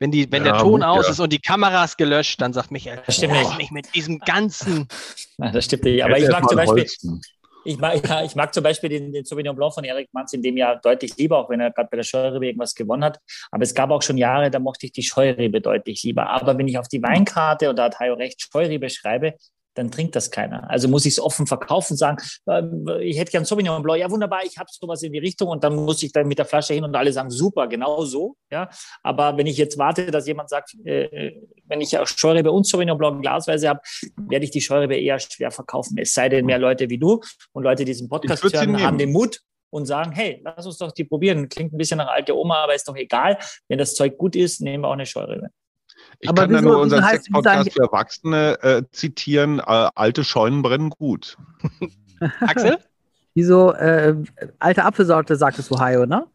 [0.00, 1.12] wenn, die, wenn ja, der Ton aus ja.
[1.12, 3.58] ist und die Kamera ist gelöscht, dann sagt Michael, das stimmt nicht.
[3.58, 4.88] nicht mit diesem ganzen.
[5.36, 6.02] Nein, das stimmt nicht.
[6.02, 6.86] Aber ich mag zum Beispiel.
[7.62, 10.42] Ich mag, ja, ich mag zum Beispiel den, den Sauvignon Blanc von Erik Manz in
[10.42, 13.20] dem Jahr deutlich lieber, auch wenn er gerade bei der Scheurebe irgendwas gewonnen hat.
[13.50, 16.30] Aber es gab auch schon Jahre, da mochte ich die Scheurebe deutlich lieber.
[16.30, 19.34] Aber wenn ich auf die Weinkarte, und da hat Hayo recht, Scheurebe schreibe,
[19.74, 20.68] dann trinkt das keiner.
[20.68, 24.44] Also muss ich es offen verkaufen, sagen, äh, ich hätte gern Sauvignon Blanc, ja wunderbar,
[24.44, 26.84] ich habe sowas in die Richtung und dann muss ich dann mit der Flasche hin
[26.84, 28.36] und alle sagen, super, genau so.
[28.50, 28.68] Ja?
[29.02, 31.32] Aber wenn ich jetzt warte, dass jemand sagt, äh,
[31.64, 33.80] wenn ich auch Scheurebe und Sauvignon Blanc glasweise habe,
[34.16, 35.98] werde ich die Scheurebe eher schwer verkaufen.
[35.98, 37.20] Es sei denn, mehr Leute wie du
[37.52, 39.40] und Leute, die diesen Podcast hören, haben den Mut
[39.70, 41.48] und sagen, hey, lass uns doch die probieren.
[41.48, 43.38] Klingt ein bisschen nach alte Oma, aber ist doch egal.
[43.68, 45.50] Wenn das Zeug gut ist, nehmen wir auch eine Scheurebe.
[46.18, 49.62] Ich Aber kann da nur unseren Sex-Podcast für Erwachsene äh, zitieren, äh,
[49.94, 51.38] alte Scheunen brennen gut.
[52.40, 52.78] Axel?
[53.34, 54.14] Wieso äh,
[54.58, 56.26] alte Apfelsorte, sagtest du, Hayo, ne?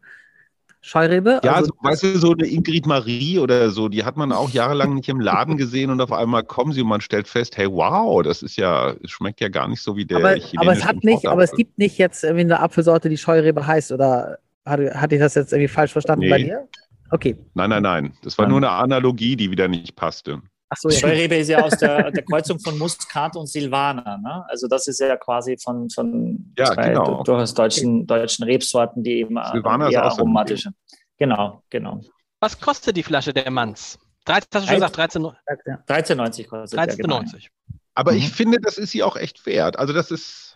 [0.80, 1.40] Scheurebe?
[1.42, 4.50] Ja, also, so, weißt du, so eine Ingrid Marie oder so, die hat man auch
[4.50, 7.68] jahrelang nicht im Laden gesehen und auf einmal kommen sie und man stellt fest, hey,
[7.68, 11.02] wow, das ist ja, schmeckt ja gar nicht so wie der aber, aber es hat
[11.02, 15.16] nicht, aber es gibt nicht jetzt irgendwie eine Apfelsorte, die Scheurebe heißt oder hatte, hatte
[15.16, 16.30] ich das jetzt irgendwie falsch verstanden nee.
[16.30, 16.68] bei dir?
[17.10, 17.36] Okay.
[17.54, 18.12] Nein, nein, nein.
[18.22, 20.42] Das war nur eine Analogie, die wieder nicht passte.
[20.68, 20.98] Ach so, ja.
[20.98, 24.18] Scheurebe ist ja aus der, der, Kreuzung von Muscat und Silvaner.
[24.18, 24.44] Ne?
[24.48, 27.22] Also das ist ja quasi von, von ja, zwei genau.
[27.22, 30.74] durchaus deutschen, deutschen Rebsorten, die eben Silvaner eher aromatisch sind.
[31.18, 32.00] Genau, genau.
[32.40, 33.98] Was kostet die Flasche der Manns?
[34.24, 36.96] 13, hast du schon gesagt, 13,90 13, kostet 13,90.
[36.96, 37.22] Genau.
[37.94, 38.18] Aber mhm.
[38.18, 39.78] ich finde, das ist sie auch echt wert.
[39.78, 40.55] Also das ist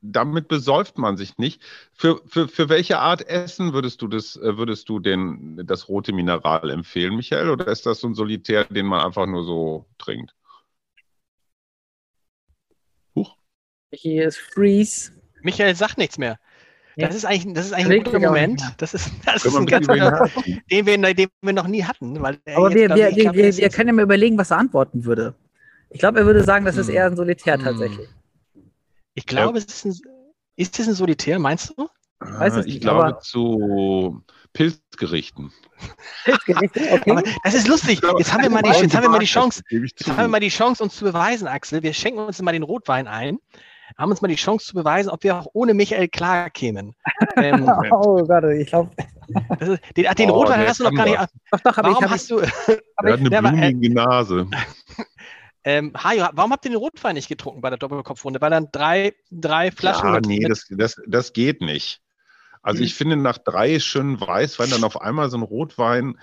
[0.00, 1.62] damit besäuft man sich nicht.
[1.92, 6.12] Für, für, für welche Art Essen würdest du das, äh, würdest du den, das rote
[6.12, 7.50] Mineral empfehlen, Michael?
[7.50, 10.34] Oder ist das so ein Solitär, den man einfach nur so trinkt?
[13.14, 13.36] Huch.
[13.92, 15.12] Hier ist Freeze.
[15.42, 16.38] Michael sagt nichts mehr.
[16.96, 18.62] Das ist eigentlich, das ist eigentlich ein guter Moment.
[18.78, 20.28] Das ist, das ist ein ganz guter,
[20.70, 22.20] den wir, den wir noch nie hatten.
[22.20, 25.34] Weil Aber wir, wir, wir, wir können ja mal überlegen, was er antworten würde.
[25.88, 26.94] Ich glaube, er würde sagen, das ist hm.
[26.94, 27.64] eher ein Solitär hm.
[27.64, 28.08] tatsächlich.
[29.14, 29.64] Ich glaube, ja.
[29.64, 30.10] es ist, ein,
[30.56, 31.88] ist es ein Solitär, meinst du?
[32.24, 35.52] Ich, weiß es nicht, ich glaube zu Pilzgerichten.
[36.24, 36.80] Pilzgerichte?
[36.92, 37.10] Okay.
[37.10, 38.00] Aber das ist lustig.
[38.18, 40.40] Jetzt haben wir mal die, jetzt haben wir mal die Chance, jetzt haben wir mal
[40.40, 41.82] die Chance, uns zu beweisen, Axel.
[41.82, 43.38] Wir schenken uns mal den Rotwein ein,
[43.98, 46.94] haben uns mal die Chance zu beweisen, ob wir auch ohne Michael klar kämen.
[47.36, 48.90] ähm, oh Gott, ich glaube.
[49.96, 51.18] Den, den oh, Rotwein hast du noch gar nicht.
[51.50, 52.38] Doch, doch, warum hast ich, du.
[52.38, 52.48] Er
[53.12, 54.46] hat eine blumige Nase.
[55.64, 58.40] Ähm, Hajo, warum habt ihr den Rotwein nicht getrunken bei der Doppelkopfrunde?
[58.40, 60.12] Weil dann drei, drei Flaschen.
[60.12, 62.00] Ja, nee, das, das, das geht nicht.
[62.62, 62.86] Also hm.
[62.86, 66.18] ich finde, nach drei schönen Weißwein dann auf einmal so ein Rotwein,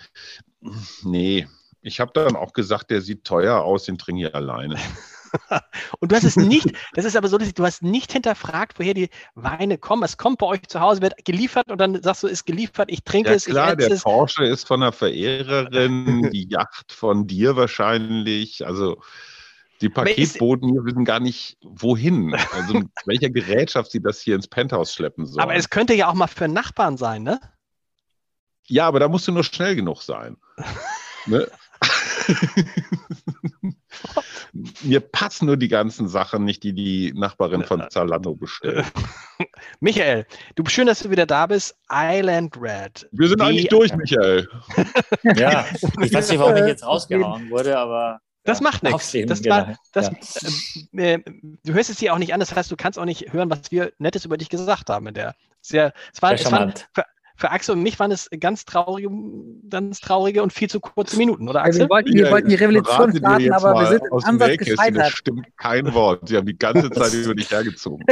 [1.03, 1.47] nee.
[1.81, 4.75] Ich habe dann auch gesagt, der sieht teuer aus, den trinke ich alleine.
[5.99, 8.93] und du hast es nicht, das ist aber so, dass du hast nicht hinterfragt, woher
[8.93, 10.03] die Weine kommen.
[10.03, 13.03] Es kommt bei euch zu Hause, wird geliefert und dann sagst du, ist geliefert, ich
[13.03, 13.45] trinke ja, es.
[13.45, 14.03] Klar, der es.
[14.03, 18.65] Porsche ist von einer Verehrerin, die Yacht von dir wahrscheinlich.
[18.65, 19.01] Also
[19.82, 22.36] die Paketboten hier wissen gar nicht, wohin.
[22.53, 25.43] Also mit welcher Gerätschaft sie das hier ins Penthouse schleppen sollen.
[25.43, 27.39] Aber es könnte ja auch mal für Nachbarn sein, ne?
[28.67, 30.38] Ja, aber da musst du nur schnell genug sein.
[31.25, 31.47] ne?
[34.84, 38.86] Mir passen nur die ganzen Sachen nicht, die die Nachbarin von Zalando bestellt.
[39.80, 40.25] Michael,
[40.55, 41.75] du schön, dass du wieder da bist.
[41.91, 43.07] Island Red.
[43.11, 44.47] Wir sind die, eigentlich durch, Michael.
[45.36, 45.65] ja,
[46.01, 48.19] ich weiß nicht, warum ich jetzt rausgehauen wurde, aber.
[48.43, 49.15] Das ja, macht nichts.
[49.27, 49.55] Das genau.
[49.55, 50.09] war, das,
[50.91, 51.03] ja.
[51.03, 51.19] äh,
[51.63, 53.71] du hörst es dir auch nicht an, das heißt, du kannst auch nicht hören, was
[53.71, 55.07] wir Nettes über dich gesagt haben.
[55.07, 56.73] In der sehr, es war, es war
[57.39, 59.09] für, Axel und mich waren es ganz traurige,
[59.69, 61.81] ganz traurige und viel zu kurze Minuten, oder Axel?
[61.81, 64.97] wir, wollten, wir wollten die Revolution starten, aber wir sind im Ansatz gescheitert.
[64.97, 66.27] Das stimmt kein Wort.
[66.27, 68.05] Sie haben die ganze Zeit über dich hergezogen.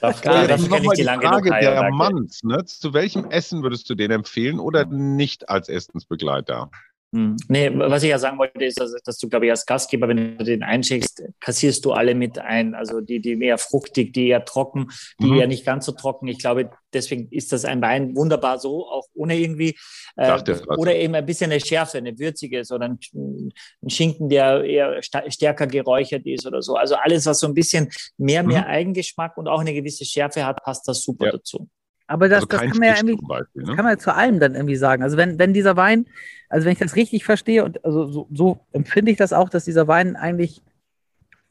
[0.00, 2.64] Das kenne ich die lange Frage der Manns, ne?
[2.64, 6.70] Zu welchem Essen würdest du den empfehlen oder nicht als Essensbegleiter?
[7.14, 7.36] Hm.
[7.46, 10.36] Nee, was ich ja sagen wollte, ist, dass, dass, du, glaube ich, als Gastgeber, wenn
[10.36, 12.74] du den einschickst, kassierst du alle mit ein.
[12.74, 14.88] Also die, die eher fruchtig, die eher trocken,
[15.20, 15.38] die mhm.
[15.38, 16.26] eher nicht ganz so trocken.
[16.26, 19.76] Ich glaube, deswegen ist das ein Wein wunderbar so, auch ohne irgendwie,
[20.16, 20.36] äh,
[20.76, 25.68] oder eben ein bisschen eine Schärfe, eine würzige, oder ein, ein Schinken, der eher stärker
[25.68, 26.74] geräuchert ist oder so.
[26.74, 28.66] Also alles, was so ein bisschen mehr, mehr mhm.
[28.66, 31.32] Eigengeschmack und auch eine gewisse Schärfe hat, passt das super ja.
[31.32, 31.68] dazu.
[32.06, 33.74] Aber das, also das kann man ja irgendwie, Beispiel, ne?
[33.74, 35.02] kann man ja zu allem dann irgendwie sagen.
[35.02, 36.06] Also wenn, wenn dieser Wein,
[36.48, 39.64] also wenn ich das richtig verstehe und also so, so empfinde ich das auch, dass
[39.64, 40.62] dieser Wein eigentlich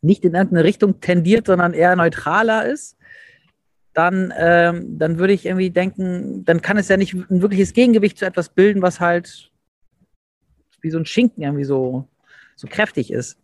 [0.02, 2.98] nicht in irgendeine Richtung tendiert, sondern eher neutraler ist,
[3.94, 8.18] dann, ähm, dann würde ich irgendwie denken, dann kann es ja nicht ein wirkliches Gegengewicht
[8.18, 9.52] zu etwas bilden, was halt
[10.82, 12.08] wie so ein Schinken irgendwie so,
[12.56, 13.38] so kräftig ist.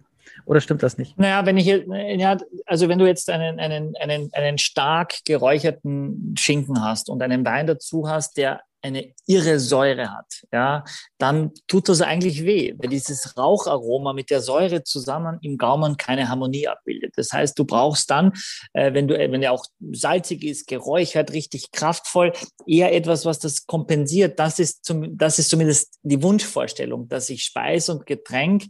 [0.49, 1.15] Oder stimmt das nicht?
[1.19, 6.83] Naja, wenn ich ja, also wenn du jetzt einen, einen, einen, einen stark geräucherten Schinken
[6.83, 10.83] hast und einen Wein dazu hast, der eine irre Säure hat, ja,
[11.19, 16.29] dann tut das eigentlich weh, weil dieses Raucharoma mit der Säure zusammen im Gaumen keine
[16.29, 17.13] Harmonie abbildet.
[17.15, 18.33] Das heißt, du brauchst dann,
[18.73, 22.33] äh, wenn du, wenn er auch salzig ist, geräuchert, richtig kraftvoll,
[22.65, 24.39] eher etwas, was das kompensiert.
[24.39, 28.63] Das ist, zum, das ist zumindest die Wunschvorstellung, dass ich Speis und Getränk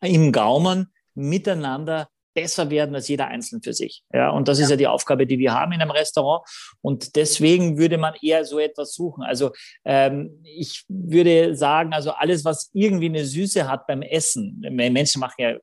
[0.00, 4.02] im Gaumen miteinander besser werden als jeder einzeln für sich.
[4.12, 4.64] Ja, und das ja.
[4.64, 6.46] ist ja die Aufgabe, die wir haben in einem Restaurant.
[6.80, 9.22] Und deswegen würde man eher so etwas suchen.
[9.22, 9.50] Also
[9.84, 14.64] ähm, ich würde sagen, also alles, was irgendwie eine Süße hat beim Essen.
[14.70, 15.56] Menschen machen ja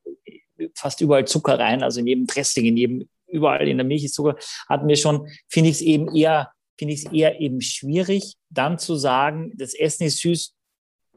[0.76, 4.16] fast überall Zucker rein, also in jedem Dressing, in jedem überall in der Milch ist
[4.16, 4.36] Zucker.
[4.68, 8.80] Hatten wir schon, finde ich es eben eher finde ich es eher eben schwierig, dann
[8.80, 10.56] zu sagen, das Essen ist süß,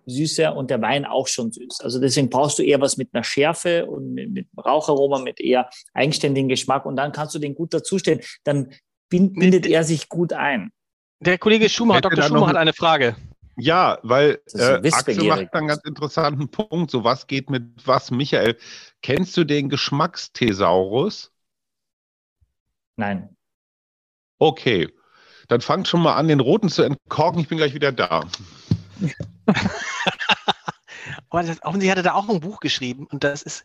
[0.07, 1.81] süßer und der Wein auch schon süß.
[1.81, 5.69] Also deswegen brauchst du eher was mit einer Schärfe und mit, mit Raucharoma, mit eher
[5.95, 8.21] eigenständigen Geschmack und dann kannst du den gut dazustellen.
[8.45, 8.73] Dann
[9.09, 10.71] bindet er sich gut ein.
[11.21, 12.25] Der Kollege Schumacher, Dr.
[12.25, 13.15] Schumacher hat eine Frage.
[13.57, 16.91] Ja, weil äh, Axel macht einen ganz interessanten Punkt.
[16.91, 18.11] So, was geht mit was?
[18.11, 18.57] Michael,
[19.03, 21.31] kennst du den Geschmacksthesaurus?
[22.97, 23.37] Nein.
[24.39, 24.89] Okay,
[25.49, 27.41] dann fangt schon mal an, den roten zu entkorken.
[27.41, 28.25] Ich bin gleich wieder da.
[31.31, 33.65] offensichtlich hat er da auch ein Buch geschrieben und das ist,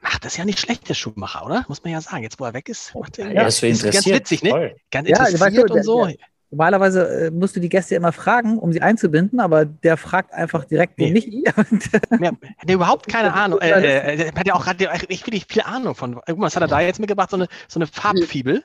[0.00, 1.64] macht das ja nicht schlecht, der Schuhmacher, oder?
[1.68, 2.22] Muss man ja sagen.
[2.22, 4.76] Jetzt, wo er weg ist, macht er, ja, ist, ist ganz witzig, ne?
[4.90, 6.06] Ganz interessiert ja, weißt du, und so.
[6.06, 6.16] Der,
[6.54, 10.64] Normalerweise äh, musst du die Gäste immer fragen, um sie einzubinden, aber der fragt einfach
[10.64, 11.10] direkt nee.
[11.10, 11.26] nicht.
[11.44, 13.60] ja, hat er überhaupt keine Ahnung.
[13.60, 16.14] Äh, äh, hat ja auch gerade richtig viel Ahnung von.
[16.14, 17.30] Guck mal, was hat er da jetzt mitgebracht?
[17.30, 18.62] So eine, so eine Farbfibel.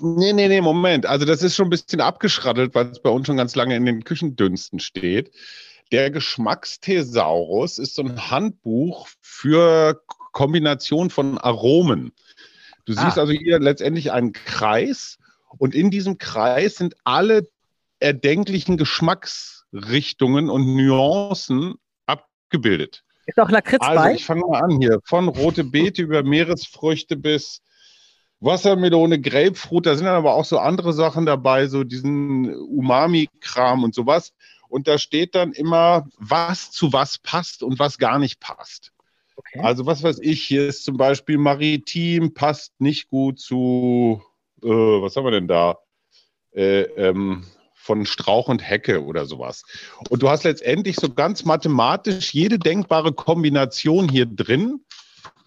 [0.00, 1.06] Nee, nee, nee, Moment.
[1.06, 3.84] Also das ist schon ein bisschen abgeschraddelt, weil es bei uns schon ganz lange in
[3.84, 5.32] den Küchendünsten steht.
[5.92, 12.12] Der Geschmacksthesaurus ist so ein Handbuch für Kombination von Aromen.
[12.84, 13.22] Du siehst ah.
[13.22, 15.18] also hier letztendlich einen Kreis
[15.58, 17.48] und in diesem Kreis sind alle
[18.00, 21.74] erdenklichen Geschmacksrichtungen und Nuancen
[22.06, 23.04] abgebildet.
[23.26, 24.14] Ist auch Lakritz also, bei?
[24.14, 25.00] ich fange mal an hier.
[25.04, 27.62] Von rote Beete über Meeresfrüchte bis
[28.44, 29.86] Wassermelone, Grapefruit.
[29.86, 34.32] Da sind dann aber auch so andere Sachen dabei, so diesen Umami-Kram und sowas.
[34.68, 38.92] Und da steht dann immer, was zu was passt und was gar nicht passt.
[39.36, 39.60] Okay.
[39.60, 44.22] Also was weiß ich, hier ist zum Beispiel Maritim, passt nicht gut zu
[44.64, 44.68] äh,
[45.02, 45.78] was haben wir denn da?
[46.52, 49.64] Äh, ähm, von Strauch und Hecke oder sowas.
[50.08, 54.80] Und du hast letztendlich so ganz mathematisch jede denkbare Kombination hier drin.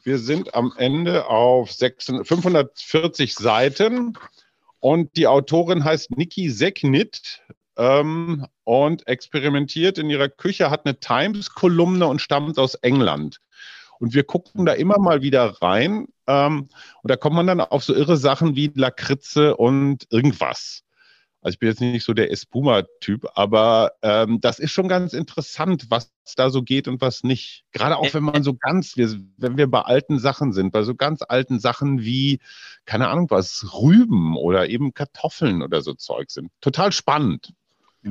[0.08, 4.18] Wir sind am Ende auf 600, 540 Seiten
[4.80, 7.42] und die Autorin heißt Niki Seknit
[7.76, 13.42] ähm, und experimentiert in ihrer Küche, hat eine Times-Kolumne und stammt aus England.
[14.00, 16.08] Und wir gucken da immer mal wieder rein.
[16.26, 16.70] Ähm,
[17.04, 20.86] und da kommt man dann auf so irre Sachen wie Lakritze und irgendwas.
[21.48, 25.86] Also ich bin jetzt nicht so der Espuma-Typ, aber ähm, das ist schon ganz interessant,
[25.88, 27.64] was da so geht und was nicht.
[27.72, 31.22] Gerade auch wenn man so ganz, wenn wir bei alten Sachen sind, bei so ganz
[31.26, 32.42] alten Sachen wie,
[32.84, 36.52] keine Ahnung was, Rüben oder eben Kartoffeln oder so Zeug sind.
[36.60, 37.54] Total spannend.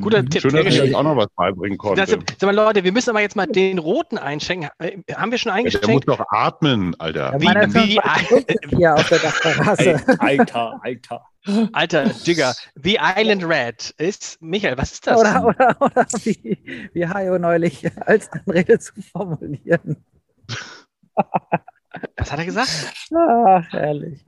[0.00, 0.30] Guter mhm.
[0.30, 0.42] Tipp.
[0.42, 2.00] Schön, dass ich euch auch noch was beibringen konnte.
[2.00, 4.70] Das, sag mal, Leute, wir müssen aber jetzt mal den roten einschenken.
[4.78, 5.86] Äh, haben wir schon eingeschenkt?
[5.86, 7.38] Ja, der muss doch atmen, Alter.
[7.38, 10.00] Ja, wie, wie, hier auf der Dachterrasse.
[10.18, 11.22] Alter, Alter.
[11.72, 15.20] Alter, Digga, The Island Red ist, Michael, was ist das?
[15.20, 16.58] Oder, oder, oder wie,
[16.92, 20.04] wie Hajo neulich als Anrede zu formulieren.
[22.18, 22.70] Was hat er gesagt?
[23.14, 24.24] Ach, herrlich.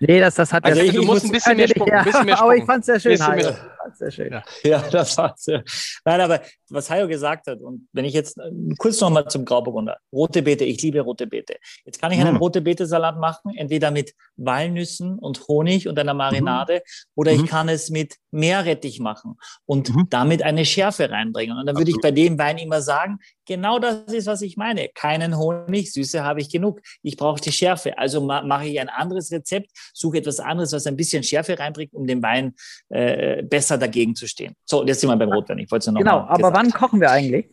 [0.00, 2.48] Nee, das, das hat also ich, du musst ein bisschen mehr bisschen mehr Sprung.
[2.50, 3.26] Aber ich fand es sehr schön.
[3.26, 3.54] Hajo.
[3.94, 4.32] Sehr schön.
[4.32, 4.42] Ja.
[4.62, 5.62] ja, das war sehr.
[6.04, 9.44] Nein, aber was Hajo gesagt hat, und wenn ich jetzt äh, kurz noch mal zum
[9.44, 9.98] Grauburgunder.
[10.12, 11.56] Rote Beete, ich liebe rote Beete.
[11.84, 12.36] Jetzt kann ich einen hm.
[12.36, 17.10] rote Beete-Salat machen, entweder mit Walnüssen und Honig und einer Marinade, mhm.
[17.14, 17.44] oder mhm.
[17.44, 20.06] ich kann es mit Meerrettich machen und mhm.
[20.08, 21.58] damit eine Schärfe reinbringen.
[21.58, 24.88] Und dann würde ich bei dem Wein immer sagen, genau das ist, was ich meine.
[24.94, 26.80] Keinen Honig, Süße habe ich genug.
[27.02, 27.96] Ich brauche die Schärfe.
[27.98, 31.92] Also ma mache ich ein anderes Rezept, suche etwas anderes, was ein bisschen Schärfe reinbringt,
[31.92, 32.54] um dem Wein
[32.88, 34.56] äh, besser dagegen zu stehen.
[34.64, 35.58] So, jetzt sind wir beim Rotwein.
[35.58, 36.56] Ich wollte noch Genau, aber gesagt.
[36.56, 37.50] wann kochen wir eigentlich?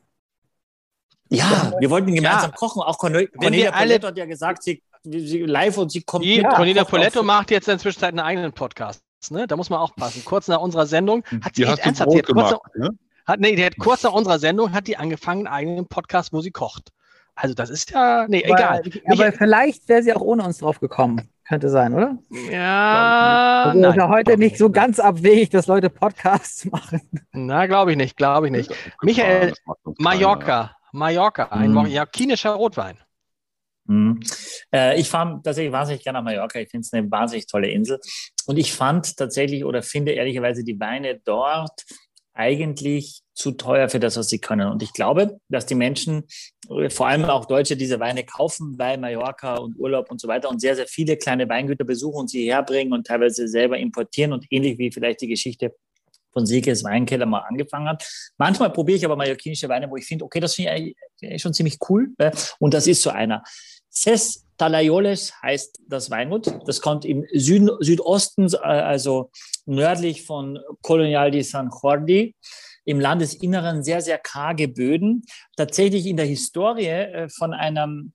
[1.30, 2.56] Ja, wir wollten gemeinsam ja.
[2.56, 2.82] kochen.
[2.82, 6.24] Auch Cornelia Poletto hat ja gesagt, sie, sie live und sie kommt.
[6.24, 9.04] Die, mit Cornelia Poletto macht jetzt in der Zwischenzeit einen eigenen Podcast.
[9.30, 9.46] Ne?
[9.48, 10.24] Da muss man aufpassen.
[10.24, 12.14] Kurz nach unserer Sendung hat sie ernsthaft.
[12.14, 12.90] Die hat kurz, nach, ne?
[13.26, 16.40] hat, nee, die hat kurz nach unserer Sendung hat die angefangen, einen eigenen Podcast, wo
[16.40, 16.92] sie kocht.
[17.40, 18.82] Also das ist ja, nee, aber, egal.
[19.06, 21.30] Aber Mich, vielleicht wäre sie auch ohne uns drauf gekommen.
[21.48, 22.18] Könnte sein, oder?
[22.52, 23.66] Ja.
[23.68, 27.02] Also nein, ja heute nicht so ganz abwegig, dass Leute Podcasts machen.
[27.32, 28.74] Na, glaube ich nicht, glaube ich nicht.
[29.04, 29.54] Michael,
[30.00, 31.74] Mallorca, Mallorca, ein mm.
[31.76, 32.98] mallorquinischer Rotwein.
[33.86, 34.14] Mm.
[34.74, 36.60] Äh, ich fahre tatsächlich wahnsinnig gerne nach Mallorca.
[36.60, 38.00] Ich finde es eine wahnsinnig tolle Insel.
[38.48, 41.84] Und ich fand tatsächlich oder finde ehrlicherweise die Weine dort
[42.34, 44.68] eigentlich zu teuer für das, was sie können.
[44.68, 46.24] Und ich glaube, dass die Menschen,
[46.70, 50.50] äh, vor allem auch Deutsche, diese Weine kaufen bei Mallorca und Urlaub und so weiter
[50.50, 54.46] und sehr, sehr viele kleine Weingüter besuchen und sie herbringen und teilweise selber importieren und
[54.50, 55.76] ähnlich wie vielleicht die Geschichte
[56.34, 58.04] von Silkes Weinkeller mal angefangen hat.
[58.38, 61.78] Manchmal probiere ich aber mallorquinische Weine, wo ich finde, okay, das finde ich schon ziemlich
[61.90, 62.10] cool.
[62.18, 62.32] Ne?
[62.60, 63.44] Und das ist so einer.
[63.90, 66.52] Ces Talayoles heißt das Weingut.
[66.66, 69.30] Das kommt im Süden, Südosten, äh, also
[69.66, 72.36] nördlich von Colonial de San Jordi,
[72.88, 75.26] im Landesinneren sehr, sehr karge Böden.
[75.58, 78.14] Tatsächlich in der Historie äh, von einem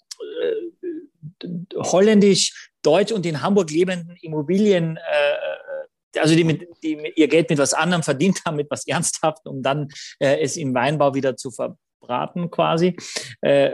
[1.42, 1.46] äh,
[1.76, 7.74] holländisch-deutsch und in Hamburg lebenden Immobilien, äh, also die, mit, die ihr Geld mit was
[7.74, 12.94] anderem verdient haben, mit was Ernsthaftem, um dann es im Weinbau wieder zu verbraten quasi.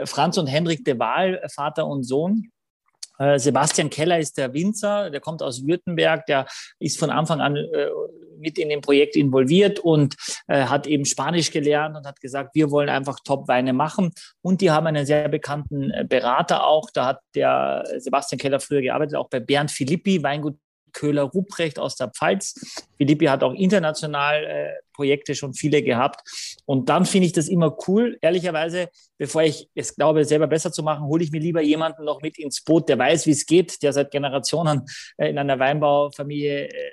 [0.05, 2.49] Franz und Henrik de Waal, Vater und Sohn,
[3.37, 6.45] Sebastian Keller ist der Winzer, der kommt aus Württemberg, der
[6.79, 7.89] ist von Anfang an äh,
[8.39, 10.15] mit in dem Projekt involviert und
[10.47, 14.11] äh, hat eben Spanisch gelernt und hat gesagt, wir wollen einfach Top-Weine machen.
[14.41, 16.89] Und die haben einen sehr bekannten Berater auch.
[16.93, 20.57] Da hat der Sebastian Keller früher gearbeitet, auch bei Bernd Philippi, Weingut
[20.99, 22.55] Köhler-Ruprecht aus der Pfalz.
[22.97, 26.61] Philippi hat auch international äh, Projekte schon viele gehabt.
[26.65, 28.17] Und dann finde ich das immer cool.
[28.21, 32.21] Ehrlicherweise, bevor ich es glaube, selber besser zu machen, hole ich mir lieber jemanden noch
[32.21, 34.81] mit ins Boot, der weiß, wie es geht, der seit Generationen
[35.17, 36.91] äh, in einer Weinbaufamilie äh,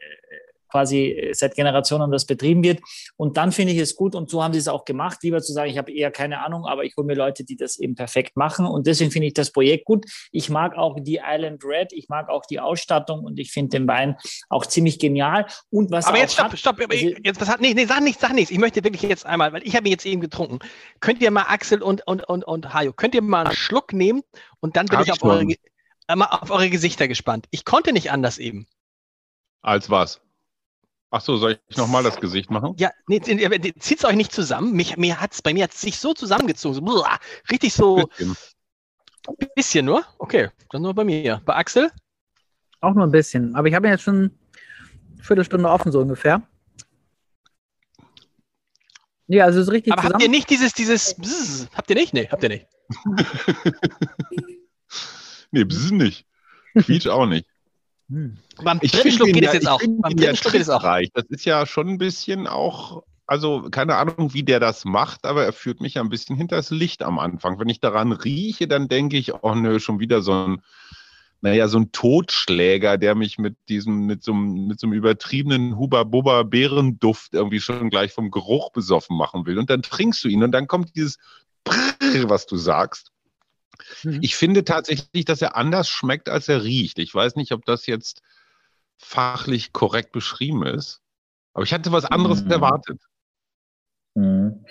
[0.71, 2.81] quasi seit Generationen das betrieben wird.
[3.17, 5.53] Und dann finde ich es gut, und so haben sie es auch gemacht, lieber zu
[5.53, 8.37] sagen, ich habe eher keine Ahnung, aber ich hole mir Leute, die das eben perfekt
[8.37, 8.67] machen.
[8.67, 10.07] Und deswegen finde ich das Projekt gut.
[10.33, 13.89] Ich mag auch die Island Red, ich mag auch die Ausstattung und ich finde den
[13.89, 14.17] Wein
[14.49, 15.47] auch ziemlich genial.
[15.71, 18.21] Und was aber jetzt stopp, hat, stopp, also, jetzt was hat, nee, nee, sag nicht,
[18.21, 18.51] sag nichts.
[18.51, 20.59] Ich möchte wirklich jetzt einmal, weil ich habe jetzt eben getrunken.
[21.01, 24.23] Könnt ihr mal Axel und, und, und, und Hajo, könnt ihr mal einen Schluck nehmen
[24.61, 25.57] und dann bin ich auf eure, äh,
[26.17, 27.47] auf eure Gesichter gespannt.
[27.51, 28.67] Ich konnte nicht anders eben.
[29.63, 30.21] Als was?
[31.11, 32.75] Ach so, soll ich nochmal das Gesicht machen?
[32.79, 34.73] Ja, nee, zieht es euch nicht zusammen.
[34.73, 36.75] Mich, mir hat's, bei mir hat es sich so zusammengezogen.
[36.75, 37.19] So, blah,
[37.51, 38.07] richtig so.
[38.07, 38.37] Bisschen.
[39.55, 40.05] bisschen nur?
[40.19, 41.41] Okay, dann nur bei mir.
[41.45, 41.91] Bei Axel?
[42.81, 43.55] Auch nur ein bisschen.
[43.55, 44.37] Aber ich habe jetzt schon
[45.15, 46.43] eine Viertelstunde offen, so ungefähr.
[49.29, 49.93] Ja, also so richtig.
[49.93, 50.15] Aber zusammen.
[50.15, 52.15] habt ihr nicht dieses, dieses, Bzz, habt ihr nicht?
[52.15, 52.67] Nee, habt ihr nicht.
[55.51, 56.27] nee, Bzz nicht.
[56.75, 57.49] Quietsch auch nicht.
[58.09, 58.37] Hm.
[58.63, 59.81] Beim dritten Schluck geht es jetzt auch.
[59.81, 60.83] Beim dritten Schluck geht es auch.
[60.83, 65.45] Das ist ja schon ein bisschen auch, also keine Ahnung, wie der das macht, aber
[65.45, 67.59] er führt mich ein bisschen hinters Licht am Anfang.
[67.59, 70.63] Wenn ich daran rieche, dann denke ich, oh nö, schon wieder so ein,
[71.41, 75.77] naja, so ein Totschläger, der mich mit diesem, mit so einem, mit so einem übertriebenen
[75.77, 79.59] Huba-Bubba-Bärenduft irgendwie schon gleich vom Geruch besoffen machen will.
[79.59, 81.19] Und dann trinkst du ihn und dann kommt dieses
[81.65, 83.11] Brrr, was du sagst.
[84.03, 84.19] Mhm.
[84.23, 86.99] Ich finde tatsächlich, dass er anders schmeckt, als er riecht.
[86.99, 88.23] Ich weiß nicht, ob das jetzt
[88.99, 91.01] fachlich korrekt beschrieben ist,
[91.53, 92.51] aber ich hatte was anderes mhm.
[92.51, 93.01] erwartet.
[94.15, 94.65] Mhm.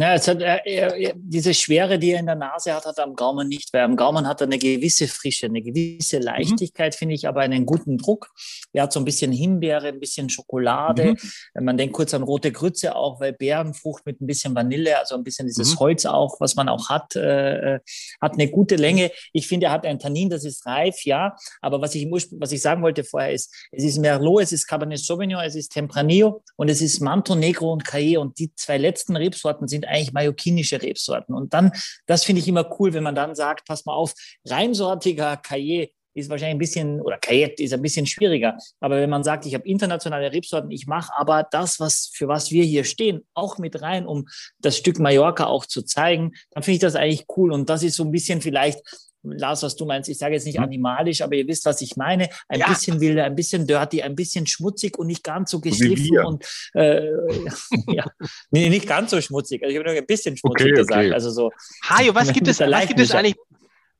[0.00, 3.04] Ja, es hat, er, er, diese Schwere, die er in der Nase hat, hat er
[3.04, 6.22] am Gaumen nicht, weil am Gaumen hat er eine gewisse Frische, eine gewisse mhm.
[6.22, 6.96] Leichtigkeit, mhm.
[6.96, 8.30] finde ich, aber einen guten Druck.
[8.72, 11.16] Er hat so ein bisschen Himbeere, ein bisschen Schokolade.
[11.54, 11.64] Mhm.
[11.64, 15.22] Man denkt kurz an rote Grütze auch, weil Beerenfrucht mit ein bisschen Vanille, also ein
[15.22, 15.80] bisschen dieses mhm.
[15.80, 17.80] Holz auch, was man auch hat, äh, äh,
[18.22, 19.10] hat eine gute Länge.
[19.34, 21.36] Ich finde, er hat ein Tannin, das ist reif, ja.
[21.60, 25.00] Aber was ich, was ich sagen wollte vorher ist, es ist Merlot, es ist Cabernet
[25.00, 28.16] Sauvignon, es ist Tempranillo und es ist Manto Negro und Caillet.
[28.16, 31.34] Und die zwei letzten Rebsorten sind eigentlich mallorquinische Rebsorten.
[31.34, 31.72] Und dann,
[32.06, 34.14] das finde ich immer cool, wenn man dann sagt, pass mal auf,
[34.46, 38.56] reinsortiger Cahier ist wahrscheinlich ein bisschen, oder Kayet ist ein bisschen schwieriger.
[38.80, 42.50] Aber wenn man sagt, ich habe internationale Rebsorten, ich mache aber das, was, für was
[42.50, 44.26] wir hier stehen, auch mit rein, um
[44.58, 47.52] das Stück Mallorca auch zu zeigen, dann finde ich das eigentlich cool.
[47.52, 48.80] Und das ist so ein bisschen vielleicht
[49.22, 50.64] Lars, was du meinst, ich sage jetzt nicht hm?
[50.64, 52.28] animalisch, aber ihr wisst, was ich meine.
[52.48, 52.68] Ein ja.
[52.68, 56.18] bisschen wilder, ein bisschen dirty, ein bisschen schmutzig und nicht ganz so geschliffen.
[56.24, 56.44] Und,
[56.74, 57.06] äh,
[57.88, 58.06] ja,
[58.50, 59.62] nee, nicht ganz so schmutzig.
[59.62, 61.04] Also ich habe nur ein bisschen schmutzig okay, gesagt.
[61.04, 61.12] Okay.
[61.12, 61.50] Also so,
[61.88, 63.36] Hajo, was gibt es, was gibt es eigentlich?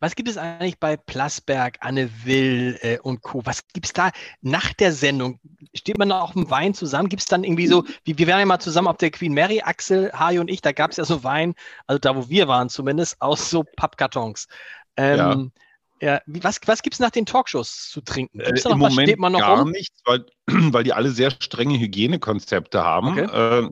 [0.03, 3.43] Was gibt es eigentlich bei Plasberg, Anne Will äh, und Co.?
[3.45, 5.39] Was gibt es da nach der Sendung?
[5.75, 7.11] Steht man da auch im Wein zusammen?
[7.11, 9.61] Gibt es dann irgendwie so, wie, wir waren ja mal zusammen auf der Queen Mary,
[9.61, 11.55] Axel, Hajo und ich, da gab es ja so Wein,
[11.87, 14.49] also da, wo wir waren zumindest, aus so Pappkartons.
[14.97, 15.53] Ähm,
[16.01, 16.15] ja.
[16.15, 16.21] ja.
[16.27, 18.39] was was gibt es nach den Talkshows zu trinken?
[18.39, 18.91] Gibt's da noch Im was?
[18.91, 19.71] Moment Steht man noch gar rum?
[19.71, 23.19] nichts, weil, weil die alle sehr strenge Hygienekonzepte haben.
[23.19, 23.65] Okay.
[23.65, 23.71] Äh,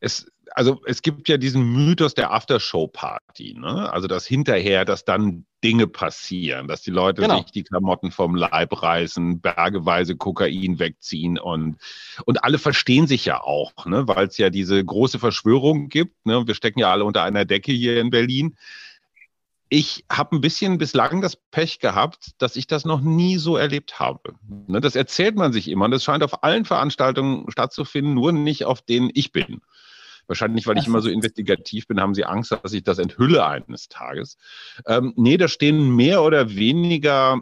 [0.00, 3.92] es, also es gibt ja diesen Mythos der Aftershow-Party, ne?
[3.92, 7.42] Also dass hinterher, dass dann Dinge passieren, dass die Leute genau.
[7.42, 11.78] sich die Klamotten vom Leib reißen, bergeweise Kokain wegziehen und,
[12.26, 14.06] und alle verstehen sich ja auch, ne?
[14.06, 16.24] weil es ja diese große Verschwörung gibt.
[16.26, 16.46] Ne?
[16.46, 18.56] Wir stecken ja alle unter einer Decke hier in Berlin
[19.68, 24.00] ich habe ein bisschen bislang das Pech gehabt, dass ich das noch nie so erlebt
[24.00, 24.34] habe.
[24.66, 28.64] Ne, das erzählt man sich immer und das scheint auf allen Veranstaltungen stattzufinden, nur nicht
[28.64, 29.60] auf denen ich bin.
[30.26, 33.88] Wahrscheinlich, weil ich immer so investigativ bin, haben sie Angst, dass ich das enthülle eines
[33.88, 34.36] Tages.
[34.86, 37.40] Ähm, nee, da stehen mehr oder weniger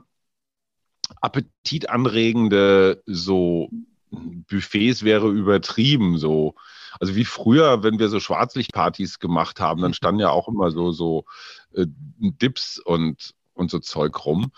[1.20, 3.70] appetitanregende so
[4.10, 6.54] Buffets wäre übertrieben, so
[7.00, 10.92] also wie früher, wenn wir so Schwarzlichtpartys gemacht haben, dann standen ja auch immer so,
[10.92, 11.24] so
[11.74, 14.52] äh, Dips und, und so Zeug rum.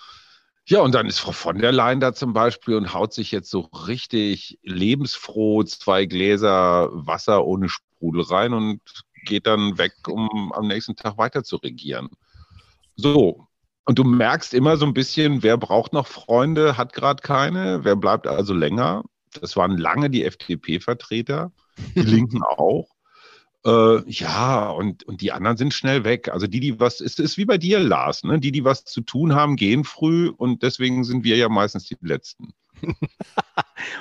[0.66, 3.48] Ja, und dann ist Frau von der Leyen da zum Beispiel und haut sich jetzt
[3.51, 8.81] so richtig lebensfroh zwei Gläser Wasser ohne Sprudel rein und
[9.24, 12.10] geht dann weg, um am nächsten Tag weiter zu regieren.
[12.97, 13.47] So.
[13.86, 17.97] Und du merkst immer so ein bisschen, wer braucht noch Freunde, hat gerade keine, wer
[17.97, 19.05] bleibt also länger.
[19.32, 21.51] Das waren lange die FDP-Vertreter
[21.94, 22.88] die Linken auch.
[23.64, 26.28] Äh, ja, und, und die anderen sind schnell weg.
[26.28, 28.38] Also die, die was, es ist wie bei dir, Lars, ne?
[28.38, 31.96] Die, die was zu tun haben, gehen früh und deswegen sind wir ja meistens die
[32.00, 32.55] Letzten.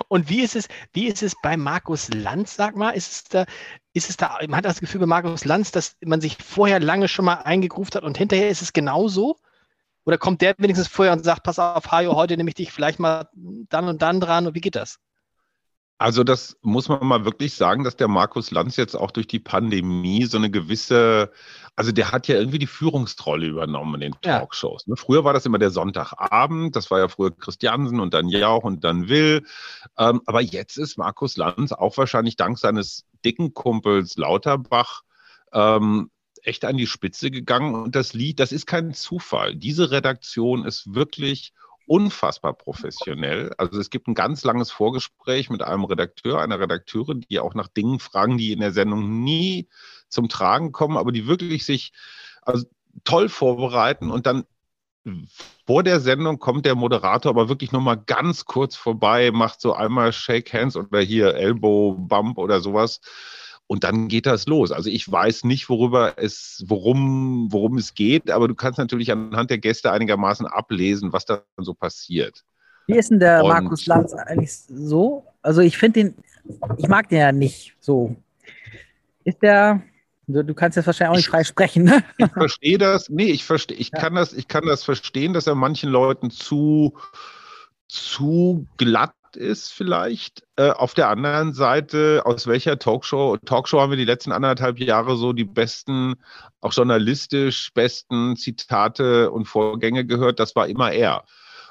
[0.08, 2.92] und wie ist es, wie ist es bei Markus Lanz, sag mal?
[2.92, 3.46] Ist es da,
[3.94, 7.08] ist es da, man hat das Gefühl bei Markus Lanz, dass man sich vorher lange
[7.08, 9.38] schon mal eingegruft hat und hinterher ist es genauso?
[10.06, 13.00] Oder kommt der wenigstens vorher und sagt, pass auf, Hajo, heute nehme ich dich vielleicht
[13.00, 14.48] mal dann und dann dran?
[14.48, 15.00] Und wie geht das?
[16.00, 19.40] Also das muss man mal wirklich sagen, dass der Markus Lanz jetzt auch durch die
[19.40, 21.32] Pandemie so eine gewisse,
[21.76, 24.84] also der hat ja irgendwie die Führungsrolle übernommen in den Talkshows.
[24.86, 24.92] Ja.
[24.92, 24.98] Ne?
[24.98, 28.84] Früher war das immer der Sonntagabend, das war ja früher Christiansen und dann Jauch und
[28.84, 29.44] dann Will.
[29.98, 35.02] Ähm, aber jetzt ist Markus Lanz auch wahrscheinlich dank seines dicken Kumpels Lauterbach
[35.52, 36.12] ähm,
[36.44, 37.74] echt an die Spitze gegangen.
[37.74, 39.56] Und das Lied, das ist kein Zufall.
[39.56, 41.54] Diese Redaktion ist wirklich
[41.88, 43.54] unfassbar professionell.
[43.58, 47.70] Also es gibt ein ganz langes Vorgespräch mit einem Redakteur, einer Redakteurin, die auch nach
[47.70, 49.70] Dingen fragen, die in der Sendung nie
[50.10, 51.94] zum Tragen kommen, aber die wirklich sich
[52.42, 52.66] also
[53.04, 54.46] toll vorbereiten und dann
[55.66, 59.74] vor der Sendung kommt der Moderator aber wirklich noch mal ganz kurz vorbei, macht so
[59.74, 63.00] einmal Shake Hands oder hier Elbow Bump oder sowas
[63.68, 64.72] und dann geht das los.
[64.72, 69.50] Also ich weiß nicht, worüber es, worum, worum es geht, aber du kannst natürlich anhand
[69.50, 72.44] der Gäste einigermaßen ablesen, was da so passiert.
[72.88, 75.26] Wie ist denn der Und, Markus Lanz eigentlich so?
[75.42, 76.16] Also ich finde den,
[76.78, 78.16] ich mag den ja nicht so.
[79.26, 79.84] Ist der,
[80.28, 82.02] du, du kannst jetzt wahrscheinlich auch nicht frei sprechen, ne?
[82.18, 84.00] Ich verstehe das, nee, ich verstehe, ich ja.
[84.00, 86.94] kann das, ich kann das verstehen, dass er manchen Leuten zu,
[87.90, 90.44] zu glatt ist vielleicht.
[90.56, 95.18] Äh, auf der anderen Seite, aus welcher Talkshow, Talkshow haben wir die letzten anderthalb Jahre
[95.18, 96.16] so die besten,
[96.62, 101.26] auch journalistisch besten Zitate und Vorgänge gehört, das war immer er.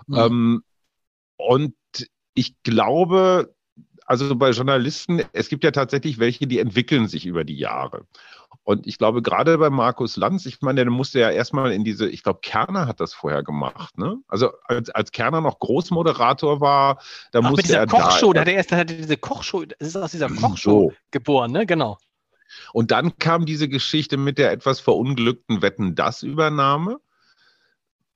[0.07, 0.17] Mhm.
[0.17, 0.63] Ähm,
[1.37, 1.75] und
[2.35, 3.55] ich glaube,
[4.07, 8.07] also bei Journalisten, es gibt ja tatsächlich welche, die entwickeln sich über die Jahre.
[8.67, 12.09] Und ich glaube, gerade bei Markus Lanz, ich meine, der musste ja erstmal in diese,
[12.09, 14.19] ich glaube, Kerner hat das vorher gemacht, ne?
[14.27, 18.41] Also als, als Kerner noch Großmoderator war, da Ach, musste mit dieser er Kochshow, da,
[18.41, 20.93] hat er erst hat er diese Kochshow, das ist aus dieser Kochshow so.
[21.13, 21.65] geboren, ne?
[21.65, 21.97] Genau.
[22.73, 26.99] Und dann kam diese Geschichte mit der etwas verunglückten Wetten das Übernahme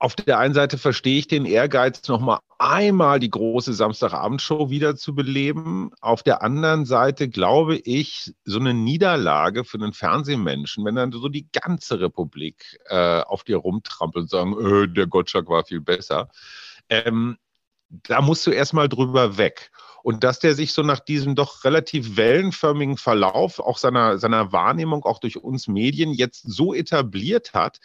[0.01, 5.13] auf der einen Seite verstehe ich den Ehrgeiz, nochmal einmal die große Samstagabendshow wieder zu
[5.13, 5.91] beleben.
[6.01, 11.29] Auf der anderen Seite glaube ich, so eine Niederlage für einen Fernsehmenschen, wenn dann so
[11.29, 16.29] die ganze Republik äh, auf dir rumtrampelt und sagen, äh, der Gottschalk war viel besser,
[16.89, 17.37] ähm,
[17.89, 19.69] da musst du erstmal drüber weg.
[20.01, 25.03] Und dass der sich so nach diesem doch relativ wellenförmigen Verlauf auch seiner, seiner Wahrnehmung,
[25.03, 27.79] auch durch uns Medien, jetzt so etabliert hat,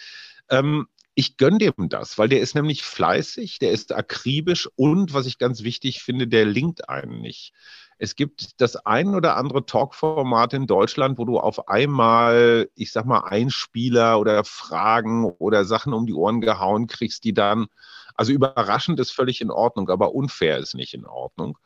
[0.48, 0.86] ähm,
[1.18, 5.38] ich gönne dem das, weil der ist nämlich fleißig, der ist akribisch und was ich
[5.38, 7.54] ganz wichtig finde, der linkt einen nicht.
[7.96, 13.06] Es gibt das ein oder andere Talkformat in Deutschland, wo du auf einmal, ich sag
[13.06, 17.68] mal, Einspieler oder Fragen oder Sachen um die Ohren gehauen kriegst, die dann,
[18.14, 21.56] also überraschend ist völlig in Ordnung, aber unfair ist nicht in Ordnung.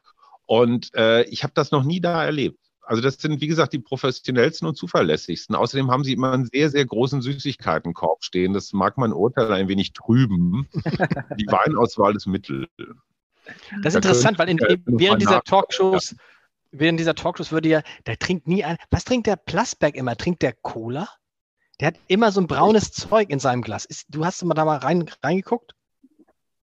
[0.47, 2.70] Und äh, ich habe das noch nie da erlebt.
[2.91, 5.55] Also das sind, wie gesagt, die professionellsten und zuverlässigsten.
[5.55, 8.53] Außerdem haben sie immer einen sehr, sehr großen Süßigkeitenkorb stehen.
[8.53, 10.67] Das mag mein Urteil ein wenig trüben.
[11.39, 12.67] die Weinauswahl ist Mittel.
[13.85, 16.17] Das ist da interessant, weil in, in, während dieser Talkshows,
[16.73, 18.77] während dieser Talkshows würde ja, der trinkt nie ein.
[18.91, 20.17] Was trinkt der Plasberg immer?
[20.17, 21.09] Trinkt der Cola?
[21.79, 23.85] Der hat immer so ein braunes Zeug in seinem Glas.
[23.85, 25.77] Ist, du hast mal da mal rein, reingeguckt?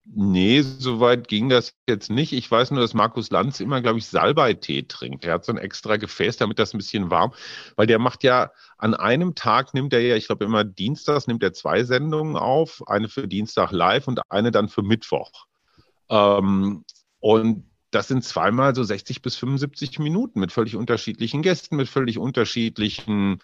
[0.08, 2.32] Nee, so weit ging das jetzt nicht.
[2.32, 5.26] Ich weiß nur, dass Markus Lanz immer, glaube ich, Salbei-Tee trinkt.
[5.26, 7.34] Er hat so ein extra Gefäß, damit das ein bisschen warm,
[7.76, 11.42] weil der macht ja an einem Tag nimmt er ja, ich glaube immer dienstags nimmt
[11.42, 15.32] er zwei Sendungen auf, eine für Dienstag live und eine dann für Mittwoch.
[16.10, 16.86] Ähm,
[17.20, 22.20] und das sind zweimal so 60 bis 75 Minuten mit völlig unterschiedlichen Gästen, mit völlig
[22.20, 23.40] unterschiedlichen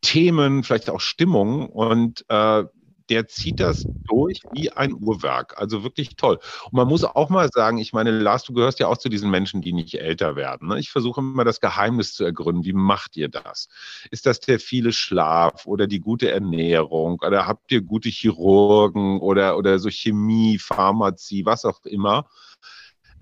[0.00, 1.66] Themen, vielleicht auch Stimmungen.
[1.68, 2.64] Und äh,
[3.10, 5.60] der zieht das durch wie ein Uhrwerk.
[5.60, 6.38] Also wirklich toll.
[6.64, 9.30] Und man muss auch mal sagen, ich meine, Lars, du gehörst ja auch zu diesen
[9.30, 10.68] Menschen, die nicht älter werden.
[10.68, 10.78] Ne?
[10.78, 12.64] Ich versuche immer das Geheimnis zu ergründen.
[12.64, 13.68] Wie macht ihr das?
[14.10, 17.20] Ist das der viele Schlaf oder die gute Ernährung?
[17.24, 22.26] Oder habt ihr gute Chirurgen oder, oder so Chemie, Pharmazie, was auch immer?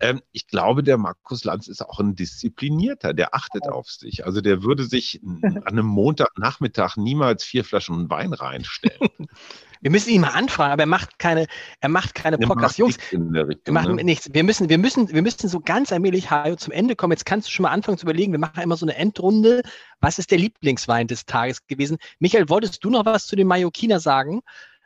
[0.03, 4.27] Ähm, ich glaube, der Markus Lanz ist auch ein Disziplinierter, der achtet auf sich.
[4.27, 9.11] Also der würde sich an einem Montagnachmittag niemals vier Flaschen Wein reinstellen.
[9.81, 11.49] Wir müssen ihn mal anfragen, aber er macht keine,
[11.81, 12.79] er macht keine Podcast.
[12.79, 14.05] Jungs, wir machen ne?
[14.05, 14.33] nichts.
[14.33, 17.11] Wir müssen, wir müssen, wir müssen so ganz allmählich Hajo, zum Ende kommen.
[17.11, 18.31] Jetzt kannst du schon mal anfangen zu überlegen.
[18.31, 19.63] Wir machen immer so eine Endrunde.
[19.99, 21.99] Was ist der Lieblingswein des Tages gewesen?
[22.21, 24.43] Michael, wolltest du noch was zu den Mallorquiner sagen,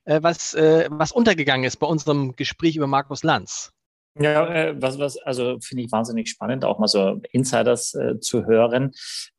[0.07, 3.76] äh, was, äh, was untergegangen ist bei unserem Gespräch über Markus Lanz?
[4.19, 8.47] Ja, äh, was, was, also finde ich wahnsinnig spannend, auch mal so Insiders äh, zu
[8.47, 8.93] hören.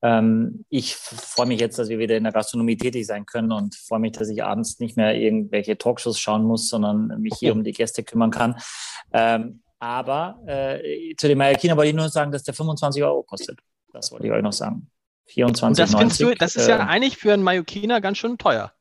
[0.03, 3.75] Ähm, ich freue mich jetzt, dass wir wieder in der Gastronomie tätig sein können und
[3.75, 7.63] freue mich, dass ich abends nicht mehr irgendwelche Talkshows schauen muss, sondern mich hier um
[7.63, 8.55] die Gäste kümmern kann.
[9.13, 13.59] Ähm, aber äh, zu dem Mallorquiner wollte ich nur sagen, dass der 25 Euro kostet.
[13.93, 14.89] Das wollte ich euch noch sagen.
[15.27, 18.71] 24, das, 90, du, das ist ja äh, eigentlich für einen Mallorquiner ganz schön teuer.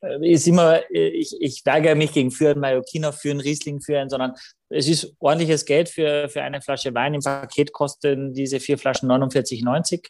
[0.00, 3.80] Äh, ist immer, äh, ich, ich weigere mich gegen für einen Mallorquiner, für einen Riesling,
[3.80, 4.34] für einen, sondern
[4.68, 7.14] es ist ordentliches Geld für, für eine Flasche Wein.
[7.14, 10.06] Im Paket kosten diese vier Flaschen 49,90.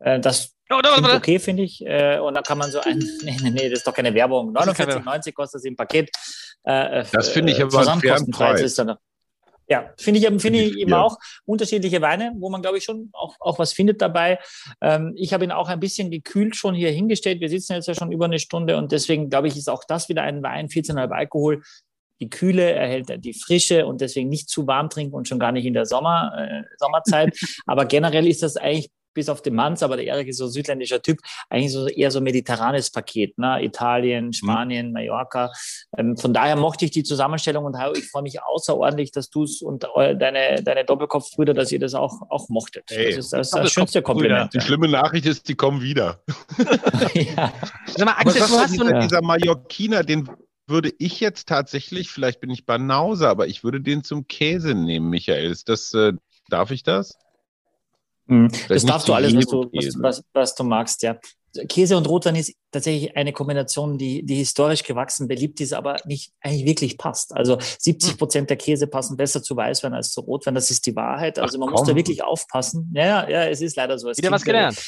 [0.00, 1.80] Äh, das oh, da, okay, finde ich.
[1.80, 4.54] Und dann kann man so ein, nee, nee, nee, das ist doch keine Werbung.
[4.56, 6.10] 49,90 kostet es im Paket.
[6.62, 8.60] Das finde ich aber einen fairen Preis.
[8.60, 8.96] Ist dann,
[9.70, 13.36] ja, finde ich, finde ich eben auch unterschiedliche Weine, wo man, glaube ich, schon auch,
[13.38, 14.40] auch was findet dabei.
[14.80, 17.40] Ähm, ich habe ihn auch ein bisschen gekühlt schon hier hingestellt.
[17.40, 20.08] Wir sitzen jetzt ja schon über eine Stunde und deswegen, glaube ich, ist auch das
[20.08, 21.62] wieder ein Wein, 14,5 Alkohol.
[22.20, 25.64] Die Kühle erhält die Frische und deswegen nicht zu warm trinken und schon gar nicht
[25.64, 27.38] in der Sommer, äh, Sommerzeit.
[27.66, 28.90] Aber generell ist das eigentlich
[29.20, 31.18] bis auf den Manz, aber der Erik ist so ein südländischer Typ,
[31.50, 33.62] eigentlich so eher so mediterranes Paket, ne?
[33.62, 34.32] Italien, mhm.
[34.32, 34.92] Spanien, mhm.
[34.94, 35.52] Mallorca.
[35.98, 39.60] Ähm, von daher mochte ich die Zusammenstellung und ich freue mich außerordentlich, dass du es
[39.60, 42.84] und deine, deine Doppelkopfbrüder, dass ihr das auch, auch mochtet.
[42.88, 44.54] Hey, das ist das, das schönste Kompliment.
[44.54, 46.22] Die schlimme Nachricht ist, die kommen wieder.
[47.12, 47.52] ja.
[47.94, 50.30] Sag mal, Axel, du hast so eine, dieser Mallorquiner, den
[50.66, 55.10] würde ich jetzt tatsächlich, vielleicht bin ich Banause, aber ich würde den zum Käse nehmen,
[55.10, 55.50] Michael.
[55.50, 56.14] Ist das, äh,
[56.48, 57.18] darf ich das?
[58.30, 58.50] Mhm.
[58.68, 61.18] Das darfst du alles, was du, was, was, was du magst, ja.
[61.68, 66.32] Käse und Rotwein ist tatsächlich eine Kombination, die, die historisch gewachsen beliebt ist, aber nicht
[66.40, 67.34] eigentlich wirklich passt.
[67.36, 70.54] Also 70 Prozent der Käse passen besser zu Weißwein als zu Rotwein.
[70.54, 71.40] Das ist die Wahrheit.
[71.40, 71.80] Also Ach, man komm.
[71.80, 72.92] muss da wirklich aufpassen.
[72.94, 74.08] Ja, ja, es ist leider so.
[74.10, 74.80] Es Wieder was gelernt.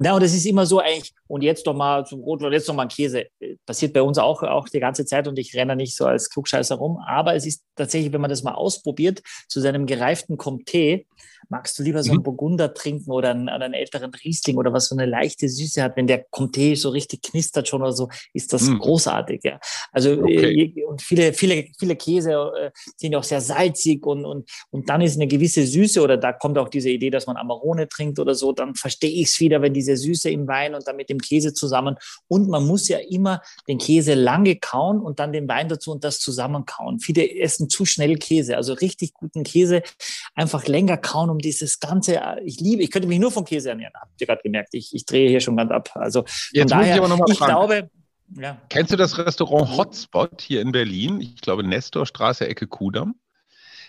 [0.00, 2.74] Ja, und das ist immer so eigentlich, und jetzt doch mal zum Rotwein, jetzt noch
[2.74, 3.26] mal ein Käse.
[3.66, 6.76] Passiert bei uns auch, auch die ganze Zeit und ich renne nicht so als Klugscheißer
[6.76, 6.98] rum.
[7.06, 11.06] Aber es ist tatsächlich, wenn man das mal ausprobiert, zu seinem gereiften Comté,
[11.48, 12.24] magst du lieber so einen mhm.
[12.24, 15.96] Burgunder trinken oder einen, oder einen, älteren Riesling oder was so eine leichte Süße hat,
[15.96, 18.78] wenn der Comté so richtig knistert schon oder so, ist das mhm.
[18.78, 19.58] großartig, ja.
[19.92, 20.72] Also, okay.
[20.76, 24.88] äh, und viele, viele, viele Käse äh, sind ja auch sehr salzig und, und, und
[24.88, 28.18] dann ist eine gewisse Süße oder da kommt auch diese Idee, dass man Amarone trinkt
[28.18, 31.10] oder so, dann verstehe ich es wieder, wenn diese Süße im Wein und dann mit
[31.10, 31.96] dem Käse zusammen
[32.28, 36.04] und man muss ja immer den Käse lange kauen und dann den Wein dazu und
[36.04, 37.00] das zusammen kauen.
[37.00, 39.82] Viele essen zu schnell Käse, also richtig guten Käse
[40.34, 43.92] einfach länger kauen um dieses ganze, ich liebe, ich könnte mich nur von Käse ernähren,
[44.00, 44.74] habt ihr gerade gemerkt.
[44.74, 45.90] Ich, ich drehe hier schon ganz ab.
[45.94, 47.90] Also Jetzt daher, muss ich aber nochmal ich glaube,
[48.36, 48.60] ja.
[48.68, 51.20] Kennst du das Restaurant Hotspot hier in Berlin?
[51.20, 53.14] Ich glaube Nestorstraße, Ecke Kudamm.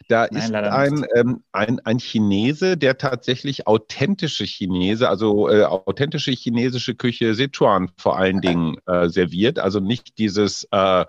[0.07, 6.31] Da Nein, ist ein, ähm, ein, ein Chinese, der tatsächlich authentische Chinese, also äh, authentische
[6.31, 9.59] chinesische Küche Sichuan vor allen Dingen äh, serviert.
[9.59, 11.05] Also nicht dieses äh,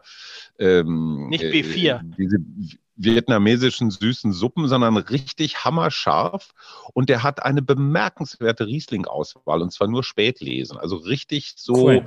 [0.59, 1.97] ähm, nicht B4.
[1.97, 2.39] Äh, diese
[2.97, 6.55] vietnamesischen süßen Suppen, sondern richtig hammerscharf.
[6.95, 10.79] Und der hat eine bemerkenswerte Riesling-Auswahl und zwar nur Spätlesen.
[10.79, 12.05] Also richtig so, cool.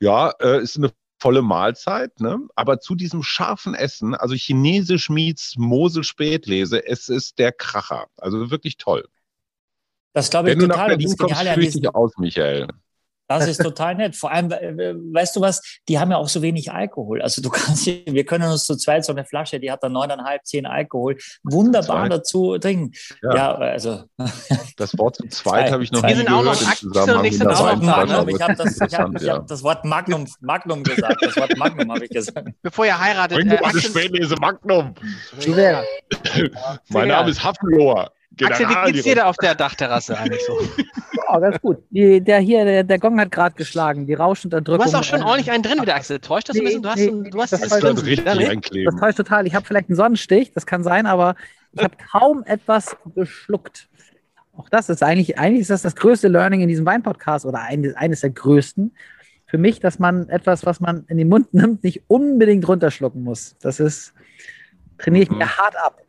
[0.00, 2.38] ja, äh, ist eine volle Mahlzeit, ne?
[2.54, 8.06] aber zu diesem scharfen Essen, also chinesisch meets Mosel Spätlese, es ist der Kracher.
[8.16, 9.08] Also wirklich toll.
[10.12, 10.90] Das glaube ich Wenn total.
[10.90, 12.68] Wenn du nach Berlin kommst, fühle ich dich aus, Michael.
[13.28, 14.16] Das ist total nett.
[14.16, 17.22] Vor allem, weißt du was, die haben ja auch so wenig Alkohol.
[17.22, 20.44] Also du kannst, wir können uns zu zweit so eine Flasche, die hat dann neuneinhalb,
[20.46, 22.08] zehn Alkohol, wunderbar Zwei.
[22.08, 22.92] dazu trinken.
[23.22, 23.34] Ja.
[23.34, 23.54] ja.
[23.54, 24.04] also.
[24.76, 28.28] Das Wort zu zweit habe ich noch nie gehört auch noch Zusammenhang mit der Magnum.
[28.28, 31.22] Ich habe das, ich hab, ich hab das Wort Magnum, Magnum gesagt.
[31.22, 32.48] Das Wort Magnum habe ich gesagt.
[32.62, 33.38] Bevor ihr heiratet.
[33.38, 34.94] Bring äh, eine Spätlese Magnum.
[36.88, 38.10] mein Name ist Hafenlohr.
[38.46, 40.58] Axel, wie geht's dir da auf der Dachterrasse eigentlich so?
[41.28, 41.78] Ja, ganz gut.
[41.90, 44.78] Die, der hier, der, der Gong hat gerade geschlagen, die Rauschunterdrückung.
[44.78, 46.20] Du hast auch schon ordentlich einen drin wieder, Axel.
[46.20, 46.82] Täuscht das nee, ein bisschen?
[46.82, 49.46] Du hast, nee, du hast das, das, täuscht, richtig das täuscht total.
[49.46, 51.34] Ich habe vielleicht einen Sonnenstich, das kann sein, aber
[51.72, 53.88] ich habe kaum etwas geschluckt.
[54.56, 57.94] Auch das ist eigentlich, eigentlich ist das das größte Learning in diesem Wein-Podcast oder eines,
[57.94, 58.92] eines der größten.
[59.46, 63.56] Für mich, dass man etwas, was man in den Mund nimmt, nicht unbedingt runterschlucken muss.
[63.60, 64.14] Das ist,
[64.98, 65.58] trainiere ich mir mhm.
[65.58, 66.02] hart ab.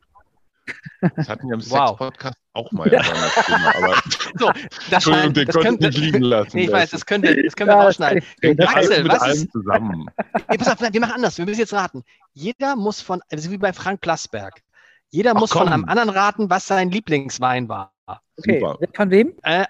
[1.15, 1.89] Das hatten wir im wow.
[1.89, 2.91] Sex-Podcast auch mal.
[2.91, 3.01] Ja.
[3.01, 3.95] Thema, aber
[4.39, 4.51] so,
[4.89, 6.51] das Entschuldigung, den konnte ich nicht liegen lassen.
[6.53, 8.23] Nee, ich weiß, das können wir, das können wir ja, rausschneiden.
[8.59, 10.05] Axel, was ist, zusammen.
[10.47, 11.37] Ey, pass auf, wir machen anders.
[11.37, 12.03] Wir müssen jetzt raten.
[12.33, 14.61] Jeder muss von, also wie bei Frank Plasberg,
[15.09, 15.63] jeder Ach, muss komm.
[15.63, 17.93] von einem anderen raten, was sein Lieblingswein war.
[18.37, 18.77] Okay, Super.
[18.95, 19.33] von wem?
[19.43, 19.65] Äh,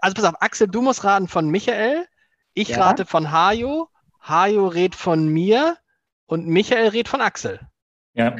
[0.00, 2.06] also pass auf, Axel, du musst raten von Michael,
[2.54, 2.82] ich ja.
[2.84, 3.88] rate von Hajo,
[4.20, 5.76] Hajo redet von mir
[6.26, 7.60] und Michael redet von Axel.
[8.14, 8.36] Ja.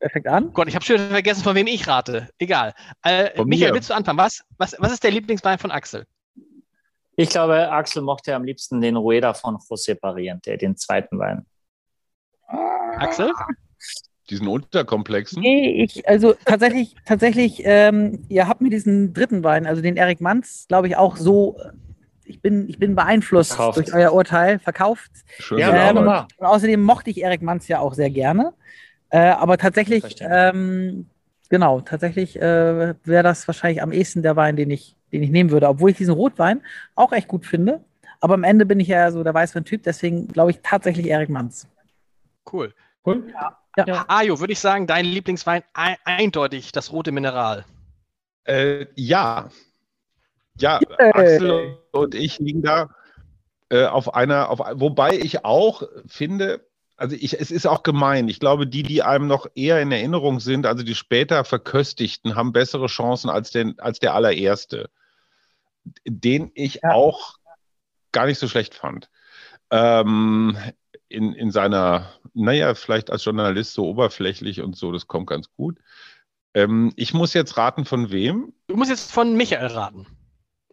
[0.00, 0.52] Wer fängt an?
[0.52, 2.28] Gott, ich habe schon vergessen, von wem ich rate.
[2.38, 2.74] Egal.
[3.02, 4.18] Äh, Michael, willst du anfangen?
[4.18, 6.06] Was, was, was ist der Lieblingswein von Axel?
[7.16, 11.46] Ich glaube, Axel mochte am liebsten den Rueda von José Pariente, den zweiten Wein.
[12.96, 13.32] Axel?
[14.30, 15.42] Diesen unterkomplexen?
[15.42, 20.20] Nee, ich, also tatsächlich, tatsächlich, ähm, ihr habt mir diesen dritten Wein, also den Eric
[20.20, 21.58] Manz, glaube ich, auch so
[22.28, 23.78] ich bin, ich bin beeinflusst verkauft.
[23.78, 25.10] durch euer Urteil, verkauft.
[25.38, 28.52] Schön ähm, und außerdem mochte ich Eric Manz ja auch sehr gerne.
[29.10, 31.06] Äh, aber tatsächlich, ähm,
[31.48, 35.50] genau, tatsächlich äh, wäre das wahrscheinlich am ehesten der Wein, den ich, den ich nehmen
[35.50, 35.68] würde.
[35.68, 36.62] Obwohl ich diesen Rotwein
[36.94, 37.84] auch echt gut finde.
[38.20, 41.68] Aber am Ende bin ich ja so der Weißwein-Typ, deswegen glaube ich tatsächlich Erik Manns.
[42.50, 42.74] Cool.
[43.06, 43.32] Cool.
[43.76, 43.84] Ja.
[43.86, 44.04] ja.
[44.08, 47.64] Ajo, würde ich sagen, dein Lieblingswein ein eindeutig das rote Mineral.
[48.44, 49.50] Äh, ja.
[50.58, 51.14] Ja, yeah.
[51.14, 52.90] Axel und ich liegen da
[53.68, 56.66] äh, auf einer, auf, wobei ich auch finde,
[56.98, 58.28] also ich, es ist auch gemein.
[58.28, 62.52] Ich glaube, die, die einem noch eher in Erinnerung sind, also die später verköstigten, haben
[62.52, 64.90] bessere Chancen als, den, als der allererste,
[66.04, 66.90] den ich ja.
[66.90, 67.36] auch
[68.10, 69.10] gar nicht so schlecht fand.
[69.70, 70.58] Ähm,
[71.08, 75.78] in, in seiner, naja, vielleicht als Journalist so oberflächlich und so, das kommt ganz gut.
[76.52, 78.52] Ähm, ich muss jetzt raten, von wem?
[78.66, 80.06] Du musst jetzt von Michael raten.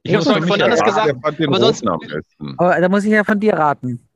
[0.02, 1.15] Ich, ich habe es von anders gesagt.
[1.23, 4.07] Aber, sonst, aber da muss ich ja von dir raten.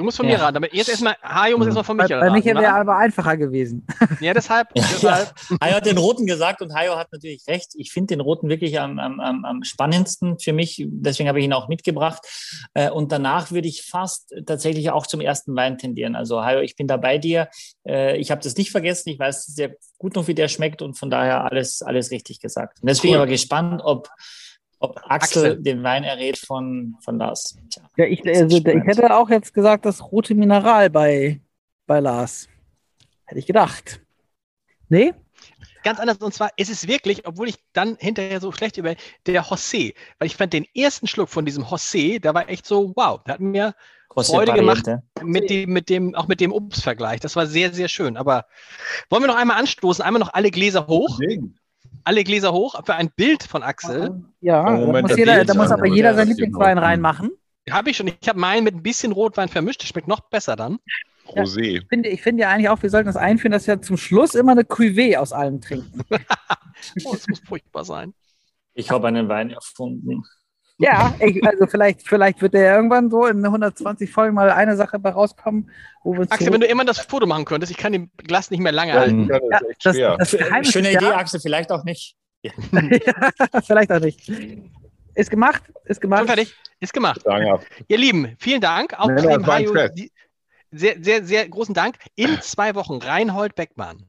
[0.00, 0.38] Du musst von ja.
[0.38, 0.56] mir raten.
[0.56, 2.32] Aber jetzt erstmal, Hajo muss jetzt mal von Michael raten.
[2.32, 3.86] Bei Michael wäre aber einfacher gewesen.
[4.20, 4.68] Ja, deshalb.
[4.74, 5.34] Deshalb.
[5.50, 5.56] Ja.
[5.62, 7.72] Hajo hat den Roten gesagt und Hajo hat natürlich recht.
[7.74, 10.86] Ich finde den Roten wirklich am, am, am spannendsten für mich.
[10.88, 12.22] Deswegen habe ich ihn auch mitgebracht.
[12.72, 16.16] Äh, und danach würde ich fast tatsächlich auch zum ersten Wein tendieren.
[16.16, 17.48] Also Hajo, ich bin da bei dir.
[17.86, 19.10] Äh, ich habe das nicht vergessen.
[19.10, 22.78] Ich weiß sehr gut noch, wie der schmeckt und von daher alles, alles richtig gesagt.
[22.80, 23.20] Und deswegen cool.
[23.20, 24.08] aber gespannt, ob
[24.80, 27.56] ob Axel, Axel, den Wein errät von, von Lars.
[27.70, 31.40] Tja, ja, ich, also, ich hätte auch jetzt gesagt, das rote Mineral bei,
[31.86, 32.48] bei Lars.
[33.26, 34.00] Hätte ich gedacht.
[34.88, 35.12] Nee?
[35.84, 36.18] Ganz anders.
[36.18, 38.94] Und zwar ist es wirklich, obwohl ich dann hinterher so schlecht über
[39.26, 42.92] der José, weil ich fand den ersten Schluck von diesem José, der war echt so,
[42.96, 43.74] wow, der hat mir
[44.08, 44.86] José Freude gemacht
[45.22, 47.20] mit dem, mit dem, auch mit dem Obstvergleich.
[47.20, 48.16] Das war sehr, sehr schön.
[48.16, 48.46] Aber
[49.10, 50.02] wollen wir noch einmal anstoßen?
[50.02, 51.18] Einmal noch alle Gläser hoch.
[51.20, 51.59] Deswegen
[52.04, 54.22] alle Gläser hoch für ein Bild von Axel.
[54.40, 57.30] Ja, Moment, da muss, jeder, da muss aber jeder seinen Lieblingswein reinmachen.
[57.70, 58.08] Habe ich schon.
[58.08, 59.82] Ich habe meinen mit ein bisschen Rotwein vermischt.
[59.82, 60.78] Das schmeckt noch besser dann.
[61.26, 61.62] Rosé.
[61.62, 63.96] Ja, ich, finde, ich finde ja eigentlich auch, wir sollten das einführen, dass wir zum
[63.96, 66.00] Schluss immer eine Cuvée aus allem trinken.
[67.04, 68.14] oh, das muss furchtbar sein.
[68.74, 70.24] Ich habe einen Wein erfunden.
[70.80, 74.98] Ja, ich, also vielleicht, vielleicht wird der irgendwann so in 120 Folgen mal eine Sache
[74.98, 75.70] bei rauskommen,
[76.02, 78.60] wo wir Axel, wenn du immer das Foto machen könntest, ich kann den Glas nicht
[78.60, 79.28] mehr lange halten.
[79.28, 82.16] Ja, das, das, das Schöne Idee, Axel, vielleicht auch nicht.
[82.42, 83.60] Ja.
[83.60, 84.26] vielleicht auch nicht.
[85.14, 86.20] Ist gemacht, ist gemacht.
[86.20, 87.20] Schon fertig, ist gemacht.
[87.24, 87.62] Danke.
[87.86, 88.98] Ihr Lieben, vielen Dank.
[88.98, 89.74] Auch nee, dem Hajo,
[90.70, 91.96] sehr, sehr, sehr großen Dank.
[92.14, 94.06] In zwei Wochen Reinhold Beckmann.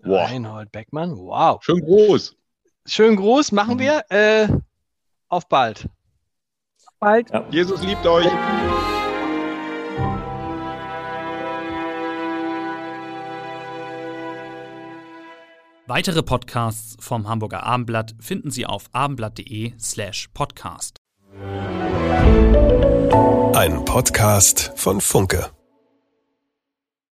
[0.00, 0.30] Wow.
[0.30, 1.64] Reinhold Beckmann, wow.
[1.64, 2.36] Schön groß.
[2.84, 4.04] Schön groß, machen wir.
[4.10, 4.48] Äh,
[5.28, 5.88] auf bald
[7.02, 7.30] bald.
[7.30, 7.44] Ja.
[7.50, 8.26] Jesus liebt euch.
[15.86, 20.96] Weitere Podcasts vom Hamburger Abendblatt finden Sie auf abendblatt.de slash podcast.
[23.54, 25.50] Ein Podcast von Funke.